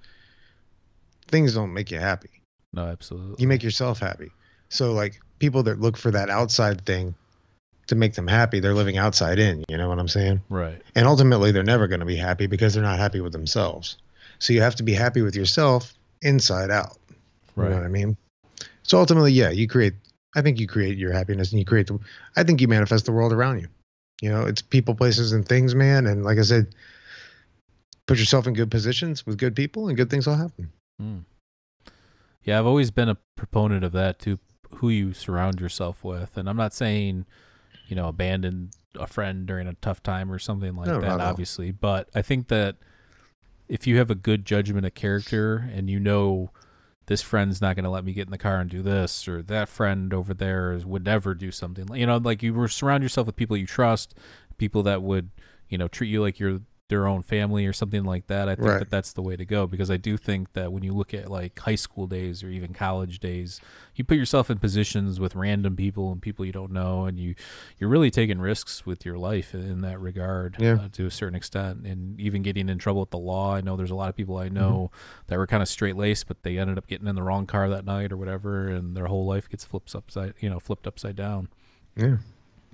Things 1.28 1.54
don't 1.54 1.72
make 1.72 1.90
you 1.90 1.98
happy. 1.98 2.30
No, 2.72 2.86
absolutely. 2.86 3.36
You 3.38 3.48
make 3.48 3.62
yourself 3.62 3.98
happy. 3.98 4.30
So, 4.68 4.92
like 4.92 5.20
people 5.38 5.62
that 5.64 5.80
look 5.80 5.96
for 5.96 6.10
that 6.10 6.30
outside 6.30 6.84
thing 6.84 7.14
to 7.86 7.94
make 7.94 8.14
them 8.14 8.26
happy, 8.26 8.60
they're 8.60 8.74
living 8.74 8.98
outside 8.98 9.38
in. 9.38 9.64
You 9.68 9.76
know 9.76 9.88
what 9.88 9.98
I'm 9.98 10.08
saying? 10.08 10.42
Right. 10.48 10.80
And 10.94 11.06
ultimately, 11.06 11.52
they're 11.52 11.62
never 11.62 11.86
going 11.86 12.00
to 12.00 12.06
be 12.06 12.16
happy 12.16 12.46
because 12.46 12.74
they're 12.74 12.82
not 12.82 12.98
happy 12.98 13.20
with 13.20 13.32
themselves. 13.32 13.96
So 14.38 14.52
you 14.52 14.60
have 14.62 14.76
to 14.76 14.82
be 14.82 14.92
happy 14.92 15.22
with 15.22 15.34
yourself 15.34 15.94
inside 16.22 16.70
out. 16.70 16.98
Right. 17.54 17.66
You 17.66 17.70
know 17.70 17.76
what 17.76 17.86
I 17.86 17.88
mean? 17.88 18.16
So 18.82 18.98
ultimately, 18.98 19.32
yeah, 19.32 19.50
you 19.50 19.68
create. 19.68 19.94
I 20.36 20.42
think 20.42 20.60
you 20.60 20.68
create 20.68 20.98
your 20.98 21.12
happiness, 21.12 21.50
and 21.50 21.58
you 21.58 21.64
create 21.64 21.86
the. 21.88 21.98
I 22.36 22.44
think 22.44 22.60
you 22.60 22.68
manifest 22.68 23.06
the 23.06 23.12
world 23.12 23.32
around 23.32 23.60
you. 23.60 23.68
You 24.20 24.30
know, 24.30 24.42
it's 24.42 24.62
people, 24.62 24.94
places, 24.94 25.32
and 25.32 25.46
things, 25.46 25.74
man. 25.74 26.06
And 26.06 26.24
like 26.24 26.38
I 26.38 26.42
said, 26.42 26.74
put 28.06 28.18
yourself 28.18 28.46
in 28.46 28.54
good 28.54 28.70
positions 28.70 29.26
with 29.26 29.38
good 29.38 29.56
people, 29.56 29.88
and 29.88 29.96
good 29.96 30.10
things 30.10 30.26
will 30.26 30.36
happen. 30.36 30.70
Mm. 31.02 31.24
Yeah, 32.44 32.58
I've 32.58 32.66
always 32.66 32.90
been 32.90 33.08
a 33.08 33.16
proponent 33.36 33.82
of 33.82 33.92
that 33.92 34.18
too. 34.18 34.38
Who 34.76 34.90
you 34.90 35.14
surround 35.14 35.60
yourself 35.60 36.04
with, 36.04 36.36
and 36.36 36.48
I'm 36.48 36.56
not 36.56 36.74
saying, 36.74 37.24
you 37.88 37.96
know, 37.96 38.08
abandon 38.08 38.70
a 38.98 39.06
friend 39.06 39.46
during 39.46 39.66
a 39.66 39.74
tough 39.74 40.02
time 40.02 40.30
or 40.30 40.38
something 40.38 40.76
like 40.76 40.86
no, 40.86 41.00
that, 41.00 41.20
obviously. 41.20 41.70
But 41.70 42.08
I 42.14 42.22
think 42.22 42.48
that 42.48 42.76
if 43.68 43.86
you 43.86 43.98
have 43.98 44.10
a 44.10 44.14
good 44.14 44.44
judgment 44.44 44.86
of 44.86 44.94
character 44.94 45.68
and 45.72 45.88
you 45.88 45.98
know 45.98 46.50
this 47.06 47.22
friend's 47.22 47.60
not 47.60 47.76
going 47.76 47.84
to 47.84 47.90
let 47.90 48.04
me 48.04 48.12
get 48.12 48.26
in 48.26 48.32
the 48.32 48.38
car 48.38 48.58
and 48.58 48.70
do 48.70 48.82
this 48.82 49.28
or 49.28 49.42
that 49.42 49.68
friend 49.68 50.12
over 50.12 50.34
there 50.34 50.78
would 50.84 51.04
never 51.04 51.34
do 51.34 51.50
something 51.50 51.86
you 51.94 52.06
know 52.06 52.16
like 52.16 52.42
you 52.42 52.66
surround 52.68 53.02
yourself 53.02 53.26
with 53.26 53.36
people 53.36 53.56
you 53.56 53.66
trust 53.66 54.14
people 54.58 54.82
that 54.82 55.02
would 55.02 55.30
you 55.68 55.78
know 55.78 55.88
treat 55.88 56.08
you 56.08 56.20
like 56.20 56.38
you're 56.38 56.60
their 56.88 57.06
own 57.08 57.22
family 57.22 57.66
or 57.66 57.72
something 57.72 58.04
like 58.04 58.28
that. 58.28 58.48
I 58.48 58.54
think 58.54 58.68
right. 58.68 58.78
that 58.78 58.90
that's 58.90 59.12
the 59.12 59.22
way 59.22 59.36
to 59.36 59.44
go 59.44 59.66
because 59.66 59.90
I 59.90 59.96
do 59.96 60.16
think 60.16 60.52
that 60.52 60.72
when 60.72 60.84
you 60.84 60.92
look 60.92 61.12
at 61.12 61.28
like 61.28 61.58
high 61.58 61.74
school 61.74 62.06
days 62.06 62.44
or 62.44 62.48
even 62.48 62.72
college 62.72 63.18
days, 63.18 63.60
you 63.96 64.04
put 64.04 64.16
yourself 64.16 64.50
in 64.50 64.58
positions 64.58 65.18
with 65.18 65.34
random 65.34 65.74
people 65.74 66.12
and 66.12 66.22
people 66.22 66.44
you 66.44 66.52
don't 66.52 66.70
know, 66.70 67.04
and 67.04 67.18
you 67.18 67.34
you're 67.78 67.90
really 67.90 68.10
taking 68.10 68.38
risks 68.38 68.86
with 68.86 69.04
your 69.04 69.18
life 69.18 69.52
in 69.52 69.80
that 69.80 70.00
regard 70.00 70.56
yeah. 70.60 70.74
uh, 70.74 70.88
to 70.92 71.06
a 71.06 71.10
certain 71.10 71.34
extent, 71.34 71.84
and 71.84 72.20
even 72.20 72.42
getting 72.42 72.68
in 72.68 72.78
trouble 72.78 73.00
with 73.00 73.10
the 73.10 73.18
law. 73.18 73.54
I 73.54 73.62
know 73.62 73.76
there's 73.76 73.90
a 73.90 73.96
lot 73.96 74.08
of 74.08 74.16
people 74.16 74.36
I 74.36 74.48
know 74.48 74.90
mm-hmm. 74.92 75.22
that 75.26 75.38
were 75.38 75.46
kind 75.46 75.62
of 75.62 75.68
straight 75.68 75.96
laced, 75.96 76.28
but 76.28 76.42
they 76.42 76.58
ended 76.58 76.78
up 76.78 76.86
getting 76.86 77.08
in 77.08 77.16
the 77.16 77.22
wrong 77.22 77.46
car 77.46 77.68
that 77.68 77.84
night 77.84 78.12
or 78.12 78.16
whatever, 78.16 78.68
and 78.68 78.96
their 78.96 79.06
whole 79.06 79.26
life 79.26 79.48
gets 79.48 79.64
flipped 79.64 79.94
upside 79.94 80.34
you 80.40 80.48
know 80.48 80.60
flipped 80.60 80.86
upside 80.86 81.16
down. 81.16 81.48
Yeah, 81.96 82.18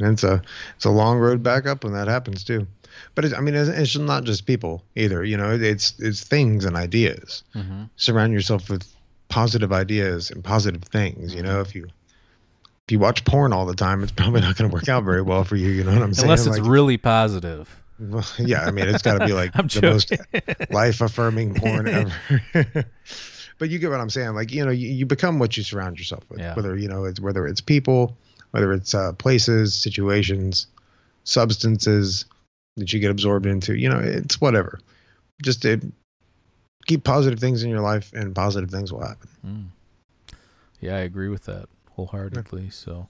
and 0.01 0.13
it's 0.13 0.25
a 0.25 0.43
it's 0.77 0.85
a 0.85 0.91
long 0.91 1.19
road 1.19 1.43
back 1.43 1.67
up 1.67 1.85
when 1.85 1.95
that 1.95 2.09
happens 2.09 2.45
too. 2.45 2.67
But 3.15 3.27
it, 3.27 3.35
I 3.35 3.41
mean, 3.41 3.55
it's, 3.55 3.69
it's, 3.69 3.97
not 3.97 4.25
just 4.25 4.47
people 4.47 4.83
either. 4.97 5.25
You 5.25 5.37
know, 5.37 5.53
it's 5.53 5.99
it's 5.99 6.25
things 6.25 6.65
and 6.65 6.77
ideas. 6.77 7.43
Mm-hmm. 7.55 7.85
Surround 7.97 8.33
yourself 8.33 8.71
with 8.71 8.87
positive 9.29 9.73
ideas 9.73 10.31
and 10.31 10.43
positive 10.43 10.83
things. 10.85 11.35
You 11.35 11.43
know, 11.43 11.61
if 11.61 11.75
you 11.75 11.85
if 11.85 12.93
you 12.93 12.99
watch 12.99 13.25
porn 13.25 13.53
all 13.53 13.67
the 13.67 13.75
time, 13.75 14.03
it's 14.03 14.13
probably 14.13 14.41
not 14.41 14.57
going 14.57 14.71
to 14.71 14.75
work 14.75 14.89
out 14.89 15.05
very 15.05 15.23
well 15.23 15.45
for 15.45 15.57
you. 15.57 15.71
You 15.71 15.85
know 15.85 15.93
what 15.93 16.03
I'm 16.03 16.15
saying? 16.15 16.25
Unless 16.25 16.47
it's 16.47 16.59
like, 16.59 16.69
really 16.69 16.97
positive. 16.97 17.83
Well, 17.99 18.27
yeah, 18.39 18.65
I 18.65 18.71
mean, 18.71 18.89
it's 18.89 19.03
got 19.03 19.19
to 19.19 19.27
be 19.27 19.33
like 19.35 19.53
the 19.53 19.81
most 19.83 20.13
life 20.73 21.01
affirming 21.01 21.55
porn 21.55 21.89
ever. 21.89 22.87
but 23.59 23.71
you 23.71 23.79
get 23.79 23.91
what 23.91 24.01
I'm 24.01 24.11
saying. 24.11 24.35
Like, 24.35 24.53
you 24.53 24.65
know, 24.65 24.71
you, 24.71 24.89
you 24.89 25.07
become 25.07 25.39
what 25.39 25.57
you 25.57 25.63
surround 25.63 25.99
yourself 25.99 26.25
with. 26.29 26.41
Yeah. 26.41 26.55
Whether 26.55 26.77
you 26.77 26.89
know 26.89 27.05
it's 27.05 27.21
whether 27.21 27.47
it's 27.47 27.61
people, 27.61 28.17
whether 28.51 28.73
it's 28.73 28.95
uh, 28.95 29.13
places, 29.13 29.75
situations, 29.75 30.67
substances, 31.25 32.25
that 32.77 32.93
you 32.93 33.01
get 33.01 33.11
absorbed 33.11 33.47
into. 33.47 33.75
You 33.75 33.89
know, 33.89 33.99
it's 33.99 34.41
whatever. 34.41 34.79
Just 35.43 35.63
to 35.63 35.81
keep 36.87 37.05
positive 37.05 37.39
things 37.39 37.63
in 37.63 37.71
your 37.71 37.81
life, 37.81 38.13
and 38.13 38.35
positive 38.35 38.71
things 38.71 38.93
will 38.93 39.07
happen. 39.07 39.29
Mm. 39.47 39.67
Yeah, 40.81 40.97
I 40.97 41.01
agree 41.01 41.29
with 41.29 41.45
that 41.45 41.69
wholeheartedly. 41.93 42.65
Yeah. 42.65 42.71
So, 42.71 43.09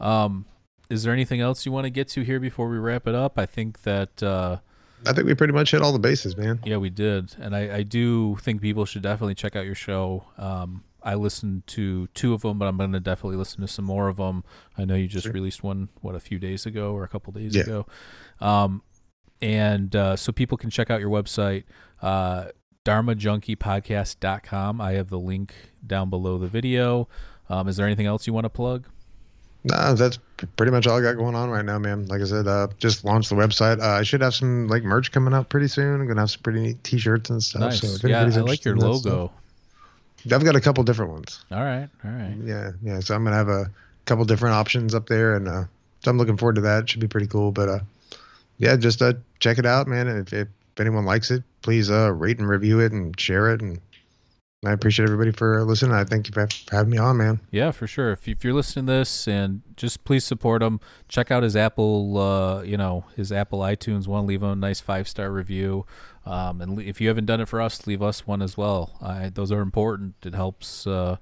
um, 0.00 0.46
is 0.90 1.02
there 1.02 1.12
anything 1.12 1.40
else 1.40 1.66
you 1.66 1.72
want 1.72 1.84
to 1.84 1.90
get 1.90 2.08
to 2.08 2.22
here 2.22 2.40
before 2.40 2.68
we 2.68 2.78
wrap 2.78 3.06
it 3.06 3.14
up? 3.14 3.38
I 3.38 3.46
think 3.46 3.82
that. 3.82 4.22
Uh, 4.22 4.58
I 5.06 5.12
think 5.12 5.26
we 5.28 5.34
pretty 5.34 5.52
much 5.52 5.70
hit 5.70 5.80
all 5.80 5.92
the 5.92 6.00
bases, 6.00 6.36
man. 6.36 6.58
Yeah, 6.64 6.78
we 6.78 6.90
did, 6.90 7.36
and 7.38 7.54
I, 7.54 7.76
I 7.76 7.82
do 7.84 8.36
think 8.40 8.60
people 8.60 8.84
should 8.84 9.02
definitely 9.02 9.36
check 9.36 9.54
out 9.54 9.64
your 9.64 9.76
show. 9.76 10.24
Um, 10.36 10.82
I 11.08 11.14
listened 11.14 11.66
to 11.68 12.06
two 12.08 12.34
of 12.34 12.42
them, 12.42 12.58
but 12.58 12.68
I'm 12.68 12.76
going 12.76 12.92
to 12.92 13.00
definitely 13.00 13.38
listen 13.38 13.62
to 13.62 13.66
some 13.66 13.86
more 13.86 14.08
of 14.08 14.18
them. 14.18 14.44
I 14.76 14.84
know 14.84 14.94
you 14.94 15.06
just 15.08 15.24
sure. 15.24 15.32
released 15.32 15.62
one, 15.62 15.88
what, 16.02 16.14
a 16.14 16.20
few 16.20 16.38
days 16.38 16.66
ago 16.66 16.92
or 16.92 17.02
a 17.02 17.08
couple 17.08 17.32
days 17.32 17.56
yeah. 17.56 17.62
ago. 17.62 17.86
Um, 18.42 18.82
and 19.40 19.96
uh, 19.96 20.16
so 20.16 20.32
people 20.32 20.58
can 20.58 20.68
check 20.68 20.90
out 20.90 21.00
your 21.00 21.08
website, 21.08 21.64
uh, 22.02 22.48
dharmajunkiepodcast.com. 22.84 24.82
I 24.82 24.92
have 24.92 25.08
the 25.08 25.18
link 25.18 25.54
down 25.86 26.10
below 26.10 26.36
the 26.36 26.46
video. 26.46 27.08
Um, 27.48 27.68
is 27.68 27.78
there 27.78 27.86
anything 27.86 28.04
else 28.04 28.26
you 28.26 28.34
want 28.34 28.44
to 28.44 28.50
plug? 28.50 28.84
Nah, 29.64 29.94
that's 29.94 30.18
pretty 30.56 30.72
much 30.72 30.86
all 30.86 30.98
I 30.98 31.00
got 31.00 31.16
going 31.16 31.34
on 31.34 31.48
right 31.48 31.64
now, 31.64 31.78
man. 31.78 32.04
Like 32.04 32.20
I 32.20 32.24
said, 32.24 32.46
uh, 32.46 32.68
just 32.76 33.06
launched 33.06 33.30
the 33.30 33.34
website. 33.34 33.80
Uh, 33.80 33.92
I 33.92 34.02
should 34.02 34.20
have 34.20 34.34
some 34.34 34.68
like 34.68 34.82
merch 34.82 35.10
coming 35.10 35.32
out 35.32 35.48
pretty 35.48 35.68
soon. 35.68 36.02
I'm 36.02 36.06
gonna 36.06 36.20
have 36.20 36.30
some 36.30 36.42
pretty 36.42 36.60
neat 36.60 36.84
T-shirts 36.84 37.30
and 37.30 37.42
stuff. 37.42 37.60
Nice. 37.60 38.00
So 38.00 38.06
yeah, 38.06 38.20
I 38.20 38.26
like 38.40 38.64
your 38.64 38.76
logo. 38.76 39.32
I've 40.30 40.44
got 40.44 40.56
a 40.56 40.60
couple 40.60 40.84
different 40.84 41.12
ones. 41.12 41.44
All 41.50 41.62
right, 41.62 41.88
all 42.04 42.10
right. 42.10 42.36
Yeah, 42.42 42.72
yeah. 42.82 43.00
So 43.00 43.14
I'm 43.14 43.24
gonna 43.24 43.36
have 43.36 43.48
a 43.48 43.70
couple 44.04 44.24
different 44.24 44.54
options 44.54 44.94
up 44.94 45.06
there, 45.06 45.34
and 45.36 45.48
uh, 45.48 45.64
so 46.04 46.10
I'm 46.10 46.18
looking 46.18 46.36
forward 46.36 46.56
to 46.56 46.60
that. 46.62 46.84
It 46.84 46.90
should 46.90 47.00
be 47.00 47.08
pretty 47.08 47.26
cool. 47.26 47.52
But 47.52 47.68
uh, 47.68 47.80
yeah, 48.58 48.76
just 48.76 49.02
uh, 49.02 49.14
check 49.38 49.58
it 49.58 49.66
out, 49.66 49.86
man. 49.86 50.08
If, 50.08 50.32
if 50.32 50.48
anyone 50.78 51.04
likes 51.04 51.30
it, 51.30 51.42
please 51.62 51.90
uh, 51.90 52.12
rate 52.12 52.38
and 52.38 52.48
review 52.48 52.80
it 52.80 52.92
and 52.92 53.18
share 53.18 53.52
it. 53.52 53.60
And 53.60 53.80
I 54.66 54.72
appreciate 54.72 55.04
everybody 55.04 55.30
for 55.30 55.62
listening. 55.62 55.92
I 55.92 56.02
thank 56.02 56.26
you 56.26 56.32
for 56.32 56.48
having 56.72 56.90
me 56.90 56.98
on, 56.98 57.16
man. 57.16 57.38
Yeah, 57.52 57.70
for 57.70 57.86
sure. 57.86 58.10
If, 58.10 58.26
if 58.26 58.42
you're 58.42 58.54
listening 58.54 58.86
to 58.86 58.92
this, 58.92 59.28
and 59.28 59.62
just 59.76 60.02
please 60.02 60.24
support 60.24 60.64
him. 60.64 60.80
Check 61.06 61.30
out 61.30 61.44
his 61.44 61.54
Apple, 61.54 62.18
uh, 62.18 62.62
you 62.62 62.76
know, 62.76 63.04
his 63.14 63.30
Apple 63.30 63.60
iTunes 63.60 64.08
one. 64.08 64.26
Leave 64.26 64.42
him 64.42 64.50
a 64.50 64.56
nice 64.56 64.80
five 64.80 65.06
star 65.06 65.30
review. 65.30 65.86
Um, 66.26 66.60
and 66.60 66.80
if 66.80 67.00
you 67.00 67.06
haven't 67.06 67.26
done 67.26 67.40
it 67.40 67.48
for 67.48 67.60
us, 67.60 67.86
leave 67.86 68.02
us 68.02 68.26
one 68.26 68.42
as 68.42 68.56
well. 68.56 68.98
I, 69.00 69.28
those 69.28 69.52
are 69.52 69.60
important. 69.60 70.14
It 70.24 70.34
helps, 70.34 70.88
uh, 70.88 71.18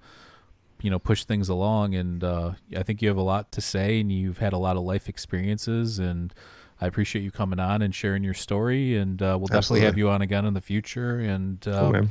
you 0.80 0.88
know, 0.88 0.98
push 0.98 1.24
things 1.24 1.50
along. 1.50 1.94
And 1.94 2.24
uh, 2.24 2.52
I 2.74 2.82
think 2.84 3.02
you 3.02 3.08
have 3.08 3.18
a 3.18 3.22
lot 3.22 3.52
to 3.52 3.60
say, 3.60 4.00
and 4.00 4.10
you've 4.10 4.38
had 4.38 4.54
a 4.54 4.58
lot 4.58 4.78
of 4.78 4.82
life 4.82 5.10
experiences. 5.10 5.98
And 5.98 6.32
I 6.80 6.86
appreciate 6.86 7.20
you 7.20 7.30
coming 7.30 7.60
on 7.60 7.82
and 7.82 7.94
sharing 7.94 8.24
your 8.24 8.34
story. 8.34 8.96
And 8.96 9.20
uh, 9.20 9.36
we'll 9.38 9.54
Absolutely. 9.54 9.58
definitely 9.58 9.80
have 9.82 9.98
you 9.98 10.08
on 10.08 10.22
again 10.22 10.46
in 10.46 10.54
the 10.54 10.62
future. 10.62 11.18
And 11.18 11.68
um, 11.68 11.92
cool, 11.92 12.08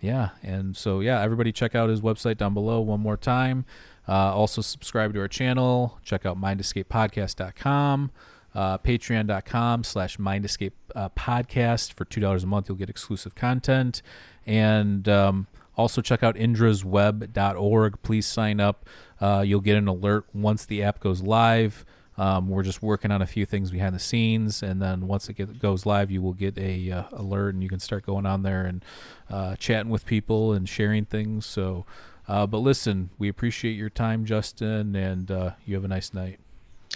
yeah, 0.00 0.30
and 0.42 0.76
so 0.76 1.00
yeah, 1.00 1.20
everybody 1.20 1.52
check 1.52 1.74
out 1.74 1.88
his 1.88 2.00
website 2.00 2.36
down 2.36 2.54
below 2.54 2.80
one 2.80 3.00
more 3.00 3.16
time. 3.16 3.64
Uh, 4.08 4.34
also, 4.34 4.62
subscribe 4.62 5.12
to 5.12 5.20
our 5.20 5.28
channel. 5.28 5.98
Check 6.02 6.24
out 6.24 6.40
mindescapepodcast.com. 6.40 8.10
Uh, 8.54 8.78
Patreon.com 8.78 9.84
slash 9.84 10.16
Mindescape 10.16 10.72
uh, 10.96 11.10
Podcast. 11.10 11.92
For 11.92 12.06
$2 12.06 12.42
a 12.42 12.46
month, 12.46 12.68
you'll 12.68 12.78
get 12.78 12.88
exclusive 12.88 13.34
content. 13.34 14.00
And 14.46 15.06
um, 15.08 15.46
also 15.76 16.00
check 16.00 16.22
out 16.22 16.36
indrasweb.org. 16.36 18.02
Please 18.02 18.26
sign 18.26 18.60
up. 18.60 18.86
Uh, 19.20 19.44
you'll 19.46 19.60
get 19.60 19.76
an 19.76 19.88
alert 19.88 20.24
once 20.32 20.64
the 20.64 20.82
app 20.82 21.00
goes 21.00 21.20
live. 21.20 21.84
Um, 22.18 22.48
we're 22.48 22.64
just 22.64 22.82
working 22.82 23.12
on 23.12 23.22
a 23.22 23.26
few 23.26 23.46
things 23.46 23.70
behind 23.70 23.94
the 23.94 24.00
scenes, 24.00 24.62
and 24.62 24.82
then 24.82 25.06
once 25.06 25.28
it 25.28 25.34
get, 25.34 25.60
goes 25.60 25.86
live, 25.86 26.10
you 26.10 26.20
will 26.20 26.32
get 26.32 26.58
a 26.58 26.90
uh, 26.90 27.02
alert, 27.12 27.54
and 27.54 27.62
you 27.62 27.68
can 27.68 27.78
start 27.78 28.04
going 28.04 28.26
on 28.26 28.42
there 28.42 28.66
and 28.66 28.84
uh, 29.30 29.54
chatting 29.56 29.88
with 29.88 30.04
people 30.04 30.52
and 30.52 30.68
sharing 30.68 31.04
things. 31.04 31.46
So, 31.46 31.86
uh, 32.26 32.46
but 32.46 32.58
listen, 32.58 33.10
we 33.18 33.28
appreciate 33.28 33.72
your 33.72 33.90
time, 33.90 34.24
Justin, 34.24 34.96
and 34.96 35.30
uh, 35.30 35.52
you 35.64 35.76
have 35.76 35.84
a 35.84 35.88
nice 35.88 36.12
night. 36.12 36.40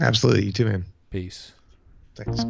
Absolutely, 0.01 0.47
you 0.47 0.53
too, 0.53 0.65
man. 0.65 0.87
Peace. 1.11 1.53
Thanks. 2.17 2.45